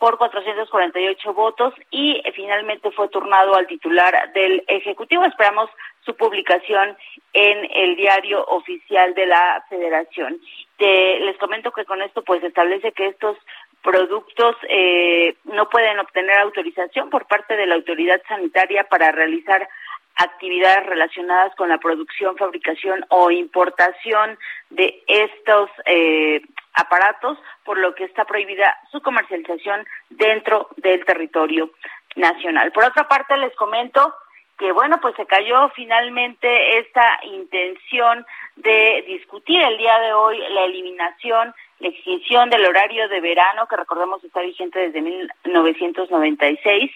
[0.01, 5.27] por 448 votos y eh, finalmente fue turnado al titular del Ejecutivo.
[5.27, 5.69] Esperamos
[6.07, 6.97] su publicación
[7.35, 10.41] en el diario oficial de la Federación.
[10.79, 13.37] les comento que con esto pues establece que estos
[13.83, 19.69] productos eh, no pueden obtener autorización por parte de la autoridad sanitaria para realizar
[20.21, 24.39] actividades relacionadas con la producción, fabricación o importación
[24.69, 26.43] de estos eh,
[26.75, 31.71] aparatos, por lo que está prohibida su comercialización dentro del territorio
[32.17, 32.71] nacional.
[32.73, 34.15] Por otra parte, les comento
[34.61, 38.27] que, bueno, pues se cayó finalmente esta intención
[38.57, 43.75] de discutir el día de hoy la eliminación la extinción del horario de verano, que
[43.75, 46.91] recordemos está vigente desde 1996.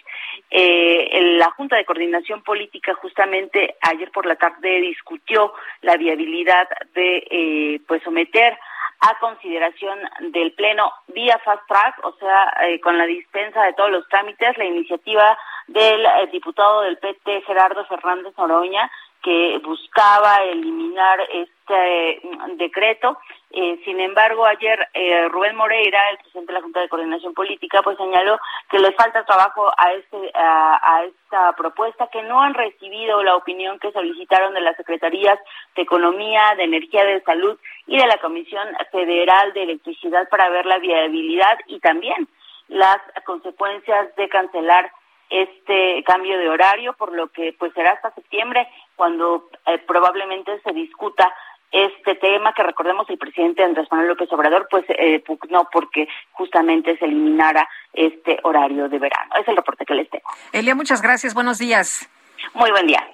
[0.50, 7.26] Eh, la Junta de Coordinación Política justamente ayer por la tarde discutió la viabilidad de
[7.30, 8.58] eh, pues someter
[9.00, 9.98] a consideración
[10.32, 14.56] del Pleno vía fast track, o sea, eh, con la dispensa de todos los trámites,
[14.56, 18.90] la iniciativa del eh, diputado del PT Gerardo Fernández Noroña,
[19.24, 23.18] que buscaba eliminar este mm, decreto.
[23.50, 27.80] Eh, sin embargo, ayer eh, Rubén Moreira, el presidente de la Junta de Coordinación Política,
[27.82, 28.38] pues señaló
[28.68, 33.78] que le falta trabajo a, este, a, esta propuesta, que no han recibido la opinión
[33.78, 35.38] que solicitaron de las Secretarías
[35.74, 40.66] de Economía, de Energía, de Salud y de la Comisión Federal de Electricidad para ver
[40.66, 42.28] la viabilidad y también
[42.68, 44.90] las consecuencias de cancelar
[45.30, 50.72] este cambio de horario, por lo que pues será hasta septiembre cuando eh, probablemente se
[50.72, 51.32] discuta
[51.74, 56.96] este tema que recordemos el presidente Andrés Manuel López Obrador pues eh, pugnó porque justamente
[56.98, 59.34] se eliminara este horario de verano.
[59.40, 60.28] Es el reporte que les tengo.
[60.52, 61.34] Elia, muchas gracias.
[61.34, 62.08] Buenos días.
[62.54, 63.04] Muy buen día.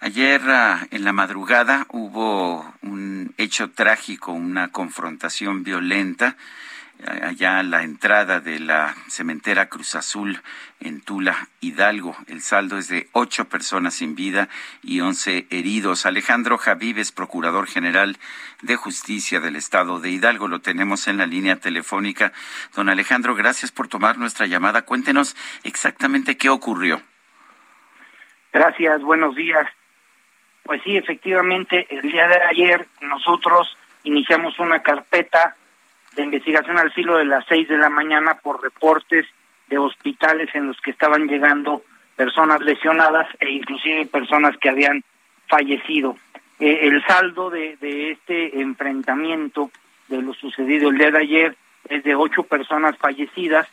[0.00, 6.36] Ayer ah, en la madrugada hubo un hecho trágico, una confrontación violenta
[7.06, 10.40] allá a la entrada de la cementera Cruz Azul
[10.80, 12.16] en Tula, Hidalgo.
[12.26, 14.48] El saldo es de ocho personas sin vida
[14.82, 16.06] y once heridos.
[16.06, 18.16] Alejandro Javives, procurador general
[18.62, 22.32] de justicia del estado de Hidalgo, lo tenemos en la línea telefónica.
[22.74, 24.82] Don Alejandro, gracias por tomar nuestra llamada.
[24.82, 27.02] Cuéntenos exactamente qué ocurrió.
[28.52, 29.66] Gracias, buenos días.
[30.62, 35.56] Pues sí, efectivamente, el día de ayer nosotros iniciamos una carpeta
[36.14, 39.26] de investigación al filo de las seis de la mañana por reportes
[39.68, 41.82] de hospitales en los que estaban llegando
[42.16, 45.02] personas lesionadas e inclusive personas que habían
[45.48, 46.16] fallecido.
[46.60, 47.76] Eh, el saldo de,
[48.10, 49.70] este enfrentamiento
[50.08, 51.56] de lo sucedido el día de ayer
[51.88, 53.66] es de ocho personas fallecidas,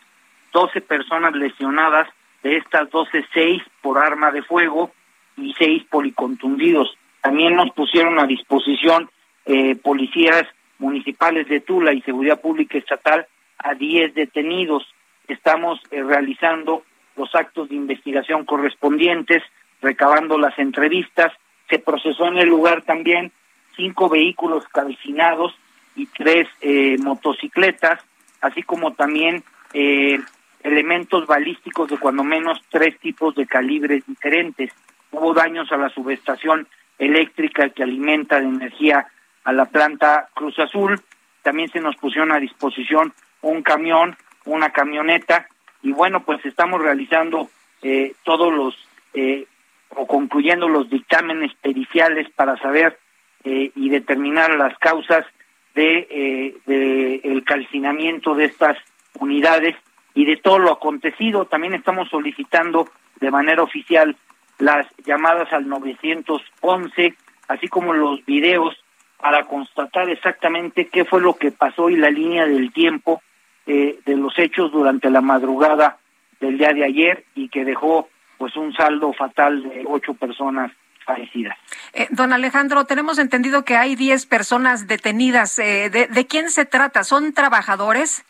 [0.52, 2.10] doce personas lesionadas,
[2.44, 4.92] de estas doce, seis por arma de fuego
[5.38, 6.98] y seis policontundidos.
[7.22, 9.10] También nos pusieron a disposición
[9.46, 10.48] eh, policías
[10.82, 13.28] municipales de Tula y Seguridad Pública Estatal
[13.60, 14.84] a 10 detenidos.
[15.28, 16.84] Estamos eh, realizando
[17.16, 19.44] los actos de investigación correspondientes,
[19.82, 21.32] recabando las entrevistas.
[21.70, 23.32] Se procesó en el lugar también
[23.76, 25.56] cinco vehículos calcinados
[25.96, 28.04] y tres eh, motocicletas,
[28.42, 29.44] así como también
[29.74, 30.20] eh,
[30.64, 34.72] elementos balísticos de cuando menos tres tipos de calibres diferentes.
[35.12, 36.68] Hubo daños a la subestación
[36.98, 39.08] eléctrica que alimenta de energía
[39.44, 41.00] a la planta Cruz Azul.
[41.42, 44.16] También se nos pusieron a disposición un camión,
[44.46, 45.48] una camioneta
[45.84, 47.50] y bueno, pues estamos realizando
[47.82, 48.76] eh, todos los
[49.14, 49.46] eh,
[49.90, 52.98] o concluyendo los dictámenes periciales para saber
[53.44, 55.26] eh, y determinar las causas
[55.74, 58.78] de, de el calcinamiento de estas
[59.20, 59.76] unidades
[60.14, 61.46] y de todo lo acontecido.
[61.46, 62.90] También estamos solicitando
[63.20, 64.16] de manera oficial
[64.60, 67.16] las llamadas al 911,
[67.48, 68.81] así como los videos
[69.22, 73.22] para constatar exactamente qué fue lo que pasó y la línea del tiempo
[73.68, 75.98] eh, de los hechos durante la madrugada
[76.40, 80.72] del día de ayer y que dejó pues un saldo fatal de ocho personas
[81.06, 81.58] fallecidas.
[81.94, 85.60] Eh, don Alejandro, tenemos entendido que hay diez personas detenidas.
[85.60, 87.04] Eh, de, de, quién se trata?
[87.04, 88.26] ¿Son trabajadores?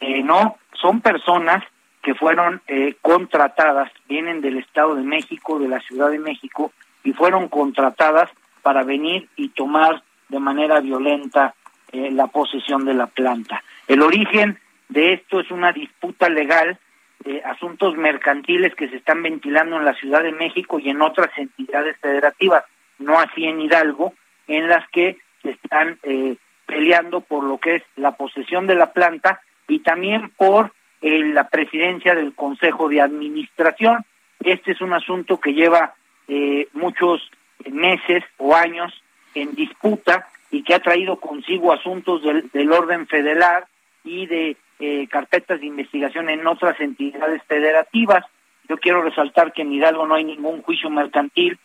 [0.00, 1.64] Eh, no, son personas
[2.02, 6.72] que fueron eh, contratadas, vienen del Estado de México, de la Ciudad de México,
[7.04, 8.30] y fueron contratadas
[8.62, 11.54] para venir y tomar de manera violenta
[11.92, 13.62] eh, la posesión de la planta.
[13.86, 14.58] El origen
[14.88, 16.78] de esto es una disputa legal,
[17.24, 21.30] eh, asuntos mercantiles que se están ventilando en la Ciudad de México y en otras
[21.36, 22.64] entidades federativas,
[22.98, 24.14] no así en Hidalgo,
[24.46, 26.36] en las que se están eh,
[26.66, 31.48] peleando por lo que es la posesión de la planta y también por eh, la
[31.48, 34.04] presidencia del Consejo de Administración.
[34.40, 35.94] Este es un asunto que lleva
[36.28, 37.30] eh, muchos
[37.70, 38.92] meses o años
[39.34, 43.64] en disputa y que ha traído consigo asuntos del, del orden federal
[44.04, 48.24] y de eh, carpetas de investigación en otras entidades federativas.
[48.68, 51.58] Yo quiero resaltar que en Hidalgo no hay ningún juicio mercantil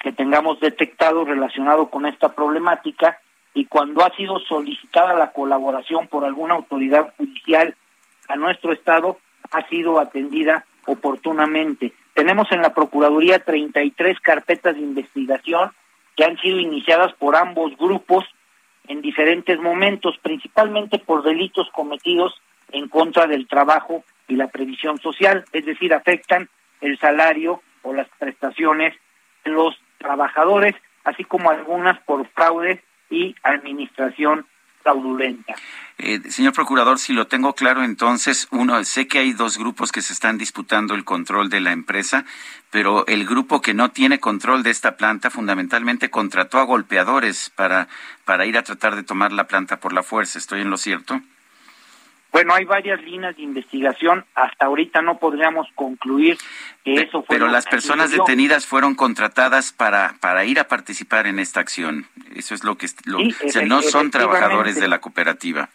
[0.00, 3.18] que tengamos detectado relacionado con esta problemática
[3.54, 7.74] y cuando ha sido solicitada la colaboración por alguna autoridad judicial
[8.28, 9.18] a nuestro Estado,
[9.52, 11.92] ha sido atendida oportunamente.
[12.14, 15.70] Tenemos en la Procuraduría 33 carpetas de investigación
[16.16, 18.24] que han sido iniciadas por ambos grupos
[18.88, 22.40] en diferentes momentos, principalmente por delitos cometidos
[22.72, 26.48] en contra del trabajo y la previsión social, es decir, afectan
[26.80, 28.94] el salario o las prestaciones
[29.44, 34.46] de los trabajadores, así como algunas por fraude y administración
[34.82, 35.54] fraudulenta.
[35.98, 40.02] Eh, señor procurador, si lo tengo claro, entonces, uno, sé que hay dos grupos que
[40.02, 42.26] se están disputando el control de la empresa,
[42.70, 47.88] pero el grupo que no tiene control de esta planta fundamentalmente contrató a golpeadores para,
[48.26, 50.38] para ir a tratar de tomar la planta por la fuerza.
[50.38, 51.22] ¿Estoy en lo cierto?
[52.30, 54.26] Bueno, hay varias líneas de investigación.
[54.34, 56.36] Hasta ahorita no podríamos concluir
[56.84, 57.36] que eso fue.
[57.36, 62.06] Pero las personas detenidas fueron contratadas para para ir a participar en esta acción.
[62.34, 65.70] Eso es lo que lo, sí, o sea, no son trabajadores de la cooperativa.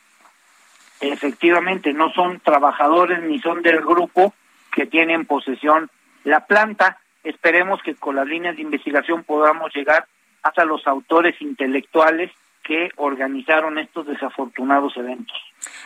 [1.02, 4.34] Efectivamente, no son trabajadores ni son del grupo
[4.72, 5.90] que tienen posesión
[6.24, 7.00] la planta.
[7.24, 10.06] Esperemos que con las líneas de investigación podamos llegar
[10.44, 12.32] hasta los autores intelectuales
[12.64, 15.36] que organizaron estos desafortunados eventos.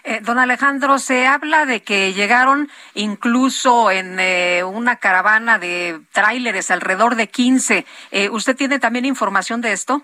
[0.04, 6.72] Eh, don Alejandro, se habla de que llegaron incluso en eh, una caravana de tráileres,
[6.72, 7.86] alrededor de 15.
[8.12, 10.02] Eh, ¿Usted tiene también información de esto?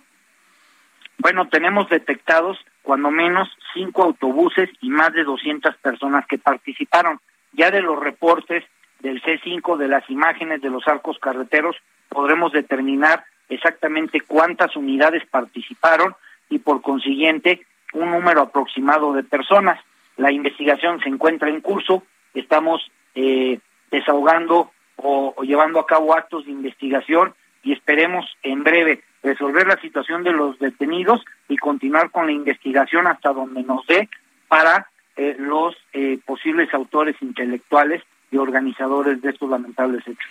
[1.18, 7.20] Bueno, tenemos detectados cuando menos cinco autobuses y más de 200 personas que participaron.
[7.54, 8.64] Ya de los reportes
[9.00, 11.76] del C5, de las imágenes de los arcos carreteros,
[12.10, 16.16] podremos determinar exactamente cuántas unidades participaron
[16.50, 19.80] y por consiguiente un número aproximado de personas.
[20.18, 22.04] La investigación se encuentra en curso,
[22.34, 23.60] estamos eh,
[23.90, 27.34] desahogando o, o, llevando a cabo actos de investigación
[27.64, 33.08] y esperemos en breve resolver la situación de los detenidos y continuar con la investigación
[33.08, 34.10] hasta donde nos dé
[34.48, 38.02] para eh, los eh, posibles autores intelectuales
[38.32, 40.30] y organizadores de estos lamentables hechos.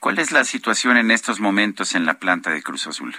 [0.00, 3.14] ¿Cuál es la situación en estos momentos en la planta de Cruz Azul?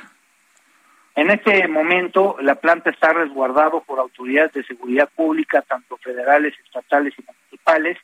[1.15, 7.13] En este momento, la planta está resguardado por autoridades de seguridad pública, tanto federales, estatales
[7.17, 7.97] y municipales.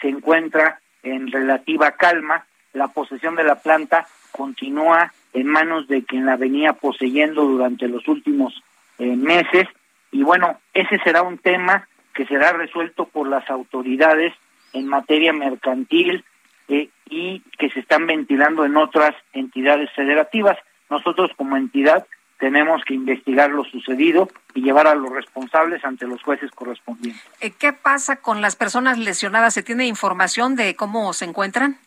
[0.00, 2.46] Se encuentra en relativa calma.
[2.72, 8.06] La posesión de la planta continúa en manos de quien la venía poseyendo durante los
[8.08, 8.62] últimos
[8.98, 9.68] eh, meses.
[10.10, 14.34] Y bueno, ese será un tema que será resuelto por las autoridades
[14.72, 16.24] en materia mercantil
[16.68, 20.58] eh, y que se están ventilando en otras entidades federativas.
[20.90, 22.06] Nosotros como entidad
[22.38, 27.22] tenemos que investigar lo sucedido y llevar a los responsables ante los jueces correspondientes.
[27.40, 29.54] Eh, ¿Qué pasa con las personas lesionadas?
[29.54, 31.78] ¿Se tiene información de cómo se encuentran?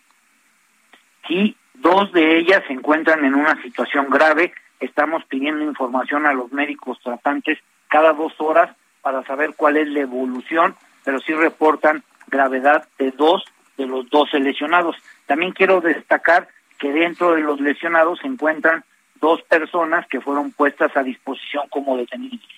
[1.28, 4.52] Sí, dos de ellas se encuentran en una situación grave.
[4.80, 10.00] estamos pidiendo información a los médicos tratantes cada dos horas para saber cuál es la
[10.00, 13.44] evolución, pero sí reportan gravedad de dos
[13.78, 14.96] de los 12 lesionados.
[15.28, 16.48] También quiero destacar
[16.80, 18.84] que dentro de los lesionados se encuentran
[19.22, 22.50] dos personas que fueron puestas a disposición como detenidos.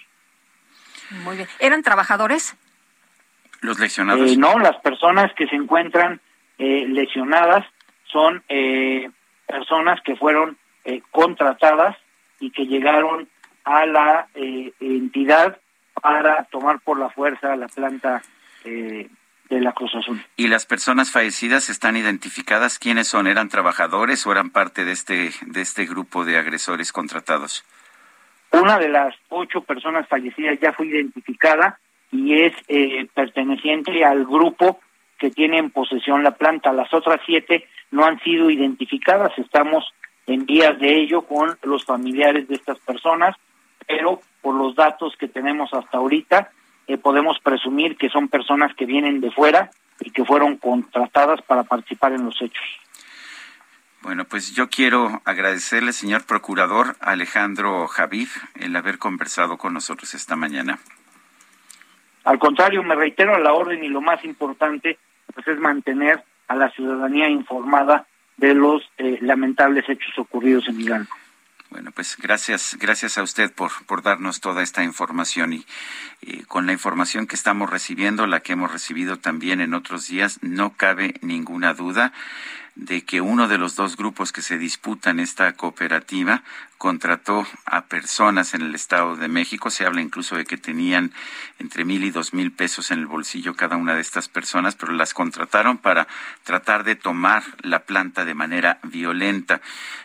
[1.26, 1.50] Muy bien.
[1.60, 2.56] ¿Eran trabajadores?
[3.60, 4.32] Los lesionados.
[4.32, 6.22] Eh, no, las personas que se encuentran
[6.58, 7.66] eh, lesionadas
[8.06, 9.10] son eh,
[9.48, 10.58] personas que fueron
[11.12, 11.98] contratadas
[12.40, 13.28] y que llegaron
[13.64, 15.60] a la entidad
[16.02, 18.22] para tomar por la fuerza la planta
[19.50, 20.22] de la Cruz Azul.
[20.36, 22.80] ¿Y las personas fallecidas están identificadas?
[22.80, 23.28] ¿Quiénes son?
[23.28, 27.64] ¿Eran trabajadores o eran parte de este, de este grupo de agresores contratados?
[28.52, 31.80] Una de las ocho personas fallecidas ya fue identificada
[32.12, 34.80] y es eh, perteneciente al grupo
[35.18, 36.72] que tiene en posesión la planta.
[36.72, 39.32] Las otras siete no han sido identificadas.
[39.38, 39.86] Estamos
[40.26, 43.36] en vías de ello con los familiares de estas personas,
[43.88, 46.52] pero por los datos que tenemos hasta ahorita,
[46.88, 49.70] eh, podemos presumir que son personas que vienen de fuera
[50.00, 52.64] y que fueron contratadas para participar en los hechos.
[54.02, 60.36] Bueno, pues yo quiero agradecerle, señor procurador Alejandro Javid, el haber conversado con nosotros esta
[60.36, 60.80] mañana.
[62.24, 64.98] Al contrario, me reitero a la orden y lo más importante
[65.34, 68.08] pues es mantener a la ciudadanía informada
[68.38, 71.10] de los eh, lamentables hechos ocurridos en Hidalgo.
[71.70, 75.66] Bueno, pues gracias, gracias a usted por, por darnos toda esta información y
[76.48, 80.74] con la información que estamos recibiendo, la que hemos recibido también en otros días, no
[80.78, 82.14] cabe ninguna duda
[82.78, 86.44] de que uno de los dos grupos que se disputan esta cooperativa
[86.78, 89.72] contrató a personas en el Estado de México.
[89.72, 91.12] Se habla incluso de que tenían
[91.58, 94.94] entre mil y dos mil pesos en el bolsillo cada una de estas personas, pero
[94.94, 96.08] las contrataron para
[96.44, 99.60] tratar de tomar la planta de manera violenta.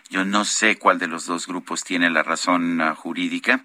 [0.09, 3.61] Yo no sé cuál de los dos grupos tiene la razón uh, jurídica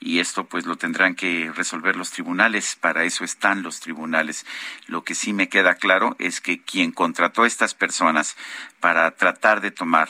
[0.00, 2.76] y esto pues lo tendrán que resolver los tribunales.
[2.80, 4.46] Para eso están los tribunales.
[4.86, 8.36] Lo que sí me queda claro es que quien contrató a estas personas
[8.80, 10.08] para tratar de tomar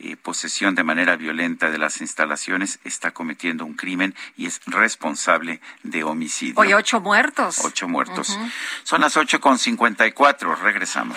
[0.00, 5.60] eh, posesión de manera violenta de las instalaciones está cometiendo un crimen y es responsable
[5.82, 6.54] de homicidio.
[6.56, 7.64] Hoy ocho muertos.
[7.64, 8.38] Ocho muertos.
[8.82, 10.54] Son las ocho con cincuenta y cuatro.
[10.56, 11.16] Regresamos.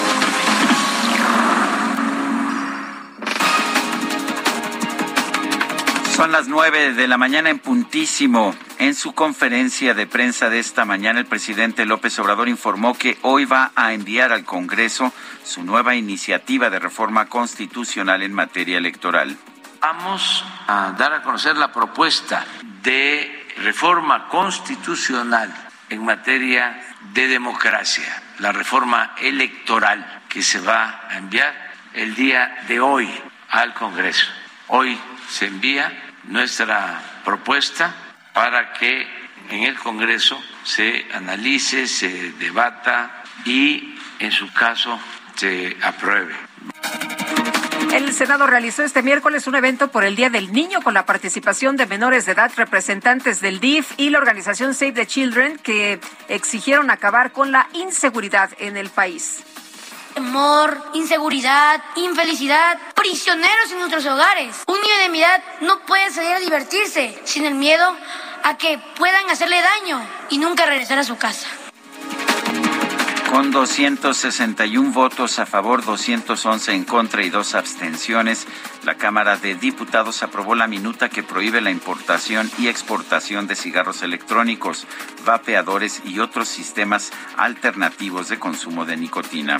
[6.21, 8.53] Son las nueve de la mañana en puntísimo.
[8.77, 13.45] En su conferencia de prensa de esta mañana, el presidente López Obrador informó que hoy
[13.45, 15.11] va a enviar al Congreso
[15.43, 19.35] su nueva iniciativa de reforma constitucional en materia electoral.
[19.79, 22.45] Vamos a dar a conocer la propuesta
[22.83, 25.51] de reforma constitucional
[25.89, 26.83] en materia
[27.15, 33.09] de democracia, la reforma electoral que se va a enviar el día de hoy
[33.49, 34.27] al Congreso.
[34.67, 37.93] Hoy se envía nuestra propuesta
[38.33, 39.07] para que
[39.49, 44.99] en el Congreso se analice, se debata y, en su caso,
[45.35, 46.33] se apruebe.
[47.93, 51.75] El Senado realizó este miércoles un evento por el Día del Niño con la participación
[51.75, 55.99] de menores de edad, representantes del DIF y la organización Save the Children que
[56.29, 59.43] exigieron acabar con la inseguridad en el país
[60.13, 64.63] temor, inseguridad, infelicidad, prisioneros en nuestros hogares.
[64.67, 67.95] Un niño de mi edad no puede salir a divertirse sin el miedo
[68.43, 71.47] a que puedan hacerle daño y nunca regresar a su casa.
[73.31, 78.45] Con 261 votos a favor, 211 en contra y dos abstenciones,
[78.83, 84.01] la Cámara de Diputados aprobó la minuta que prohíbe la importación y exportación de cigarros
[84.01, 84.85] electrónicos,
[85.25, 89.59] vapeadores y otros sistemas alternativos de consumo de nicotina.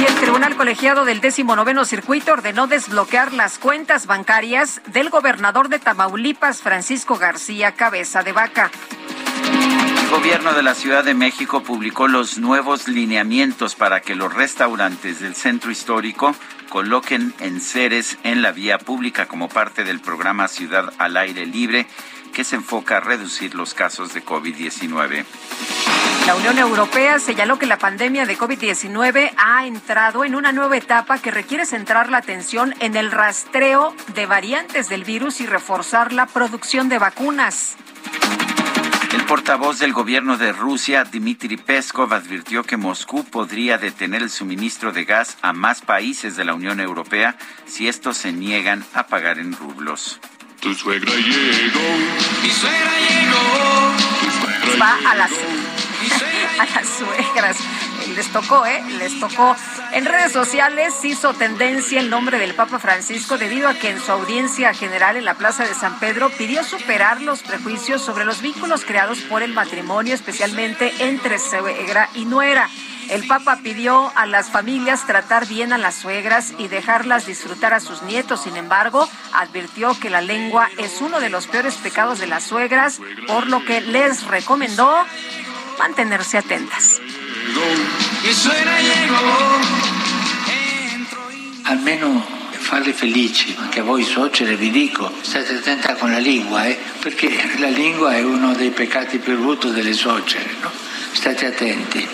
[0.00, 5.78] Y el Tribunal Colegiado del 19 Circuito ordenó desbloquear las cuentas bancarias del gobernador de
[5.78, 8.72] Tamaulipas, Francisco García Cabeza de Vaca.
[10.04, 15.20] El gobierno de la Ciudad de México publicó los nuevos lineamientos para que los restaurantes
[15.20, 16.36] del centro histórico
[16.68, 21.86] coloquen enseres en la vía pública como parte del programa Ciudad al Aire Libre
[22.34, 25.24] que se enfoca a reducir los casos de COVID-19.
[26.26, 31.16] La Unión Europea señaló que la pandemia de COVID-19 ha entrado en una nueva etapa
[31.16, 36.26] que requiere centrar la atención en el rastreo de variantes del virus y reforzar la
[36.26, 37.78] producción de vacunas.
[39.14, 44.90] El portavoz del gobierno de Rusia, Dmitry Peskov, advirtió que Moscú podría detener el suministro
[44.90, 49.38] de gas a más países de la Unión Europea si estos se niegan a pagar
[49.38, 50.18] en rublos.
[50.58, 51.80] Tu suegra llegó.
[52.42, 54.82] Mi suegra llegó.
[54.82, 55.30] Va a las,
[56.58, 57.56] a las suegras.
[58.14, 58.82] Les tocó, ¿eh?
[58.98, 59.56] Les tocó.
[59.92, 64.12] En redes sociales hizo tendencia el nombre del Papa Francisco debido a que en su
[64.12, 68.84] audiencia general en la Plaza de San Pedro pidió superar los prejuicios sobre los vínculos
[68.84, 72.68] creados por el matrimonio, especialmente entre suegra y nuera.
[73.10, 77.80] El Papa pidió a las familias tratar bien a las suegras y dejarlas disfrutar a
[77.80, 78.42] sus nietos.
[78.42, 83.00] Sin embargo, advirtió que la lengua es uno de los peores pecados de las suegras,
[83.26, 85.04] por lo que les recomendó
[85.78, 87.00] mantenerse atentas.
[91.64, 96.78] Almeno farli felici, anche a voi suocere vi dico, state attenta con la lingua, eh?
[97.00, 97.28] perché
[97.58, 100.70] la lingua è uno dei peccati più brutti delle suocere, no?
[101.12, 102.08] state attenti.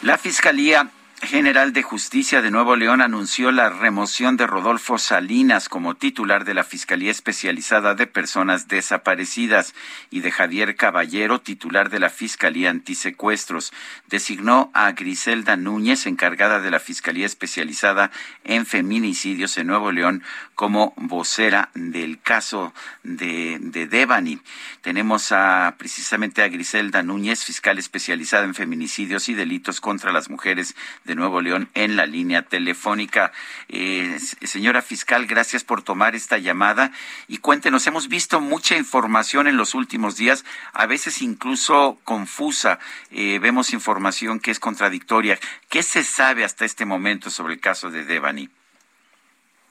[0.00, 0.88] La Fiscalía
[1.26, 6.54] General de Justicia de Nuevo León anunció la remoción de Rodolfo Salinas como titular de
[6.54, 9.74] la Fiscalía Especializada de Personas Desaparecidas
[10.10, 13.72] y de Javier Caballero, titular de la Fiscalía Antisecuestros.
[14.06, 18.12] Designó a Griselda Núñez, encargada de la Fiscalía Especializada
[18.44, 20.22] en Feminicidios en Nuevo León,
[20.54, 22.72] como vocera del caso
[23.02, 24.38] de, de Devani.
[24.80, 30.76] Tenemos a precisamente a Griselda Núñez, fiscal especializada en feminicidios y delitos contra las mujeres
[31.04, 33.32] de Nuevo León en la línea telefónica.
[33.68, 36.92] Eh, señora fiscal, gracias por tomar esta llamada
[37.26, 42.78] y cuéntenos, hemos visto mucha información en los últimos días, a veces incluso confusa.
[43.10, 45.38] Eh, vemos información que es contradictoria.
[45.68, 48.48] ¿Qué se sabe hasta este momento sobre el caso de Devani?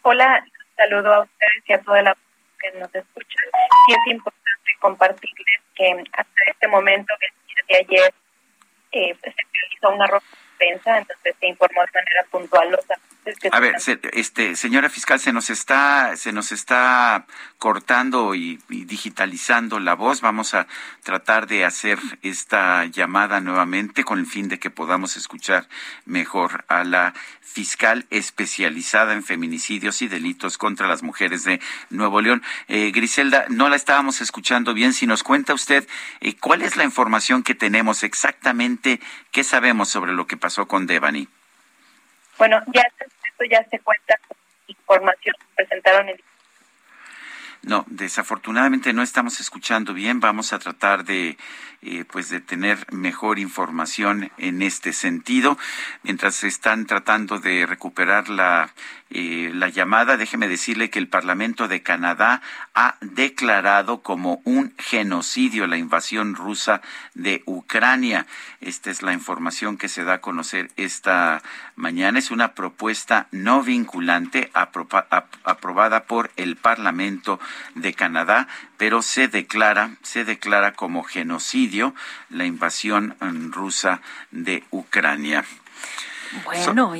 [0.01, 0.45] Hola,
[0.76, 2.17] saludo a ustedes y a toda la
[2.59, 3.39] que nos escucha.
[3.88, 8.13] Y es importante compartirles que hasta este momento, el día de ayer,
[8.91, 10.26] eh, se realizó una ropa
[10.60, 15.34] entonces se informó de manera puntual los que A ver, se- este, señora fiscal, se
[15.34, 17.26] nos está, se nos está
[17.57, 20.22] cortando y, y digitalizando la voz.
[20.22, 20.68] Vamos a
[21.03, 25.68] tratar de hacer esta llamada nuevamente con el fin de que podamos escuchar
[26.06, 31.60] mejor a la fiscal especializada en feminicidios y delitos contra las mujeres de
[31.90, 32.44] Nuevo León.
[32.68, 34.94] Eh, Griselda, no la estábamos escuchando bien.
[34.94, 35.88] Si nos cuenta usted
[36.22, 38.99] eh, cuál es la información que tenemos exactamente,
[39.32, 41.27] qué sabemos sobre lo que pasó con Devani.
[42.38, 46.23] Bueno, ya esto ya se cuenta con información que presentaron el
[47.63, 50.19] No, desafortunadamente no estamos escuchando bien.
[50.19, 51.35] Vamos a tratar de,
[51.87, 55.55] eh, pues, de tener mejor información en este sentido.
[56.01, 58.73] Mientras están tratando de recuperar la,
[59.11, 62.41] eh, la llamada, déjeme decirle que el Parlamento de Canadá
[62.73, 66.81] ha declarado como un genocidio la invasión rusa
[67.13, 68.25] de Ucrania.
[68.61, 71.43] Esta es la información que se da a conocer esta
[71.75, 72.17] mañana.
[72.17, 77.39] Es una propuesta no vinculante aprobada por el Parlamento
[77.75, 78.47] de Canadá,
[78.77, 81.74] pero se declara, se declara como genocidio
[82.30, 85.43] la invasión mm, rusa de Ucrania.
[86.43, 86.93] Bueno,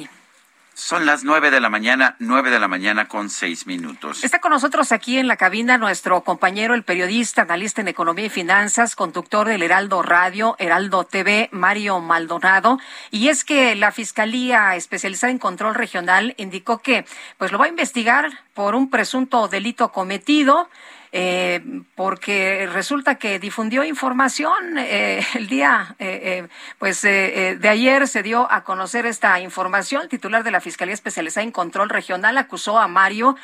[0.73, 4.23] Son las nueve de la mañana, nueve de la mañana con seis minutos.
[4.26, 8.30] Está con nosotros aquí en la cabina nuestro compañero, el periodista, analista en economía y
[8.30, 12.77] finanzas, conductor del Heraldo Radio, Heraldo TV, Mario Maldonado.
[13.10, 17.06] Y es que la Fiscalía Especializada en Control Regional indicó que
[17.38, 20.69] pues lo va a investigar por un presunto delito cometido.
[21.17, 21.61] Eh,
[21.95, 26.47] porque resulta que difundió información eh, el día, eh, eh,
[26.77, 30.09] pues de ayer se dio a conocer esta información.
[30.09, 33.37] Titular de la Fiscalía Especializada en Control Regional acusó a Mario,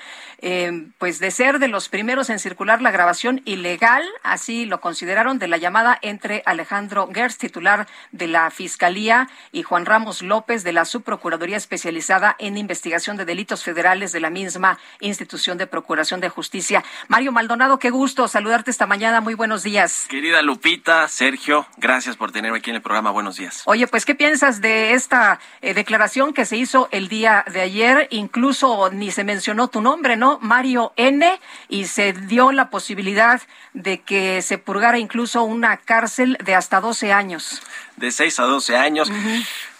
[0.97, 5.47] pues de ser de los primeros en circular la grabación ilegal, así lo consideraron, de
[5.47, 10.83] la llamada entre Alejandro Gertz, titular de la Fiscalía, y Juan Ramos López de la
[10.83, 16.83] Subprocuraduría Especializada en Investigación de Delitos Federales de la misma institución de Procuración de Justicia.
[17.07, 19.21] Mario Maldonado, Maldonado, qué gusto saludarte esta mañana.
[19.21, 20.07] Muy buenos días.
[20.09, 23.11] Querida Lupita, Sergio, gracias por tenerme aquí en el programa.
[23.11, 23.61] Buenos días.
[23.65, 28.07] Oye, pues, ¿qué piensas de esta eh, declaración que se hizo el día de ayer?
[28.09, 30.39] Incluso ni se mencionó tu nombre, ¿no?
[30.41, 31.39] Mario N.
[31.69, 33.39] Y se dio la posibilidad
[33.73, 37.61] de que se purgara incluso una cárcel de hasta 12 años.
[37.95, 39.11] De 6 a 12 años.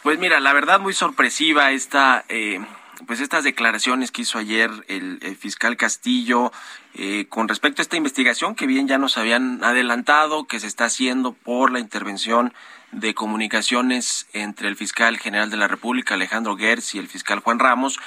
[0.04, 2.26] Pues mira, la verdad muy sorpresiva esta...
[2.30, 2.64] Eh,
[3.12, 6.54] pues estas declaraciones que hizo ayer el, fiscal Castillo
[6.94, 10.86] eh, con respecto a esta investigación que bien ya nos habían adelantado que se está
[10.86, 12.54] haciendo por la intervención
[12.94, 17.60] de comunicaciones entre el fiscal general de la República Alejandro Gers y el fiscal Juan
[17.60, 18.00] Ramos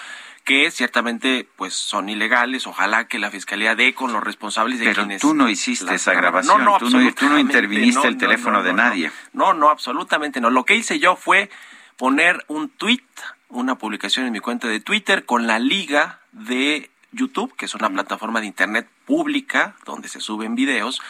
[0.43, 2.67] que ciertamente pues son ilegales.
[2.67, 5.21] Ojalá que la fiscalía dé con los responsables de Pero quienes.
[5.21, 6.65] tú no hiciste esa grabación.
[6.65, 9.13] No, no, tú, no, tú no interviniste el teléfono de nadie.
[9.35, 10.49] No, no, absolutamente no.
[10.49, 11.51] Lo que hice yo fue
[11.99, 13.03] poner un tweet
[13.49, 17.91] una publicación en mi cuenta de Twitter con la liga de YouTube, que es una
[17.91, 21.01] plataforma de internet pública donde se suben videos,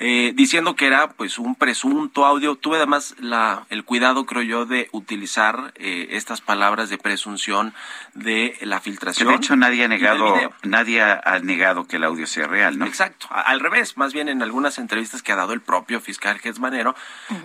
[0.00, 2.54] eh, diciendo que era pues un presunto audio.
[2.54, 7.74] Tuve además la, el cuidado, creo yo, de utilizar eh, estas palabras de presunción
[8.14, 9.28] de la filtración.
[9.28, 12.86] De hecho, nadie ha negado, nadie ha negado que el audio sea real, ¿no?
[12.86, 13.26] Exacto.
[13.30, 16.94] Al revés, más bien en algunas entrevistas que ha dado el propio fiscal Gesmanero,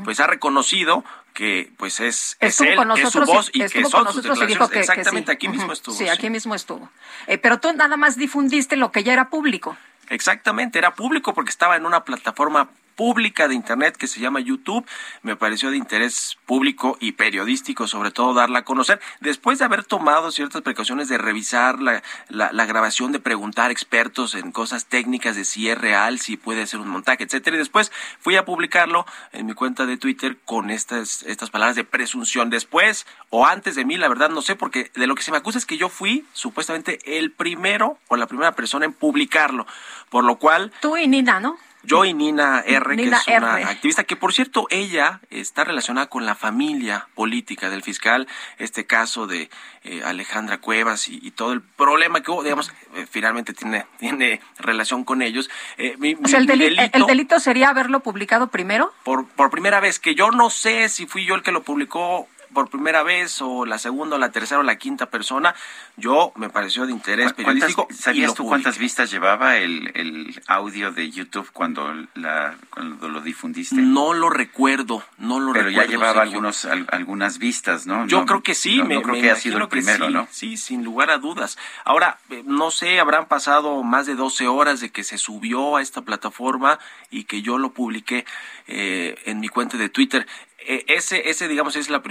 [0.04, 1.04] pues ha reconocido
[1.34, 4.70] que pues es, es él, que es su voz y que son sus declaraciones.
[4.70, 5.96] Que, Exactamente, aquí mismo estuvo.
[5.96, 6.90] Sí, aquí mismo estuvo.
[7.28, 9.76] Eh, pero tú nada más difundiste lo que ya era público.
[10.10, 14.86] Exactamente, era público porque estaba en una plataforma pública de Internet que se llama YouTube.
[15.22, 19.00] Me pareció de interés público y periodístico, sobre todo, darla a conocer.
[19.20, 24.52] Después de haber tomado ciertas precauciones de revisar la, la, grabación, de preguntar expertos en
[24.52, 27.56] cosas técnicas de si es real, si puede ser un montaje, etcétera.
[27.56, 31.84] Y después fui a publicarlo en mi cuenta de Twitter con estas, estas palabras de
[31.84, 32.50] presunción.
[32.50, 35.38] Después o antes de mí, la verdad no sé, porque de lo que se me
[35.38, 39.66] acusa es que yo fui supuestamente el primero o la primera persona en publicarlo.
[40.10, 40.72] Por lo cual.
[40.82, 41.58] Tú y Nina, ¿no?
[41.84, 46.26] Yo y Nina R, que es una activista que, por cierto, ella está relacionada con
[46.26, 48.28] la familia política del fiscal,
[48.58, 49.50] este caso de
[49.84, 55.22] eh, Alejandra Cuevas y, todo el problema que, digamos, eh, finalmente tiene, tiene relación con
[55.22, 55.50] ellos.
[55.78, 58.94] Eh, el, delito, el, delito, sería haberlo publicado primero?
[59.04, 62.30] Por, por primera vez, que yo no sé si fui yo el que lo publicó
[62.54, 65.56] por primera vez o la segunda o la tercera o la quinta persona,
[65.98, 67.88] yo me pareció de interés periodístico.
[67.92, 73.76] ¿Sabías tú cuántas vistas llevaba el, el audio de YouTube cuando, la, cuando lo difundiste?
[73.76, 75.88] No lo recuerdo, no lo Pero recuerdo.
[75.88, 78.08] Pero ya llevaba algunos, algunas vistas, ¿no?
[78.08, 80.28] Yo creo que sí, me, creo que ha sido el primero, sí, ¿no?
[80.32, 81.58] Sí, sin lugar a dudas.
[81.84, 85.82] Ahora, eh, no sé, habrán pasado más de 12 horas de que se subió a
[85.82, 88.26] esta plataforma y que yo lo publiqué
[88.68, 90.28] eh, en mi cuenta de Twitter.
[90.66, 92.02] Eh, ese, ese, digamos, es la,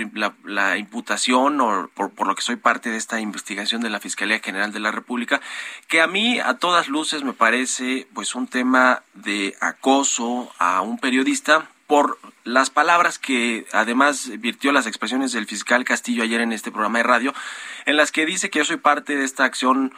[0.44, 4.72] la, imputación, o por, lo que soy parte de esta investigación de la Fiscalía General
[4.72, 5.40] de la República,
[5.88, 10.98] que a mí, a todas luces, me parece, pues, un tema de acoso a un
[10.98, 16.70] periodista por las palabras que además virtió las expresiones del fiscal Castillo ayer en este
[16.70, 17.34] programa de radio,
[17.86, 19.92] en las que dice que yo soy parte de esta acción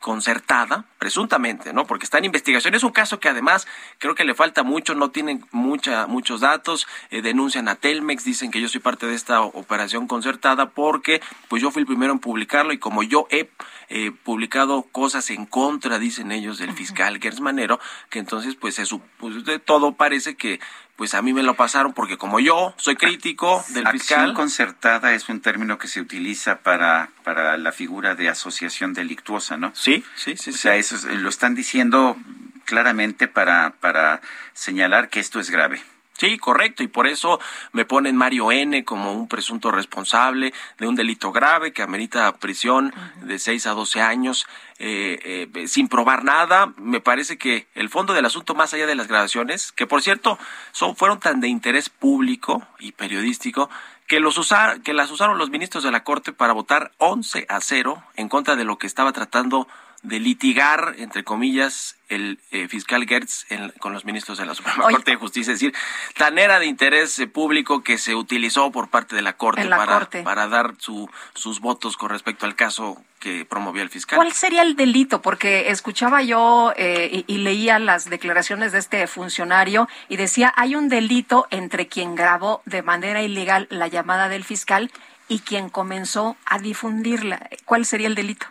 [0.00, 1.86] concertada, presuntamente, ¿no?
[1.86, 2.74] Porque está en investigación.
[2.74, 3.68] Es un caso que además
[3.98, 8.50] creo que le falta mucho, no tienen mucha, muchos datos, eh, denuncian a Telmex, dicen
[8.50, 12.18] que yo soy parte de esta operación concertada porque pues yo fui el primero en
[12.18, 13.50] publicarlo y como yo he
[13.88, 17.78] eh, publicado cosas en contra, dicen ellos, del fiscal Gersmanero,
[18.10, 20.58] que entonces pues, eso, pues de todo parece que
[20.96, 24.18] pues a mí me lo pasaron porque como yo soy crítico del fiscal.
[24.18, 29.56] Acción concertada es un término que se utiliza para, para la figura de asociación delictuosa,
[29.56, 29.72] ¿no?
[29.74, 30.50] Sí, sí, sí.
[30.50, 32.18] O sea, eso lo están diciendo
[32.66, 34.20] claramente para, para
[34.52, 35.80] señalar que esto es grave.
[36.18, 37.40] Sí, correcto, y por eso
[37.72, 42.94] me ponen Mario N como un presunto responsable de un delito grave que amerita prisión
[43.22, 44.46] de 6 a 12 años
[44.78, 46.74] eh, eh, sin probar nada.
[46.76, 50.38] Me parece que el fondo del asunto, más allá de las grabaciones, que por cierto
[50.72, 53.70] son, fueron tan de interés público y periodístico,
[54.06, 57.60] que, los usar, que las usaron los ministros de la Corte para votar 11 a
[57.60, 59.66] 0 en contra de lo que estaba tratando
[60.02, 63.46] de litigar, entre comillas, el eh, fiscal Gertz
[63.78, 65.52] con los ministros de la Suprema Corte de Justicia.
[65.52, 65.74] Es decir,
[66.16, 70.08] tan era de interés eh, público que se utilizó por parte de la Corte, para,
[70.24, 74.16] para dar su, sus votos con respecto al caso que promovía el fiscal.
[74.16, 75.22] ¿Cuál sería el delito?
[75.22, 80.74] Porque escuchaba yo eh, y, y, leía las declaraciones de este funcionario y decía, hay
[80.74, 84.90] un delito entre quien grabó de manera ilegal la llamada del fiscal
[85.28, 87.48] y quien comenzó a difundirla.
[87.64, 88.46] ¿Cuál sería el delito?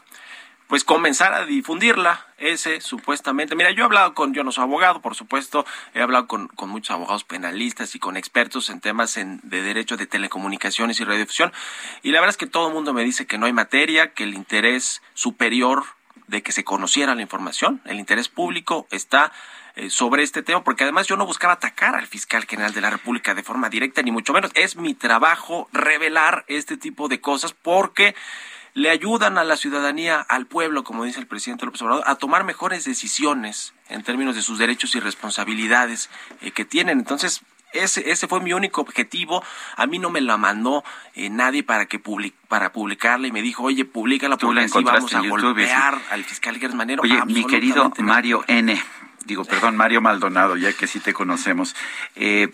[0.72, 3.58] Pues comenzar a difundirla, ese supuestamente.
[3.58, 6.70] Mira, yo he hablado con, yo no soy abogado, por supuesto, he hablado con, con
[6.70, 11.52] muchos abogados penalistas y con expertos en temas en, de derecho de telecomunicaciones y radiodifusión,
[12.04, 14.24] y la verdad es que todo el mundo me dice que no hay materia, que
[14.24, 15.84] el interés superior
[16.28, 17.82] de que se conociera la información.
[17.84, 19.34] El interés público está
[19.76, 22.92] eh, sobre este tema, porque además yo no buscaba atacar al fiscal general de la
[22.92, 24.52] República de forma directa, ni mucho menos.
[24.56, 28.16] Es mi trabajo revelar este tipo de cosas porque
[28.74, 32.44] le ayudan a la ciudadanía, al pueblo, como dice el presidente López Obrador, a tomar
[32.44, 36.10] mejores decisiones en términos de sus derechos y responsabilidades
[36.42, 37.00] eh, que tienen.
[37.00, 37.42] Entonces,
[37.74, 39.44] ese, ese fue mi único objetivo.
[39.76, 40.84] A mí no me la mandó
[41.16, 45.14] eh, nadie para que public, para publicarla y me dijo, oye, públicala porque así vamos
[45.14, 47.04] a golpear al fiscal Manero.
[47.04, 48.82] Oye, mi querido Mario N.,
[49.26, 51.76] digo, perdón, Mario Maldonado, ya que sí te conocemos.
[52.16, 52.50] Eh,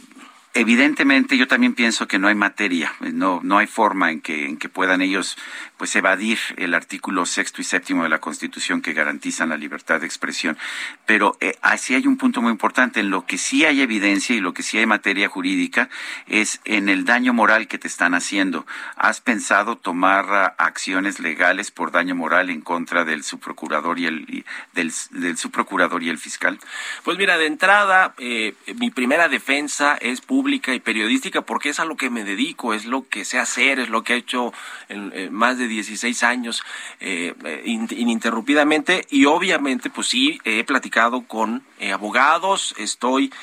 [0.53, 4.57] evidentemente yo también pienso que no hay materia, no, no hay forma en que, en
[4.57, 5.37] que puedan ellos
[5.77, 10.07] pues evadir el artículo sexto y séptimo de la Constitución que garantizan la libertad de
[10.07, 10.57] expresión.
[11.05, 12.99] Pero eh, así hay un punto muy importante.
[12.99, 15.89] En lo que sí hay evidencia y lo que sí hay materia jurídica
[16.25, 18.65] es en el daño moral que te están haciendo.
[18.95, 24.45] ¿Has pensado tomar ah, acciones legales por daño moral en contra del subprocurador y el
[24.73, 26.59] del, subprocurador y el fiscal?
[27.03, 31.85] Pues mira, de entrada, eh, mi primera defensa es pública y periodística porque es a
[31.85, 34.53] lo que me dedico, es lo que sé hacer, es lo que he hecho
[34.87, 36.61] en, eh, más de 16 años
[36.99, 39.07] eh, eh, ininterrumpidamente.
[39.09, 43.33] Y obviamente pues sí he platicado con eh, abogados, estoy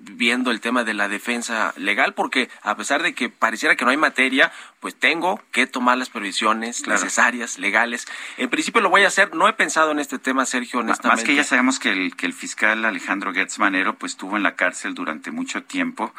[0.00, 3.90] viendo el tema de la defensa legal porque a pesar de que pareciera que no
[3.90, 4.52] hay materia,
[4.84, 8.06] pues tengo que tomar las previsiones necesarias, legales.
[8.36, 11.22] En principio lo voy a hacer, no he pensado en este tema, Sergio, honestamente.
[11.22, 14.42] Más que ya sabemos que el, que el fiscal Alejandro Gertz Manero pues estuvo en
[14.42, 16.12] la cárcel durante mucho tiempo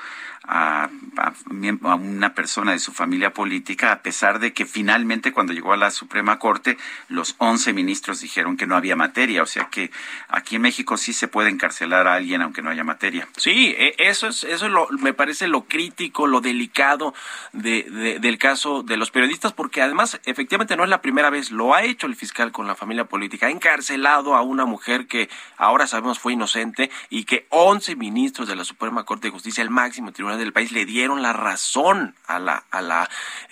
[0.47, 5.73] a, a, una persona de su familia política, a pesar de que finalmente cuando llegó
[5.73, 6.77] a la Suprema Corte,
[7.07, 9.43] los 11 ministros dijeron que no había materia.
[9.43, 9.91] O sea que
[10.27, 13.27] aquí en México sí se puede encarcelar a alguien aunque no haya materia.
[13.37, 17.13] Sí, e, eso es, eso lo, me parece lo crítico, lo delicado
[17.53, 21.73] de, del caso de los periodistas, porque además efectivamente no es la primera vez, lo
[21.73, 25.87] ha hecho el fiscal con la familia política, ha encarcelado a una mujer que ahora
[25.87, 30.11] sabemos fue inocente y que 11 ministros de la Suprema Corte de Justicia, el máximo
[30.11, 33.09] tribunal del país le dieron la razón a la, a la,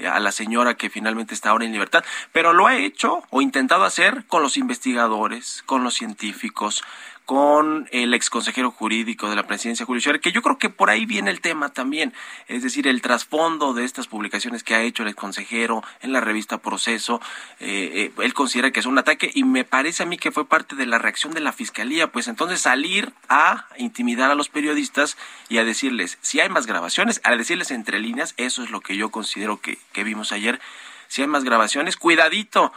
[0.10, 3.84] a la señora que finalmente está ahora en libertad, pero lo ha hecho o intentado
[3.86, 6.84] hacer con los investigadores, con los científicos,
[7.26, 11.06] con el ex consejero jurídico de la presidencia judicial, que yo creo que por ahí
[11.06, 12.14] viene el tema también,
[12.48, 16.20] es decir, el trasfondo de estas publicaciones que ha hecho el ex consejero en la
[16.20, 17.22] revista Proceso,
[17.60, 20.46] eh, eh, él considera que es un ataque y me parece a mí que fue
[20.46, 25.18] parte de la reacción de la fiscalía, pues entonces salir a intimidar a los periodistas
[25.50, 28.98] y a decirles, si hay más grabaciones, a decirles entre líneas, eso es lo que
[28.98, 30.60] yo considero que, que vimos ayer,
[31.08, 32.74] si hay más grabaciones, cuidadito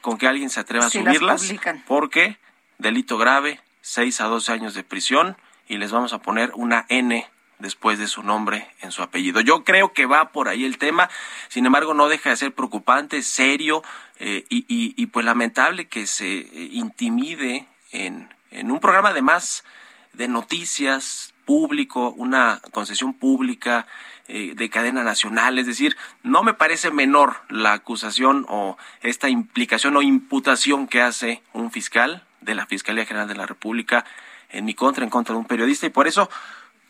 [0.00, 1.52] con que alguien se atreva a subirlas,
[1.86, 2.38] porque
[2.78, 3.60] delito grave,
[3.90, 5.36] 6 a 12 años de prisión
[5.66, 9.40] y les vamos a poner una N después de su nombre en su apellido.
[9.40, 11.10] Yo creo que va por ahí el tema,
[11.48, 13.82] sin embargo no deja de ser preocupante, serio
[14.20, 19.64] eh, y, pues lamentable que se eh, intimide en, en un programa además
[20.12, 23.88] de noticias público, una concesión pública
[24.28, 29.96] eh, de cadena nacional, es decir, no me parece menor la acusación o esta implicación
[29.96, 34.04] o imputación que hace un fiscal de la Fiscalía General de la República
[34.50, 36.28] en mi contra, en contra de un periodista, y por eso,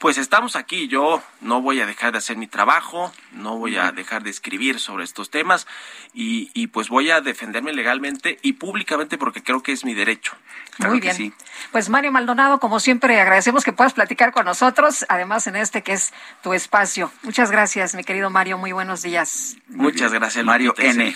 [0.01, 0.89] pues estamos aquí.
[0.89, 4.81] Yo no voy a dejar de hacer mi trabajo, no voy a dejar de escribir
[4.81, 5.66] sobre estos temas,
[6.14, 10.32] y, y pues voy a defenderme legalmente y públicamente porque creo que es mi derecho.
[10.78, 11.35] Muy bien.
[11.70, 15.93] Pues Mario Maldonado, como siempre, agradecemos que puedas platicar con nosotros, además en este que
[15.93, 17.12] es tu espacio.
[17.22, 18.56] Muchas gracias, mi querido Mario.
[18.56, 19.56] Muy buenos días.
[19.68, 21.14] Muchas gracias, Mario N.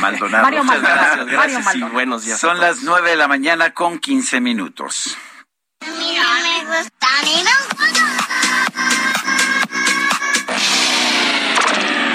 [0.00, 0.44] Maldonado.
[0.44, 0.96] Mario Muchas Maldonado.
[0.96, 1.92] gracias, Mario gracias y Maldonado.
[1.92, 2.38] buenos días.
[2.38, 2.68] a Son todos.
[2.76, 5.18] las 9 de la mañana con 15 minutos.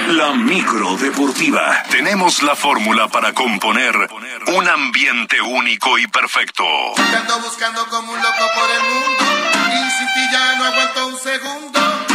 [0.07, 1.83] La micro deportiva.
[1.91, 3.95] Tenemos la fórmula para componer
[4.47, 6.63] un ambiente único y perfecto.
[7.15, 9.23] Ando buscando como un loco por el mundo
[9.67, 12.08] y sin ti ya no aguanto un segundo.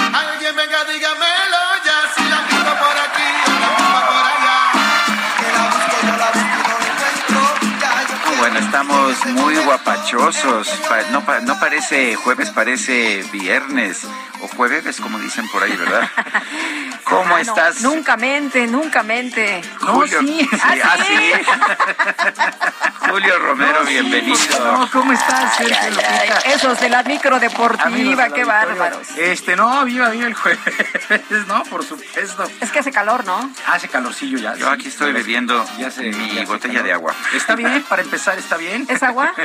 [8.75, 10.69] Estamos muy guapachosos.
[10.89, 14.05] Pa- no, no parece jueves, parece viernes.
[14.45, 16.07] O jueves, como dicen por ahí, ¿verdad?
[17.05, 17.81] ¿Cómo Ah, no, estás?
[17.81, 19.63] Nunca mente, nunca mente.
[19.83, 20.21] No, Julio.
[20.21, 20.49] sí.
[20.51, 21.33] Sí, Ah, ah, sí.
[23.11, 24.37] Julio Romero, No, sí, bienvenido.
[24.73, 26.39] No, ¿cómo estás, Ay, Lupita?
[26.47, 29.09] esos de la micro deportiva, Amigos de la qué bárbaros.
[29.17, 30.61] Este, no, viva, viva el jueves,
[31.47, 32.45] no, por supuesto.
[32.61, 33.51] Es que hace calor, ¿no?
[33.67, 34.55] Hace calorcillo ya.
[34.57, 36.87] Yo aquí estoy bebiendo Ya se- mi ya botella calor.
[36.87, 37.15] de agua.
[37.35, 38.85] Está bien, para empezar, está bien.
[38.89, 39.33] ¿Es agua?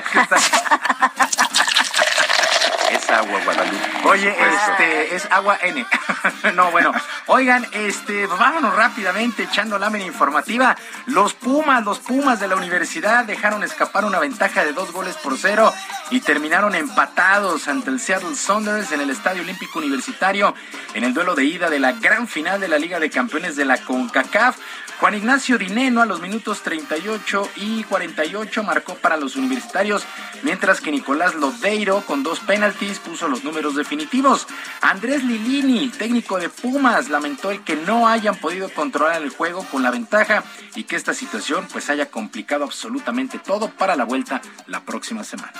[2.91, 3.77] Es agua, Guadalupe.
[4.05, 5.85] Oye, este, es agua N.
[6.55, 6.91] no, bueno.
[7.27, 10.75] Oigan, este, vámonos rápidamente echando lámina informativa.
[11.05, 15.37] Los Pumas, los Pumas de la universidad dejaron escapar una ventaja de dos goles por
[15.37, 15.71] cero
[16.09, 20.55] y terminaron empatados ante el Seattle Saunders en el Estadio Olímpico Universitario
[20.95, 23.65] en el duelo de ida de la gran final de la Liga de Campeones de
[23.65, 24.57] la CONCACAF.
[24.99, 30.03] Juan Ignacio Dineno a los minutos 38 y 48 marcó para los universitarios,
[30.43, 34.45] mientras que Nicolás Lodeiro con dos penaltis puso los números definitivos.
[34.81, 39.83] Andrés Lilini, técnico de Pumas, lamentó el que no hayan podido controlar el juego con
[39.83, 40.43] la ventaja
[40.75, 45.53] y que esta situación pues haya complicado absolutamente todo para la vuelta la próxima semana.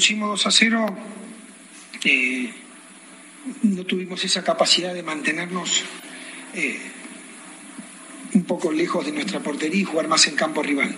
[0.00, 0.96] Pusimos 2 a 0,
[2.06, 2.50] eh,
[3.64, 5.82] no tuvimos esa capacidad de mantenernos
[6.54, 6.80] eh,
[8.32, 10.96] un poco lejos de nuestra portería y jugar más en campo rival.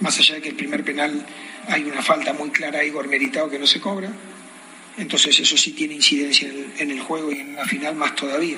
[0.00, 1.26] Más allá de que el primer penal
[1.68, 4.10] hay una falta muy clara a Igor Meritado que no se cobra.
[4.96, 6.48] Entonces eso sí tiene incidencia
[6.78, 8.56] en el, juego y en la final más todavía.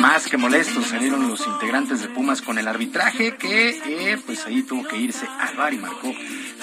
[0.00, 4.62] Más que molestos salieron los integrantes de Pumas con el arbitraje que eh, pues ahí
[4.62, 6.12] tuvo que irse al bar y marcó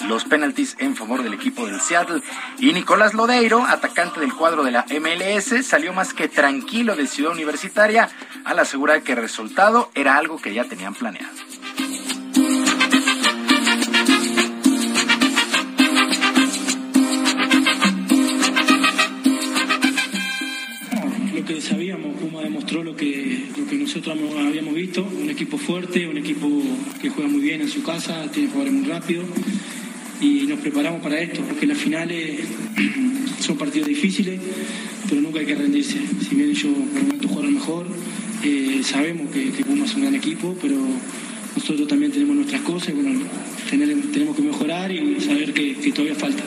[0.08, 2.22] los penaltis en favor del equipo del Seattle.
[2.58, 7.32] Y Nicolás Lodeiro, atacante del cuadro de la MLS, salió más que tranquilo de Ciudad
[7.32, 8.08] Universitaria
[8.44, 11.34] al asegurar que el resultado era algo que ya tenían planeado.
[22.54, 26.48] Demostró lo que, lo que nosotros habíamos visto, un equipo fuerte, un equipo
[27.02, 29.26] que juega muy bien en su casa, tiene jugadores muy rápidos
[30.20, 32.42] y nos preparamos para esto, porque las finales
[33.40, 34.38] son partidos difíciles,
[35.08, 35.98] pero nunca hay que rendirse.
[36.28, 37.86] Si bien ellos por el momento jugaron mejor,
[38.44, 40.76] eh, sabemos que, que Puma es un gran equipo, pero
[41.56, 43.18] nosotros también tenemos nuestras cosas bueno,
[43.68, 46.44] tener- tenemos que mejorar y saber que, todavía falta.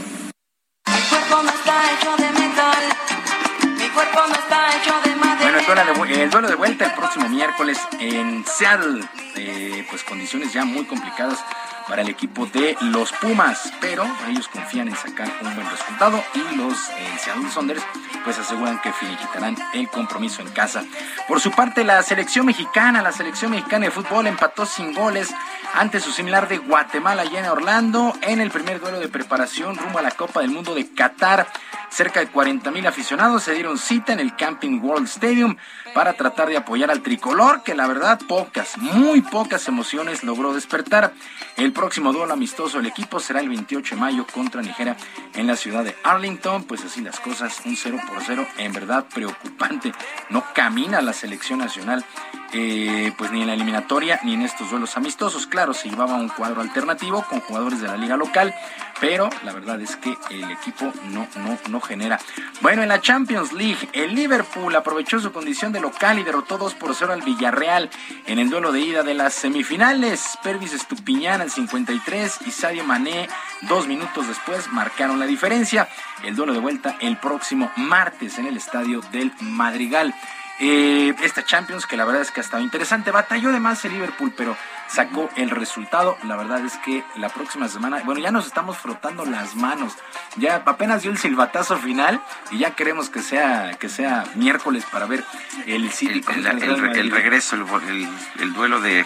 [5.41, 5.83] Bueno, el duelo
[6.29, 9.03] duelo de vuelta el próximo miércoles en Seattle.
[9.35, 11.43] Eh, pues condiciones ya muy complicadas
[11.87, 16.55] para el equipo de los Pumas, pero ellos confían en sacar un buen resultado y
[16.55, 17.83] los eh, Seattle Sounders
[18.23, 20.83] pues aseguran que finiquitarán el compromiso en casa.
[21.27, 25.33] Por su parte, la selección mexicana, la selección mexicana de fútbol empató sin goles
[25.73, 29.99] ante su similar de Guatemala allá en Orlando en el primer duelo de preparación rumbo
[29.99, 31.47] a la Copa del Mundo de Qatar.
[31.89, 35.55] Cerca de 40 mil aficionados se dieron cita en el Camping World Stadium
[35.97, 41.11] para tratar de apoyar al tricolor, que la verdad pocas, muy pocas emociones logró despertar.
[41.55, 44.95] El próximo duelo amistoso del equipo será el 28 de mayo contra Nigeria
[45.33, 46.65] en la ciudad de Arlington.
[46.65, 49.91] Pues así las cosas, un 0 por 0, en verdad preocupante.
[50.29, 52.05] No camina la selección nacional,
[52.53, 55.47] eh, pues ni en la eliminatoria ni en estos duelos amistosos.
[55.47, 58.53] Claro, se llevaba un cuadro alternativo con jugadores de la liga local,
[59.01, 62.19] pero la verdad es que el equipo no, no, no genera.
[62.61, 66.73] Bueno, en la Champions League, el Liverpool aprovechó su condición de local y derrotó 2
[66.73, 67.89] por 0 al Villarreal
[68.25, 70.37] en el duelo de ida de las semifinales.
[70.43, 73.29] Pervis Estupiñán al 53 y Sadio Mané
[73.61, 75.87] dos minutos después marcaron la diferencia.
[76.25, 80.13] El duelo de vuelta el próximo martes en el estadio del Madrigal.
[80.59, 83.11] Eh, esta Champions que la verdad es que ha estado interesante.
[83.11, 84.57] Batalló de más el Liverpool, pero
[84.87, 86.17] sacó el resultado.
[86.23, 89.93] La verdad es que la próxima semana, bueno, ya nos estamos frotando las manos.
[90.37, 95.05] Ya apenas dio el silbatazo final y ya queremos que sea que sea miércoles para
[95.05, 95.23] ver
[95.65, 98.09] el City El, regreso, el, el-
[98.39, 99.05] el duelo de,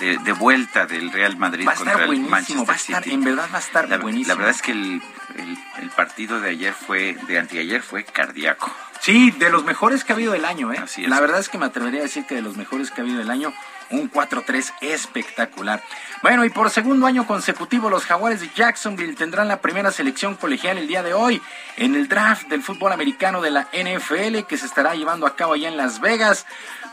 [0.00, 3.14] de, de vuelta del Real Madrid Va a contra el Manchester va a estar, City.
[3.14, 4.28] en verdad va a estar La, buenísimo.
[4.28, 5.02] la verdad es que el,
[5.36, 8.70] el- el partido de ayer fue, de anteayer fue cardíaco.
[9.00, 10.78] Sí, de los mejores que ha habido del año, ¿eh?
[10.82, 11.08] Así es.
[11.08, 13.18] La verdad es que me atrevería a decir que de los mejores que ha habido
[13.18, 13.52] del año,
[13.90, 15.82] un 4-3 espectacular.
[16.22, 20.78] Bueno, y por segundo año consecutivo, los Jaguares de Jacksonville tendrán la primera selección colegial
[20.78, 21.40] el día de hoy
[21.76, 25.54] en el draft del fútbol americano de la NFL que se estará llevando a cabo
[25.54, 26.46] allá en Las Vegas.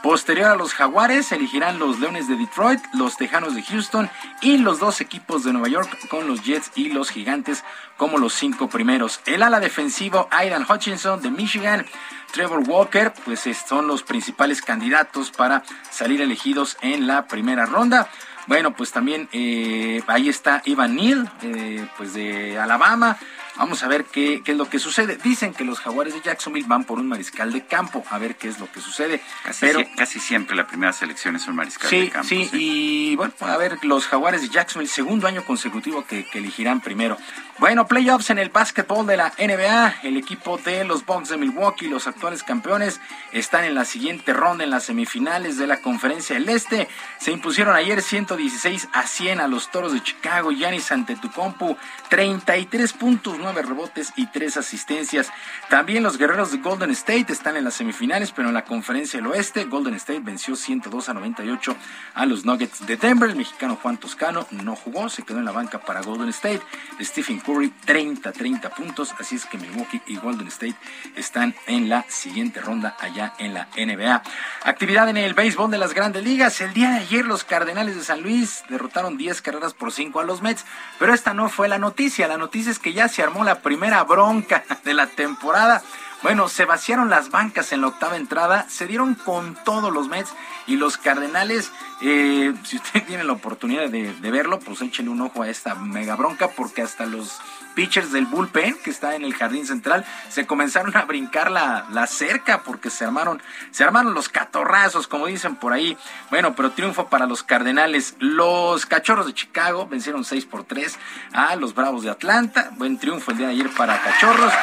[0.10, 4.07] Posterior a los Jaguares, elegirán los Leones de Detroit, los Tejanos de Houston
[4.40, 7.64] y los dos equipos de Nueva York con los Jets y los Gigantes
[7.98, 9.19] como los cinco primeros.
[9.26, 11.88] El ala defensivo Aidan Hutchinson de Michigan,
[12.32, 18.07] Trevor Walker, pues es- son los principales candidatos para salir elegidos en la primera ronda.
[18.45, 23.18] Bueno, pues también eh, ahí está Evan Neal, eh, pues de Alabama.
[23.57, 25.18] Vamos a ver qué, qué es lo que sucede.
[25.23, 28.48] Dicen que los jaguares de Jacksonville van por un mariscal de campo, a ver qué
[28.49, 29.22] es lo que sucede.
[29.44, 32.27] Casi, Pero casi siempre la primera selección es un mariscal Sí, de campo.
[32.27, 36.82] sí, y bueno, a ver, los jaguares de Jacksonville, segundo año consecutivo que, que elegirán
[36.82, 37.18] primero.
[37.57, 39.99] Bueno, playoffs en el básquetbol de la NBA.
[40.03, 42.99] El equipo de los Bucks de Milwaukee, los actuales campeones,
[43.32, 46.90] están en la siguiente ronda en las semifinales de la Conferencia del Este.
[47.19, 50.52] Se impusieron ayer 116 a 100 a los Toros de Chicago.
[50.52, 51.77] Giannis Antetokounmpo,
[52.10, 55.32] 33 puntos, 9 rebotes y 3 asistencias.
[55.70, 59.28] También los guerreros de Golden State están en las semifinales, pero en la Conferencia del
[59.28, 61.76] Oeste, Golden State venció 102 a 98
[62.16, 63.30] a los Nuggets de Denver.
[63.30, 66.62] El mexicano Juan Toscano no jugó, se quedó en la banca para Golden State.
[67.00, 69.14] Stephen Curry, 30, 30 puntos.
[69.20, 70.76] Así es que Milwaukee y Golden State
[71.16, 74.24] están en la siguiente ronda allá en la NBA.
[74.64, 76.60] Actividad en el béisbol de las grandes ligas.
[76.62, 80.24] El día de ayer los Cardenales de San Luis derrotaron 10 carreras por 5 a
[80.24, 80.66] los Mets,
[80.98, 82.28] pero esta no fue la noticia.
[82.28, 85.82] La noticia es que ya se armó la primera bronca de la temporada.
[86.24, 90.34] Bueno, se vaciaron las bancas en la octava entrada, se dieron con todos los Mets
[90.66, 91.72] y los Cardenales,
[92.02, 96.16] eh, si usted tiene la oportunidad de, verlo, pues échele un ojo a esta mega
[96.16, 97.40] bronca porque hasta los
[97.76, 102.07] pitchers del bullpen que está en el jardín central se comenzaron a brincar la, la
[102.07, 103.41] cerca porque se armaron,
[103.72, 105.97] se armaron los catorrazos, como dicen por ahí.
[106.30, 108.15] Bueno, pero triunfo para los Cardenales.
[108.19, 110.97] Los Cachorros de Chicago vencieron 6 por 3
[111.34, 112.72] a los Bravos de Atlanta.
[112.77, 114.53] Buen triunfo el día de ayer para Cachorros.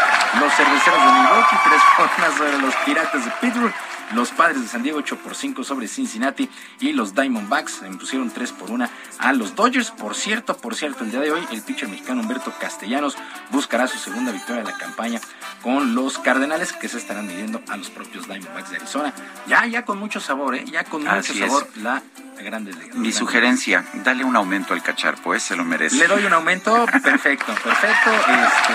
[0.41, 3.75] Los Cerveceros de Milwaukee, 3 por 1 sobre los Piratas de Pittsburgh.
[4.15, 6.49] Los Padres de San Diego 8 por 5 sobre Cincinnati
[6.81, 9.91] y los Diamondbacks impusieron 3 por 1 a los Dodgers.
[9.91, 13.17] Por cierto, por cierto, el día de hoy el pitcher mexicano Humberto Castellanos
[13.51, 15.21] buscará su segunda victoria de la campaña
[15.63, 19.15] con los Cardenales que se estarán midiendo a los propios Diamondbacks de Arizona.
[19.47, 20.65] Ya, ya con mucho sabor, ¿eh?
[20.71, 21.39] ya con mucho es.
[21.39, 22.03] sabor la
[22.43, 22.97] Grandes Ligas.
[22.97, 25.41] Mi sugerencia, dale un aumento al cacharpo, ¿eh?
[25.41, 25.97] se lo merece.
[25.97, 28.11] Le doy un aumento, perfecto, perfecto.
[28.11, 28.73] Este,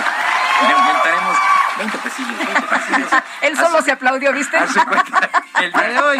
[0.66, 1.38] le aumentaremos
[1.78, 3.10] 20 pesillos, 20 pesillos.
[3.42, 4.56] Él solo se aplaudió, ¿viste?
[4.56, 5.30] Hace cuenta,
[5.62, 6.18] el día de hoy.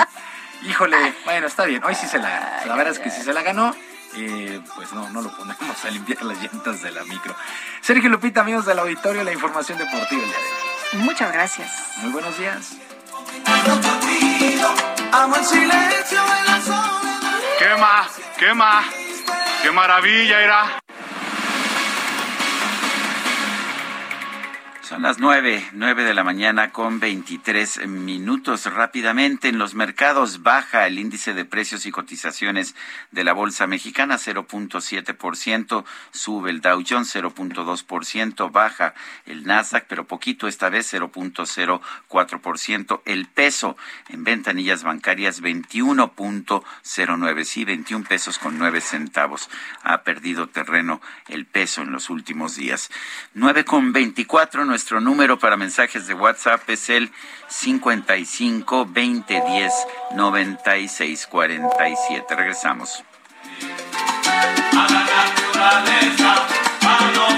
[0.63, 1.85] Híjole, bueno, está bien.
[1.85, 3.75] Hoy sí se la, la verdad es que sí se la ganó.
[4.15, 7.37] Eh, pues no, no lo ponemos a limpiar las llantas de la micro.
[7.81, 11.05] Sergio Lupita, amigos del auditorio, la información deportiva el día de hoy.
[11.05, 11.71] Muchas gracias.
[11.99, 12.77] Muy buenos días.
[17.59, 18.09] ¿Qué más?
[18.39, 18.87] ¿Qué más?
[19.63, 20.88] ¡Qué maravilla era!
[24.89, 28.65] Son las nueve, nueve de la mañana con 23 minutos.
[28.65, 32.75] Rápidamente en los mercados baja el índice de precios y cotizaciones
[33.11, 38.95] de la Bolsa Mexicana 0.7%, sube el Dow Jones 0.2%, baja
[39.27, 43.03] el Nasdaq, pero poquito esta vez 0.04%.
[43.05, 43.77] El peso
[44.09, 49.51] en ventanillas bancarias 21.09, sí, 21 pesos con 9 centavos.
[49.83, 52.91] Ha perdido terreno el peso en los últimos días.
[53.35, 57.11] 9 con 24, nuestro número para mensajes de WhatsApp es el
[57.49, 59.73] 55 20 10
[60.15, 62.37] 96 47.
[62.37, 63.03] Regresamos.
[64.71, 66.47] A la naturaleza,
[66.81, 67.38] a lo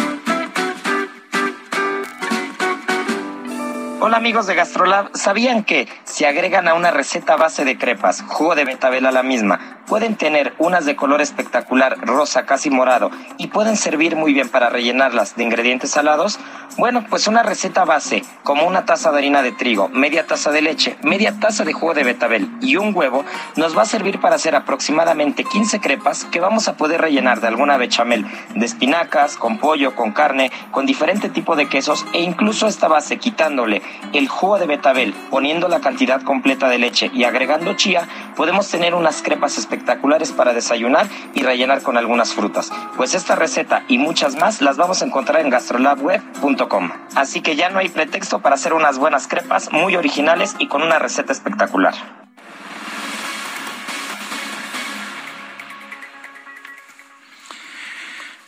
[4.03, 8.55] Hola amigos de Gastrolab, ¿sabían que si agregan a una receta base de crepas jugo
[8.55, 13.49] de betabel a la misma, pueden tener unas de color espectacular, rosa, casi morado, y
[13.49, 16.39] pueden servir muy bien para rellenarlas de ingredientes salados?
[16.79, 20.63] Bueno, pues una receta base, como una taza de harina de trigo, media taza de
[20.63, 23.23] leche, media taza de jugo de betabel y un huevo,
[23.55, 27.49] nos va a servir para hacer aproximadamente 15 crepas que vamos a poder rellenar de
[27.49, 28.25] alguna bechamel,
[28.55, 33.17] de espinacas, con pollo, con carne, con diferente tipo de quesos e incluso esta base
[33.17, 38.67] quitándole el jugo de betabel, poniendo la cantidad completa de leche y agregando chía, podemos
[38.69, 42.71] tener unas crepas espectaculares para desayunar y rellenar con algunas frutas.
[42.97, 46.91] Pues esta receta y muchas más las vamos a encontrar en gastrolabweb.com.
[47.15, 50.81] Así que ya no hay pretexto para hacer unas buenas crepas muy originales y con
[50.81, 51.93] una receta espectacular.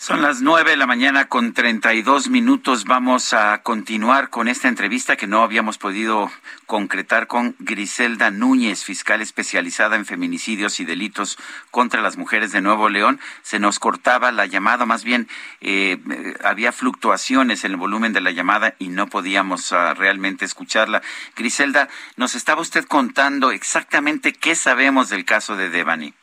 [0.04, 2.84] Son las nueve de la mañana con treinta y dos minutos.
[2.84, 6.30] Vamos a continuar con esta entrevista que no habíamos podido
[6.66, 11.38] concretar con Griselda Núñez, fiscal especializada en feminicidios y delitos
[11.72, 13.22] contra las mujeres de Nuevo León.
[13.44, 15.30] Se nos cortaba la llamada, más bien
[15.62, 15.98] eh,
[16.44, 21.02] había fluctuaciones en el volumen de la llamada y no podíamos uh, realmente escucharla.
[21.38, 26.14] Griselda, nos estaba usted contando exactamente qué sabemos del caso de Devani.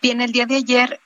[0.00, 1.00] Bien, el día de ayer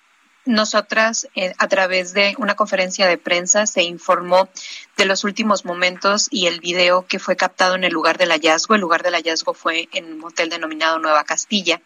[0.47, 4.49] nosotras, eh, a través de una conferencia de prensa, se informó
[4.97, 8.75] de los últimos momentos y el video que fue captado en el lugar del hallazgo.
[8.75, 11.81] El lugar del hallazgo fue en un hotel denominado Nueva Castilla,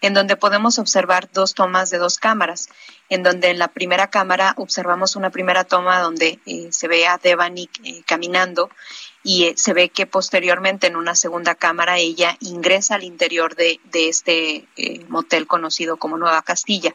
[0.00, 2.68] en donde podemos observar dos tomas de dos cámaras,
[3.08, 7.18] en donde en la primera cámara observamos una primera toma donde eh, se ve a
[7.18, 8.70] Devani eh, caminando
[9.22, 14.08] y se ve que posteriormente en una segunda cámara ella ingresa al interior de, de
[14.08, 14.66] este
[15.08, 16.94] motel conocido como Nueva Castilla.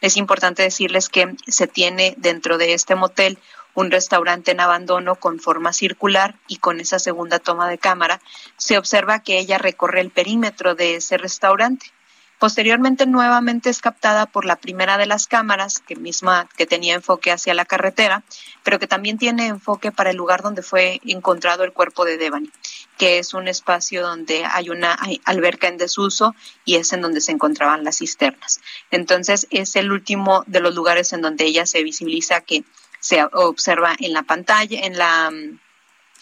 [0.00, 3.38] Es importante decirles que se tiene dentro de este motel
[3.74, 8.20] un restaurante en abandono con forma circular y con esa segunda toma de cámara
[8.56, 11.92] se observa que ella recorre el perímetro de ese restaurante.
[12.38, 17.32] Posteriormente nuevamente es captada por la primera de las cámaras, que misma que tenía enfoque
[17.32, 18.24] hacia la carretera,
[18.62, 22.50] pero que también tiene enfoque para el lugar donde fue encontrado el cuerpo de Devani,
[22.98, 26.34] que es un espacio donde hay una alberca en desuso
[26.66, 28.60] y es en donde se encontraban las cisternas.
[28.90, 32.64] Entonces es el último de los lugares en donde ella se visibiliza que
[33.00, 35.30] se observa en la pantalla, en la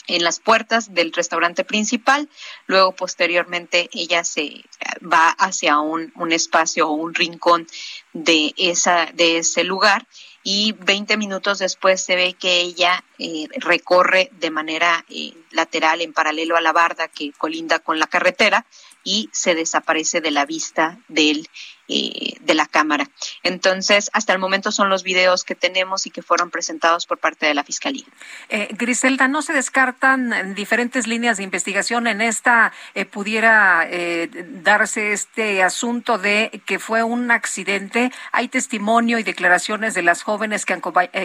[0.06, 2.28] en las puertas del restaurante principal.
[2.66, 4.64] Luego, posteriormente, ella se
[5.00, 7.66] va hacia un, un espacio o un rincón
[8.12, 10.06] de, esa, de ese lugar
[10.46, 16.12] y 20 minutos después se ve que ella eh, recorre de manera eh, lateral en
[16.12, 18.66] paralelo a la barda que colinda con la carretera
[19.04, 21.48] y se desaparece de la vista del
[21.86, 23.06] eh, de la Cámara.
[23.42, 27.44] Entonces, hasta el momento son los videos que tenemos y que fueron presentados por parte
[27.44, 28.06] de la Fiscalía.
[28.48, 32.72] Eh, Griselda, ¿no se descartan diferentes líneas de investigación en esta?
[32.94, 34.30] Eh, ¿Pudiera eh,
[34.62, 38.10] darse este asunto de que fue un accidente?
[38.32, 40.80] Hay testimonio y declaraciones de las jóvenes que,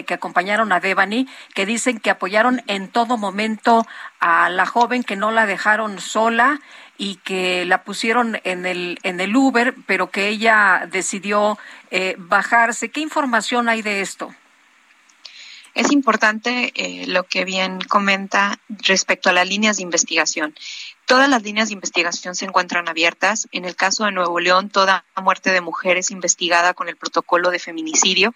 [0.06, 3.86] que acompañaron a Devani que dicen que apoyaron en todo momento
[4.20, 6.60] a la joven, que no la dejaron sola
[7.00, 11.58] y que la pusieron en el en el Uber, pero que ella decidió
[11.90, 12.90] eh, bajarse.
[12.90, 14.34] ¿Qué información hay de esto?
[15.74, 20.54] Es importante eh, lo que bien comenta respecto a las líneas de investigación.
[21.06, 23.48] Todas las líneas de investigación se encuentran abiertas.
[23.50, 27.50] En el caso de Nuevo León, toda muerte de mujer es investigada con el protocolo
[27.50, 28.34] de feminicidio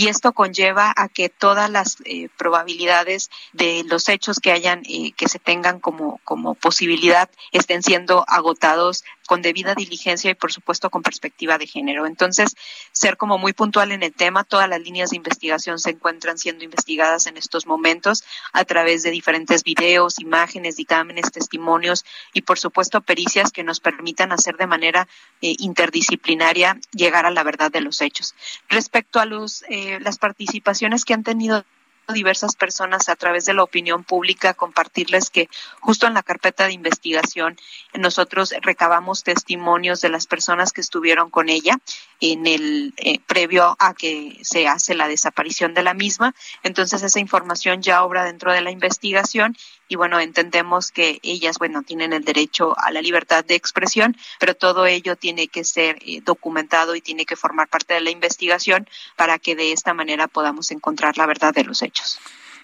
[0.00, 5.12] y esto conlleva a que todas las eh, probabilidades de los hechos que hayan, eh,
[5.12, 10.90] que se tengan como, como posibilidad estén siendo agotados con debida diligencia y por supuesto
[10.90, 12.04] con perspectiva de género.
[12.06, 12.56] Entonces,
[12.90, 16.64] ser como muy puntual en el tema, todas las líneas de investigación se encuentran siendo
[16.64, 23.02] investigadas en estos momentos a través de diferentes videos, imágenes, dictámenes, testimonios y por supuesto
[23.02, 25.06] pericias que nos permitan hacer de manera
[25.42, 28.34] eh, interdisciplinaria llegar a la verdad de los hechos.
[28.68, 29.62] Respecto a los,
[29.98, 31.64] las participaciones que han tenido
[32.08, 35.48] diversas personas a través de la opinión pública compartirles que
[35.80, 37.56] justo en la carpeta de investigación
[37.94, 41.78] nosotros recabamos testimonios de las personas que estuvieron con ella
[42.20, 46.34] en el eh, previo a que se hace la desaparición de la misma.
[46.62, 49.56] Entonces esa información ya obra dentro de la investigación
[49.90, 54.54] y bueno, entendemos que ellas, bueno, tienen el derecho a la libertad de expresión, pero
[54.54, 58.88] todo ello tiene que ser eh, documentado y tiene que formar parte de la investigación
[59.16, 61.99] para que de esta manera podamos encontrar la verdad de los hechos.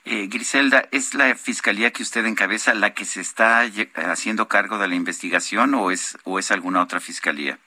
[0.04, 4.86] Eh, Griselda, ¿es la fiscalía que usted encabeza la que se está haciendo cargo de
[4.88, 7.58] la investigación o es, o es alguna otra fiscalía?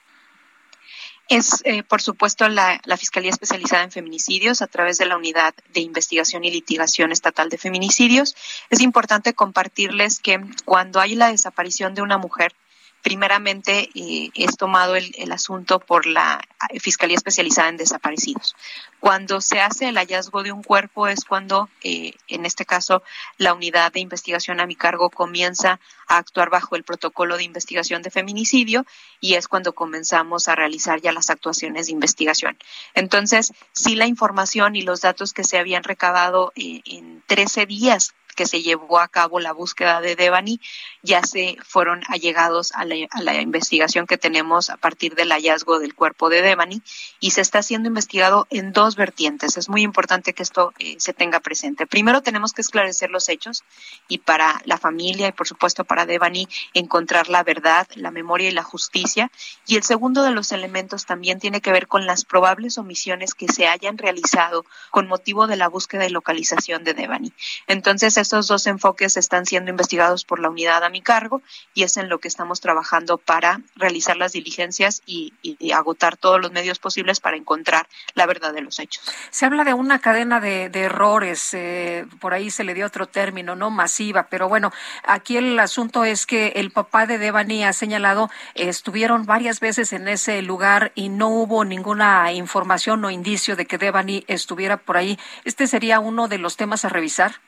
[1.30, 5.54] es, eh, por supuesto, la, la, Fiscalía Especializada en Feminicidios a través de la Unidad
[5.72, 8.34] de Investigación y Litigación Estatal de Feminicidios.
[8.68, 12.52] Es importante compartirles que cuando hay la desaparición de una mujer,
[13.02, 16.40] primeramente eh, es tomado el, el, asunto por la
[16.80, 18.54] Fiscalía Especializada en Desaparecidos.
[19.00, 23.02] Cuando se hace el hallazgo de un cuerpo es cuando, eh, en este caso,
[23.38, 28.02] la unidad de investigación a mi cargo comienza a actuar bajo el protocolo de investigación
[28.02, 28.84] de feminicidio
[29.18, 32.58] y es cuando comenzamos a realizar ya las actuaciones de investigación.
[32.94, 38.14] Entonces, si la información y los datos que se habían recabado eh, en 13 días
[38.40, 40.62] que se llevó a cabo la búsqueda de Devani
[41.02, 45.78] ya se fueron allegados a la, a la investigación que tenemos a partir del hallazgo
[45.78, 46.80] del cuerpo de Devani
[47.20, 49.58] y se está siendo investigado en dos vertientes.
[49.58, 51.86] Es muy importante que esto eh, se tenga presente.
[51.86, 53.62] Primero tenemos que esclarecer los hechos
[54.08, 58.52] y para la familia y por supuesto para Devani encontrar la verdad, la memoria y
[58.52, 59.30] la justicia.
[59.66, 63.48] Y el segundo de los elementos también tiene que ver con las probables omisiones que
[63.52, 67.34] se hayan realizado con motivo de la búsqueda y localización de Devani.
[67.66, 71.42] Entonces, estos dos enfoques están siendo investigados por la unidad a mi cargo
[71.74, 75.32] y es en lo que estamos trabajando para realizar las diligencias y,
[75.74, 79.04] agotar todos los medios posibles para encontrar la verdad de los hechos.
[79.30, 83.06] Se habla de una cadena de, de errores, eh, por ahí se le dio otro
[83.06, 83.70] término, ¿no?
[83.70, 84.72] Masiva, pero bueno,
[85.04, 89.92] aquí el asunto es que el papá de Devani ha señalado, eh, estuvieron varias veces
[89.92, 94.96] en ese lugar y no hubo ninguna información o indicio de que Devani estuviera por
[94.96, 95.18] ahí.
[95.44, 97.40] ¿Este sería uno de los temas a revisar?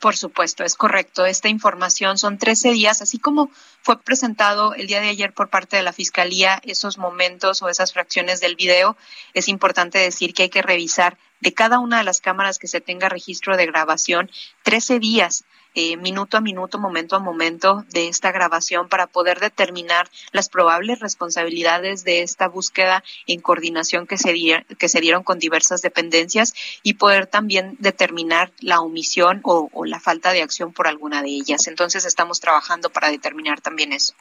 [0.00, 1.26] Por supuesto, es correcto.
[1.26, 3.50] Esta información son 13 días, así como
[3.82, 7.92] fue presentado el día de ayer por parte de la Fiscalía esos momentos o esas
[7.92, 8.96] fracciones del video.
[9.34, 12.80] Es importante decir que hay que revisar de cada una de las cámaras que se
[12.80, 14.30] tenga registro de grabación
[14.64, 15.44] 13 días
[15.74, 20.98] eh, minuto a minuto, momento a momento de esta grabación para poder determinar las probables
[20.98, 24.34] responsabilidades de esta búsqueda en coordinación que se,
[24.76, 30.00] que se dieron con diversas dependencias y poder también determinar la omisión o, o la
[30.00, 31.68] falta de acción por alguna de ellas.
[31.68, 34.14] Entonces estamos trabajando para determinar también eso.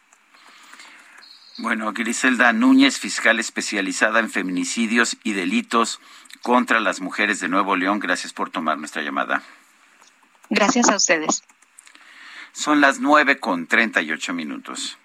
[1.60, 6.00] Bueno, Griselda Núñez, fiscal especializada en feminicidios y delitos
[6.48, 9.44] contra las mujeres de Nuevo León, gracias por tomar nuestra llamada.
[10.50, 11.44] Gracias a ustedes.
[12.54, 14.98] Son las nueve con treinta y ocho minutos.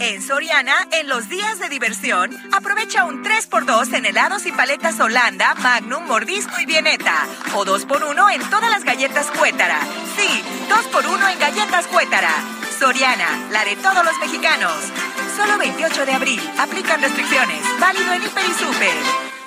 [0.00, 5.54] En Soriana, en los días de diversión, aprovecha un 3x2 en helados y paletas Holanda,
[5.54, 7.28] Magnum, Mordisco y Vieneta.
[7.54, 9.78] O 2x1 en todas las galletas Cuétara.
[10.16, 12.34] Sí, 2x1 en galletas Cuétara.
[12.76, 14.74] Soriana, la de todos los mexicanos.
[15.36, 16.40] Solo 28 de abril.
[16.58, 17.62] Aplican restricciones.
[17.78, 19.37] Válido en Hiper y Super.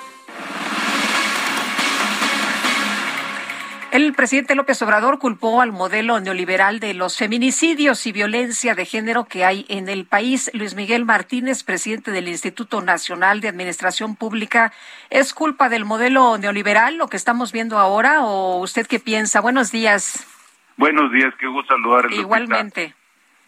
[3.92, 9.26] El presidente López Obrador culpó al modelo neoliberal de los feminicidios y violencia de género
[9.26, 10.50] que hay en el país.
[10.54, 14.72] Luis Miguel Martínez, presidente del Instituto Nacional de Administración Pública,
[15.10, 19.42] ¿es culpa del modelo neoliberal lo que estamos viendo ahora o usted qué piensa?
[19.42, 20.26] Buenos días.
[20.78, 22.16] Buenos días, qué gusto saludarle.
[22.16, 22.94] Igualmente.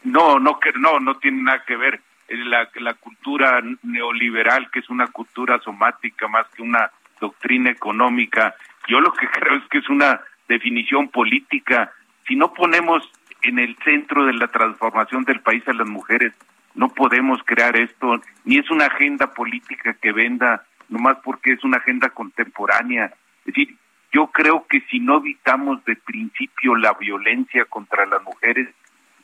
[0.02, 2.02] No, no, no, no tiene nada que ver.
[2.28, 8.54] La, la cultura neoliberal, que es una cultura somática más que una doctrina económica,
[8.88, 11.92] yo lo que creo es que es una definición política.
[12.26, 13.10] Si no ponemos
[13.42, 16.32] en el centro de la transformación del país a las mujeres,
[16.74, 21.78] no podemos crear esto, ni es una agenda política que venda, nomás porque es una
[21.78, 23.12] agenda contemporánea.
[23.44, 23.76] Es decir,
[24.12, 28.68] yo creo que si no evitamos de principio la violencia contra las mujeres,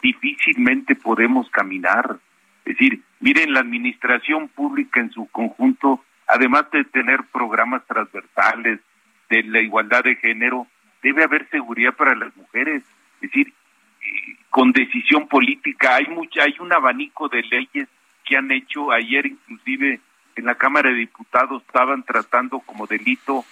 [0.03, 2.19] difícilmente podemos caminar.
[2.65, 8.81] Es decir, miren, la administración pública en su conjunto, además de tener programas transversales
[9.29, 10.67] de la igualdad de género,
[11.03, 12.83] debe haber seguridad para las mujeres,
[13.17, 13.53] es decir,
[14.51, 15.97] con decisión política.
[15.97, 17.89] Hay mucha, hay un abanico de leyes
[18.25, 20.01] que han hecho ayer, inclusive
[20.37, 23.45] en la Cámara de Diputados estaban tratando como delito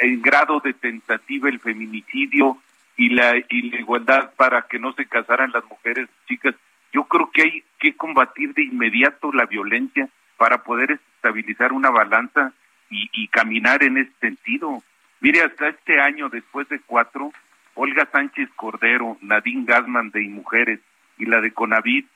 [0.00, 2.58] en grado de tentativa el feminicidio
[2.96, 6.54] y la, y la igualdad para que no se casaran las mujeres chicas.
[6.92, 12.52] Yo creo que hay que combatir de inmediato la violencia para poder estabilizar una balanza
[12.90, 14.82] y caminar en ese sentido.
[15.20, 17.32] Mire, hasta este año, después de cuatro,
[17.74, 20.80] Olga Sánchez Cordero, Nadine Gasman de Mujeres
[21.16, 22.06] y la de Conavit,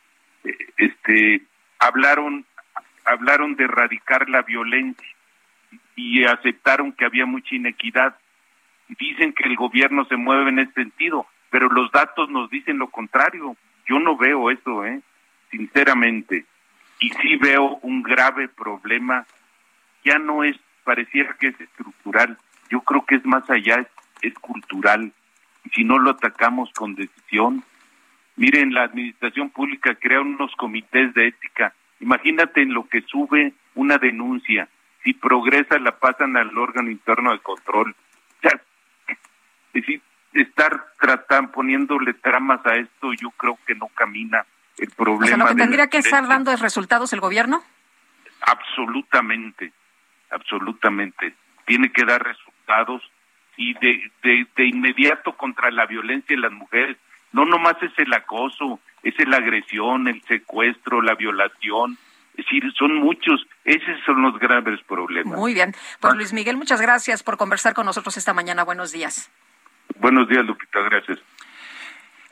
[0.44, 1.42] eh, este,
[1.78, 2.44] hablaron,
[3.04, 5.06] hablaron de erradicar la violencia
[5.96, 8.16] y aceptaron que había mucha inequidad.
[8.88, 12.88] Dicen que el gobierno se mueve en ese sentido, pero los datos nos dicen lo
[12.88, 13.56] contrario.
[13.86, 15.00] Yo no veo eso, ¿eh?
[15.50, 16.44] sinceramente.
[17.00, 19.26] Y sí veo un grave problema.
[20.04, 22.38] Ya no es, pareciera que es estructural,
[22.72, 23.86] yo creo que es más allá,
[24.22, 25.12] es, cultural.
[25.64, 27.62] Y si no lo atacamos con decisión,
[28.36, 31.74] miren, la administración pública crea unos comités de ética.
[32.00, 34.68] Imagínate en lo que sube una denuncia.
[35.04, 37.94] Si progresa, la pasan al órgano interno de control.
[38.38, 38.58] O sea,
[39.06, 39.18] es
[39.74, 40.00] decir,
[40.32, 44.46] estar tratando, poniéndole tramas a esto, yo creo que no camina
[44.78, 45.24] el problema.
[45.24, 47.62] O sea, lo que tendría que estar dando resultados el gobierno.
[48.40, 49.72] Absolutamente,
[50.30, 51.34] absolutamente.
[51.66, 52.51] Tiene que dar resultados
[53.56, 56.96] y de, de, de inmediato contra la violencia en las mujeres.
[57.32, 61.98] No nomás es el acoso, es la agresión, el secuestro, la violación.
[62.36, 63.46] Es decir, son muchos.
[63.64, 65.38] Esos son los graves problemas.
[65.38, 65.74] Muy bien.
[66.00, 68.64] Pues Luis Miguel, muchas gracias por conversar con nosotros esta mañana.
[68.64, 69.30] Buenos días.
[69.98, 70.80] Buenos días, Lupita.
[70.80, 71.18] Gracias.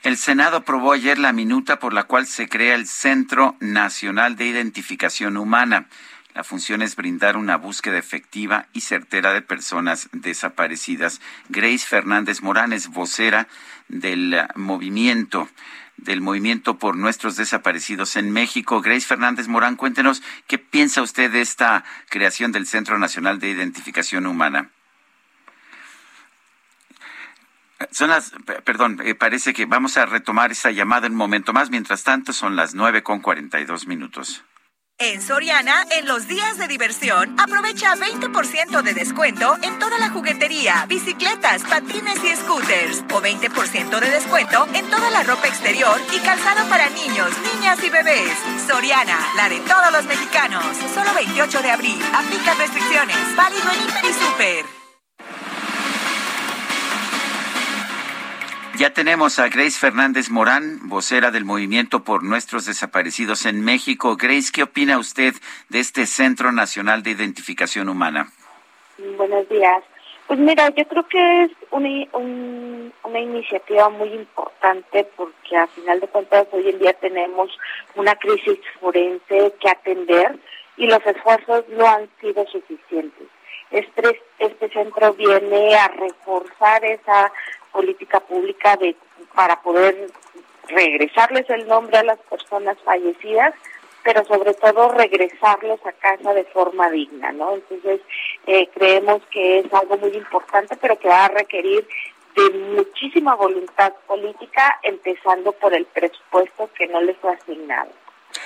[0.02, 4.46] El Senado aprobó ayer la minuta por la cual se crea el Centro Nacional de
[4.46, 5.88] Identificación Humana.
[6.34, 11.20] La función es brindar una búsqueda efectiva y certera de personas desaparecidas.
[11.48, 13.48] Grace Fernández Morán es vocera
[13.88, 15.48] del movimiento
[15.96, 18.80] del movimiento por nuestros desaparecidos en México.
[18.80, 24.26] Grace Fernández Morán, cuéntenos qué piensa usted de esta creación del Centro Nacional de Identificación
[24.26, 24.70] Humana.
[27.90, 28.32] Son las,
[28.64, 31.70] perdón, eh, parece que vamos a retomar esa llamada en un momento más.
[31.70, 34.44] Mientras tanto, son las nueve con cuarenta y dos minutos.
[35.02, 40.84] En Soriana, en los días de diversión, aprovecha 20% de descuento en toda la juguetería,
[40.90, 43.02] bicicletas, patines y scooters.
[43.10, 47.88] O 20% de descuento en toda la ropa exterior y calzado para niños, niñas y
[47.88, 48.30] bebés.
[48.66, 50.66] Soriana, la de todos los mexicanos.
[50.92, 51.98] Solo 28 de abril.
[52.12, 53.16] Aplica restricciones.
[53.36, 54.79] Válido en Hiper y Super.
[58.80, 64.16] Ya tenemos a Grace Fernández Morán, vocera del Movimiento por Nuestros Desaparecidos en México.
[64.16, 65.34] Grace, ¿qué opina usted
[65.68, 68.32] de este Centro Nacional de Identificación Humana?
[69.18, 69.84] Buenos días.
[70.26, 71.90] Pues mira, yo creo que es una,
[73.04, 77.50] una iniciativa muy importante porque a final de cuentas hoy en día tenemos
[77.96, 80.38] una crisis forense que atender
[80.78, 83.28] y los esfuerzos no han sido suficientes.
[83.70, 87.30] Este, este centro viene a reforzar esa
[87.72, 88.96] política pública de
[89.34, 90.10] para poder
[90.68, 93.54] regresarles el nombre a las personas fallecidas,
[94.02, 97.54] pero sobre todo regresarlos a casa de forma digna, ¿no?
[97.54, 98.00] Entonces,
[98.46, 101.86] eh, creemos que es algo muy importante, pero que va a requerir
[102.36, 107.90] de muchísima voluntad política, empezando por el presupuesto que no les fue asignado.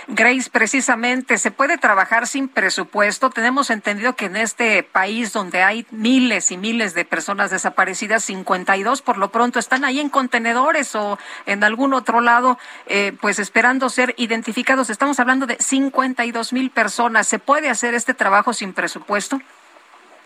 [0.09, 3.31] Grace, precisamente, ¿se puede trabajar sin presupuesto?
[3.31, 9.03] Tenemos entendido que en este país donde hay miles y miles de personas desaparecidas, 52
[9.03, 13.89] por lo pronto están ahí en contenedores o en algún otro lado, eh, pues esperando
[13.89, 14.91] ser identificados.
[14.91, 17.27] Estamos hablando de 52 mil personas.
[17.27, 19.41] ¿Se puede hacer este trabajo sin presupuesto?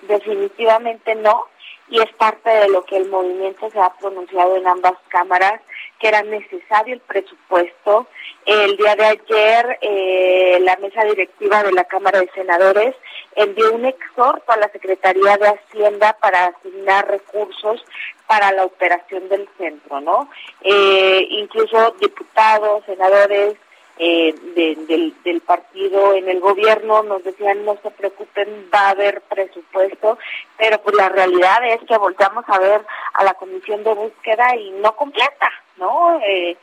[0.03, 1.47] Definitivamente no
[1.91, 5.61] y es parte de lo que el movimiento se ha pronunciado en ambas cámaras,
[5.99, 8.07] que era necesario el presupuesto.
[8.47, 12.94] El día de ayer, eh, la mesa directiva de la Cámara de Senadores
[13.35, 17.85] envió un exhorto a la Secretaría de Hacienda para asignar recursos
[18.27, 20.31] para la operación del centro, ¿no?
[20.62, 23.57] Eh, incluso diputados, senadores,
[24.01, 29.23] eh, del, del partido en el gobierno nos decían no se preocupen va a haber
[29.23, 30.18] presupuesto
[30.57, 32.81] pero pues la realidad es que volteamos a ver
[33.15, 36.57] a la comisión de búsqueda y no completa no eh,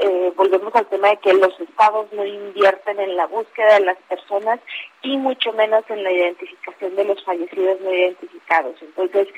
[0.00, 3.98] eh, volvemos al tema de que los estados no invierten en la búsqueda de las
[4.08, 4.60] personas
[5.02, 9.28] y mucho menos en la identificación de los fallecidos no identificados entonces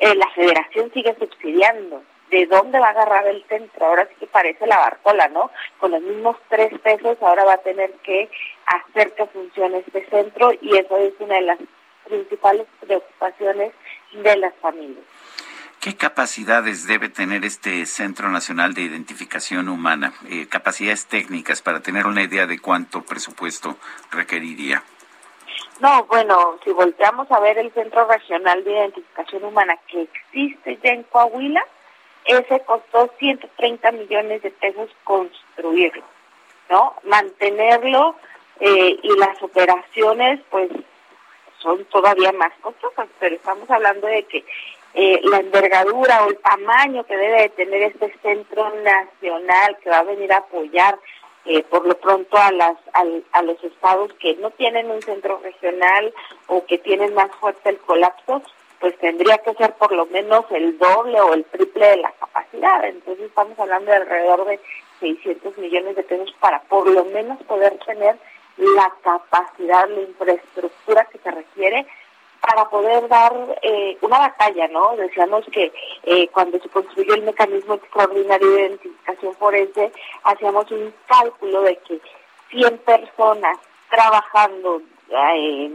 [0.00, 3.86] eh, la federación sigue subsidiando de dónde va a agarrar el centro.
[3.86, 5.50] Ahora sí que parece la barcola, ¿no?
[5.78, 8.28] Con los mismos tres pesos ahora va a tener que
[8.66, 11.58] hacer que funcione este centro y eso es una de las
[12.04, 13.72] principales preocupaciones
[14.12, 15.04] de las familias.
[15.84, 20.14] ¿Qué capacidades debe tener este Centro Nacional de Identificación Humana?
[20.30, 23.76] Eh, capacidades técnicas para tener una idea de cuánto presupuesto
[24.10, 24.82] requeriría.
[25.80, 30.92] No, bueno, si volteamos a ver el Centro Regional de Identificación Humana que existe ya
[30.92, 31.62] en Coahuila,
[32.24, 36.02] ese costó 130 millones de pesos construirlo,
[36.70, 36.94] ¿no?
[37.02, 38.16] Mantenerlo
[38.58, 40.70] eh, y las operaciones, pues,
[41.58, 44.46] son todavía más costosas, pero estamos hablando de que
[44.94, 49.98] eh, la envergadura o el tamaño que debe de tener este centro nacional que va
[49.98, 50.98] a venir a apoyar
[51.46, 52.76] eh, por lo pronto a las
[53.32, 56.14] a los estados que no tienen un centro regional
[56.46, 58.42] o que tienen más fuerte el colapso
[58.84, 62.84] pues tendría que ser por lo menos el doble o el triple de la capacidad.
[62.84, 64.60] Entonces estamos hablando de alrededor de
[65.00, 68.16] 600 millones de pesos para por lo menos poder tener
[68.58, 71.86] la capacidad, la infraestructura que se requiere
[72.46, 73.32] para poder dar
[73.62, 74.94] eh, una batalla, ¿no?
[74.96, 79.92] Decíamos que eh, cuando se construyó el mecanismo extraordinario de identificación forense,
[80.24, 82.00] hacíamos un cálculo de que
[82.50, 83.58] 100 personas
[83.88, 85.70] trabajando eh,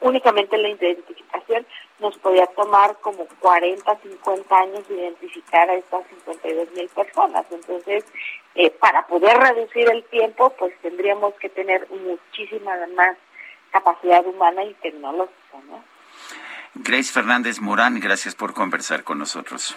[0.00, 1.66] únicamente en la identificación
[1.98, 7.44] nos podía tomar como 40, 50 años identificar a estas 52 mil personas.
[7.50, 8.04] Entonces,
[8.54, 13.16] eh, para poder reducir el tiempo, pues tendríamos que tener muchísima más
[13.74, 15.82] capacidad humana y tecnológica, ¿no?
[16.74, 19.76] Grace Fernández Morán, gracias por conversar con nosotros.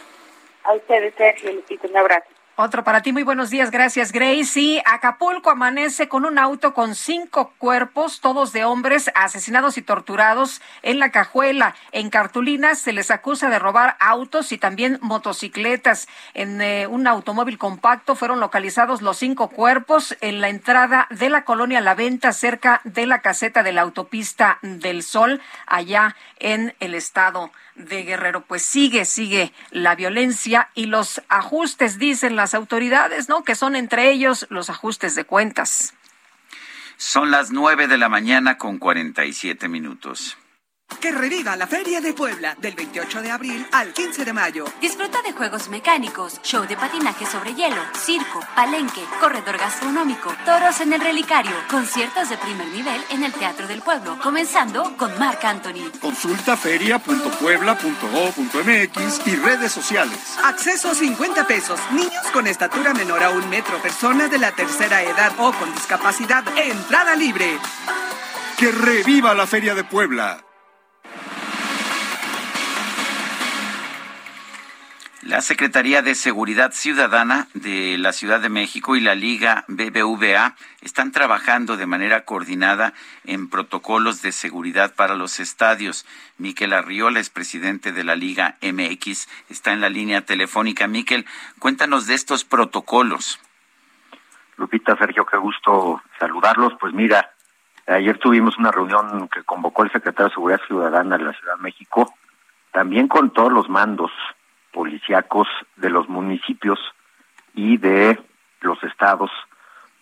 [0.64, 2.37] A ustedes, Sergio, un abrazo.
[2.60, 4.46] Otro para ti, muy buenos días, gracias Grace.
[4.46, 10.60] Sí, Acapulco amanece con un auto con cinco cuerpos, todos de hombres asesinados y torturados
[10.82, 11.76] en la cajuela.
[11.92, 16.08] En cartulinas se les acusa de robar autos y también motocicletas.
[16.34, 21.46] En eh, un automóvil compacto fueron localizados los cinco cuerpos en la entrada de la
[21.46, 26.96] colonia La Venta, cerca de la caseta de la autopista del Sol, allá en el
[26.96, 28.42] estado de Guerrero.
[28.42, 33.44] Pues sigue, sigue la violencia y los ajustes, dicen las autoridades, ¿no?
[33.44, 35.94] Que son entre ellos los ajustes de cuentas.
[36.98, 40.38] Son las nueve de la mañana con cuarenta y siete minutos.
[41.02, 44.66] Que reviva la Feria de Puebla del 28 de abril al 15 de mayo.
[44.82, 50.94] Disfruta de juegos mecánicos, show de patinaje sobre hielo, circo, palenque, corredor gastronómico, toros en
[50.94, 55.92] el relicario, conciertos de primer nivel en el Teatro del Pueblo, comenzando con Marc Anthony.
[56.02, 60.18] Consulta feria.puebla.go.mx y redes sociales.
[60.44, 61.80] Acceso 50 pesos.
[61.92, 66.44] Niños con estatura menor a un metro, personas de la tercera edad o con discapacidad,
[66.58, 67.60] entrada libre.
[68.58, 70.47] Que reviva la Feria de Puebla.
[75.28, 81.12] La Secretaría de Seguridad Ciudadana de la Ciudad de México y la Liga BBVA están
[81.12, 82.94] trabajando de manera coordinada
[83.26, 86.06] en protocolos de seguridad para los estadios.
[86.38, 90.88] Miquel Arriola es presidente de la Liga MX, está en la línea telefónica.
[90.88, 91.26] Miquel,
[91.60, 93.38] cuéntanos de estos protocolos.
[94.56, 96.72] Lupita, Sergio, qué gusto saludarlos.
[96.80, 97.34] Pues mira,
[97.86, 101.64] ayer tuvimos una reunión que convocó el secretario de Seguridad Ciudadana de la Ciudad de
[101.64, 102.14] México,
[102.72, 104.10] también con todos los mandos
[104.78, 105.48] policíacos
[105.78, 106.78] de los municipios
[107.56, 108.20] y de
[108.62, 109.32] los estados,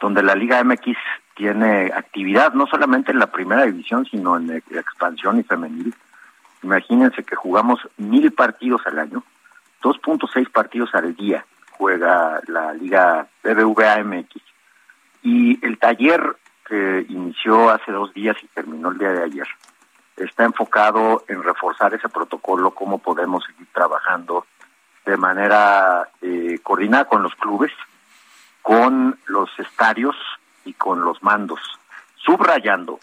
[0.01, 0.97] donde la Liga MX
[1.33, 5.95] tiene actividad no solamente en la primera división, sino en expansión y femenil.
[6.61, 9.23] Imagínense que jugamos mil partidos al año,
[9.81, 11.45] 2.6 partidos al día
[11.77, 14.41] juega la Liga BBVA MX.
[15.23, 16.35] Y el taller
[16.67, 19.47] que inició hace dos días y terminó el día de ayer
[20.17, 24.45] está enfocado en reforzar ese protocolo, cómo podemos seguir trabajando
[25.05, 27.71] de manera eh, coordinada con los clubes,
[28.61, 30.15] con los estadios
[30.65, 31.59] y con los mandos,
[32.15, 32.99] subrayando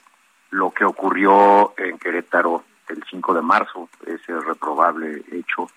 [0.51, 5.69] lo que ocurrió en Querétaro el 5 de marzo, ese reprobable hecho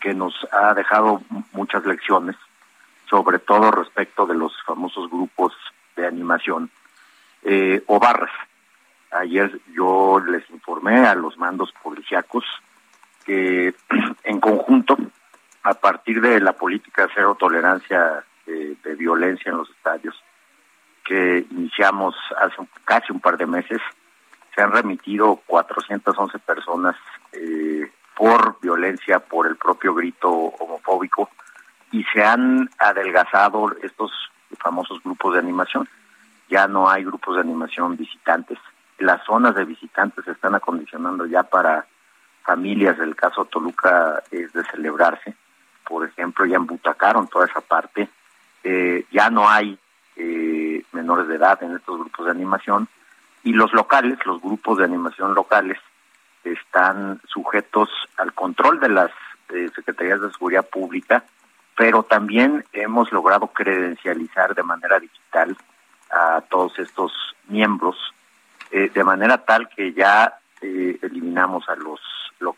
[0.00, 1.22] que nos ha dejado
[1.52, 2.36] muchas lecciones,
[3.08, 5.52] sobre todo respecto de los famosos grupos
[5.94, 6.70] de animación
[7.42, 8.32] eh, o barras.
[9.12, 12.44] Ayer yo les informé a los mandos policíacos
[13.24, 13.74] que
[14.24, 14.96] en conjunto
[15.66, 20.14] a partir de la política cero tolerancia de, de violencia en los estadios
[21.04, 22.54] que iniciamos hace
[22.84, 23.80] casi un par de meses,
[24.54, 26.94] se han remitido 411 personas
[27.32, 31.30] eh, por violencia, por el propio grito homofóbico,
[31.90, 34.12] y se han adelgazado estos
[34.58, 35.88] famosos grupos de animación.
[36.48, 38.58] Ya no hay grupos de animación visitantes.
[38.98, 41.86] Las zonas de visitantes se están acondicionando ya para
[42.44, 45.34] familias, el caso Toluca es de celebrarse
[45.88, 48.08] por ejemplo, ya embutacaron toda esa parte.
[48.64, 49.78] Eh, ya no hay
[50.16, 52.88] eh, menores de edad en estos grupos de animación
[53.44, 55.78] y los locales, los grupos de animación locales,
[56.42, 59.10] están sujetos al control de las
[59.50, 61.24] eh, Secretarías de Seguridad Pública,
[61.76, 65.56] pero también hemos logrado credencializar de manera digital
[66.10, 67.12] a todos estos
[67.48, 67.96] miembros,
[68.70, 72.00] de manera tal que ya eliminamos a los,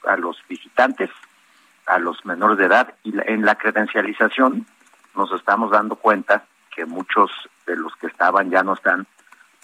[0.06, 1.10] a los visitantes
[1.88, 4.66] a los menores de edad y en la credencialización
[5.14, 6.44] nos estamos dando cuenta
[6.74, 7.30] que muchos
[7.66, 9.06] de los que estaban ya no están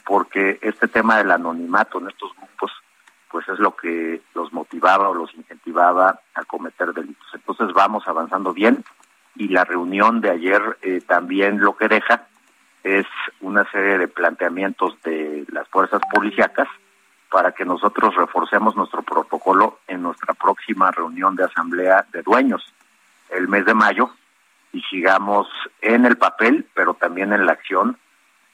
[0.04, 2.72] porque este tema del anonimato en estos grupos
[3.30, 7.26] pues es lo que los motivaba o los incentivaba a cometer delitos.
[7.34, 8.84] Entonces vamos avanzando bien
[9.34, 12.26] y la reunión de ayer eh, también lo que deja
[12.84, 13.06] es
[13.40, 16.68] una serie de planteamientos de las fuerzas policíacas
[17.30, 22.72] para que nosotros reforcemos nuestro protocolo en nuestra próxima reunión de asamblea de dueños
[23.30, 24.10] el mes de mayo
[24.72, 25.48] y sigamos
[25.80, 27.96] en el papel, pero también en la acción,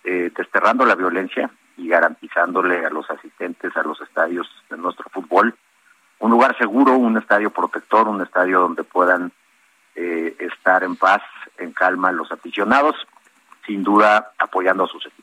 [0.05, 5.55] eh, desterrando la violencia y garantizándole a los asistentes a los estadios de nuestro fútbol
[6.20, 9.33] un lugar seguro, un estadio protector, un estadio donde puedan
[9.97, 11.23] eh, estar en paz,
[11.59, 12.94] en calma los aficionados,
[13.67, 15.19] sin duda apoyando a sus equipos.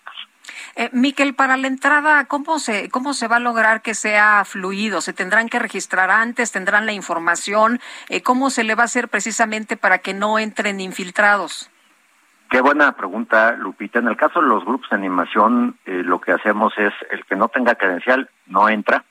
[0.80, 5.02] Eh, Miquel, para la entrada, ¿cómo se, ¿cómo se va a lograr que sea fluido?
[5.02, 6.52] ¿Se tendrán que registrar antes?
[6.52, 7.80] ¿Tendrán la información?
[8.10, 11.72] Eh, ¿Cómo se le va a hacer precisamente para que no entren infiltrados?
[12.52, 13.98] Qué buena pregunta, Lupita.
[13.98, 17.36] En el caso de los grupos de animación, eh, lo que hacemos es el que
[17.36, 19.04] no tenga credencial no entra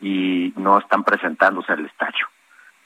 [0.00, 2.26] y no están presentándose al estadio.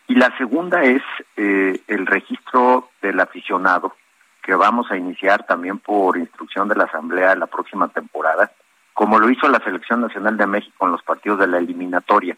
[0.09, 1.03] Y la segunda es
[1.37, 3.95] eh, el registro del aficionado
[4.43, 8.51] que vamos a iniciar también por instrucción de la Asamblea la próxima temporada,
[8.95, 12.37] como lo hizo la Selección Nacional de México en los partidos de la eliminatoria.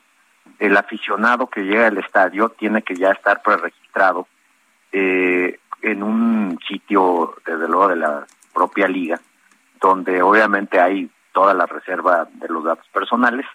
[0.59, 4.27] El aficionado que llega al estadio tiene que ya estar preregistrado
[4.93, 9.21] eh, en un sitio, desde luego, de la propia liga,
[9.81, 13.47] donde obviamente hay toda la reserva de los datos personales,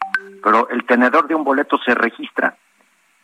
[0.44, 2.56] pero el tenedor de un boleto se registra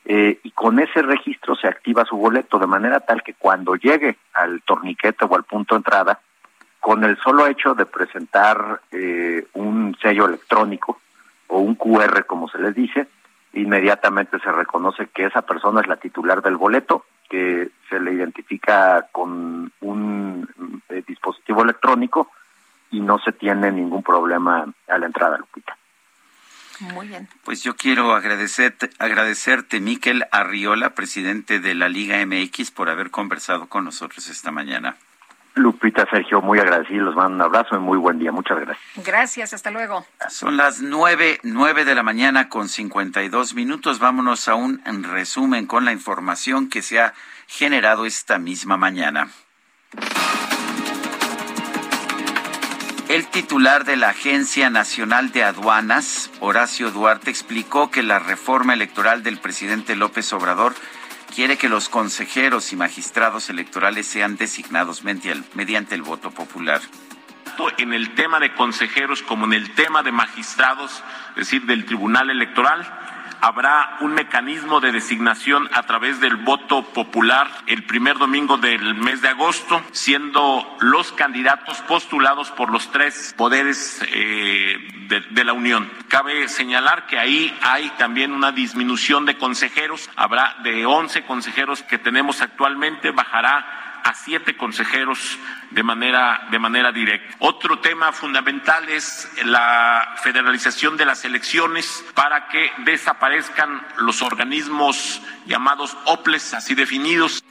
[0.06, 4.17] eh, y con ese registro se activa su boleto de manera tal que cuando llegue
[4.33, 6.19] al torniquete o al punto de entrada,
[6.80, 10.99] con el solo hecho de presentar eh, un sello electrónico
[11.48, 13.07] o un QR como se les dice,
[13.53, 19.07] inmediatamente se reconoce que esa persona es la titular del boleto, que se le identifica
[19.11, 22.30] con un eh, dispositivo electrónico
[22.91, 25.77] y no se tiene ningún problema a la entrada, Lupita.
[26.94, 27.28] Muy bien.
[27.44, 33.68] Pues yo quiero agradecerte, agradecerte, Miquel Arriola, presidente de la Liga MX, por haber conversado
[33.68, 34.95] con nosotros esta mañana.
[35.56, 38.32] Lupita, Sergio, muy agradecido, los mando un abrazo y muy buen día.
[38.32, 39.06] Muchas gracias.
[39.06, 40.06] Gracias, hasta luego.
[40.30, 44.00] Son las nueve, nueve de la mañana con cincuenta y dos minutos.
[44.00, 47.14] Vámonos a un resumen con la información que se ha
[47.48, 49.30] generado esta misma mañana.
[53.14, 59.22] El titular de la Agencia Nacional de Aduanas, Horacio Duarte, explicó que la reforma electoral
[59.22, 60.74] del presidente López Obrador
[61.32, 66.82] quiere que los consejeros y magistrados electorales sean designados mediante el voto popular.
[67.77, 71.03] En el tema de consejeros como en el tema de magistrados,
[71.35, 73.02] es decir, del Tribunal Electoral,
[73.43, 79.22] habrá un mecanismo de designación a través del voto popular el primer domingo del mes
[79.22, 84.77] de agosto, siendo los candidatos postulados por los tres poderes eh,
[85.09, 85.91] de, de, la Unión.
[86.07, 90.09] Cabe señalar que ahí hay también una disminución de consejeros.
[90.15, 95.38] Habrá de 11 consejeros que tenemos actualmente, bajará a siete consejeros
[95.72, 97.35] de manera, de manera directa.
[97.40, 105.98] Otro tema fundamental es la federalización de las elecciones para que desaparezcan los organismos llamados
[106.06, 107.43] OPLES, así definidos.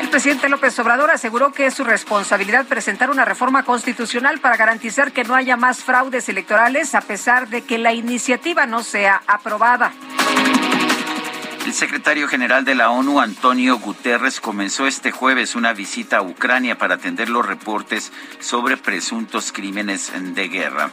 [0.00, 5.12] El presidente López Obrador aseguró que es su responsabilidad presentar una reforma constitucional para garantizar
[5.12, 9.92] que no haya más fraudes electorales a pesar de que la iniciativa no sea aprobada.
[11.64, 16.76] El secretario general de la ONU, Antonio Guterres, comenzó este jueves una visita a Ucrania
[16.76, 20.90] para atender los reportes sobre presuntos crímenes de guerra.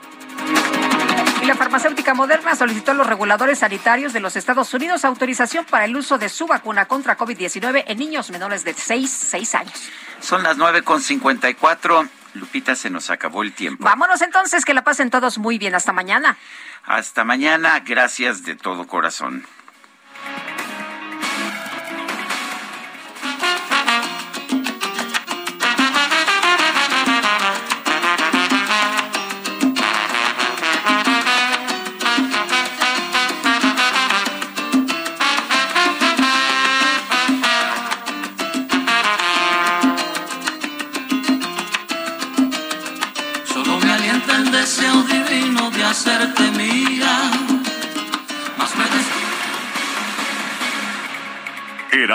[1.42, 5.86] Y la farmacéutica Moderna solicitó a los reguladores sanitarios de los Estados Unidos autorización para
[5.86, 9.90] el uso de su vacuna contra COVID-19 en niños menores de 6, 6 años.
[10.22, 12.10] Son las 9.54.
[12.36, 13.84] Lupita, se nos acabó el tiempo.
[13.84, 15.76] Vámonos entonces, que la pasen todos muy bien.
[15.76, 16.38] Hasta mañana.
[16.86, 17.82] Hasta mañana.
[17.82, 19.46] Gracias de todo corazón.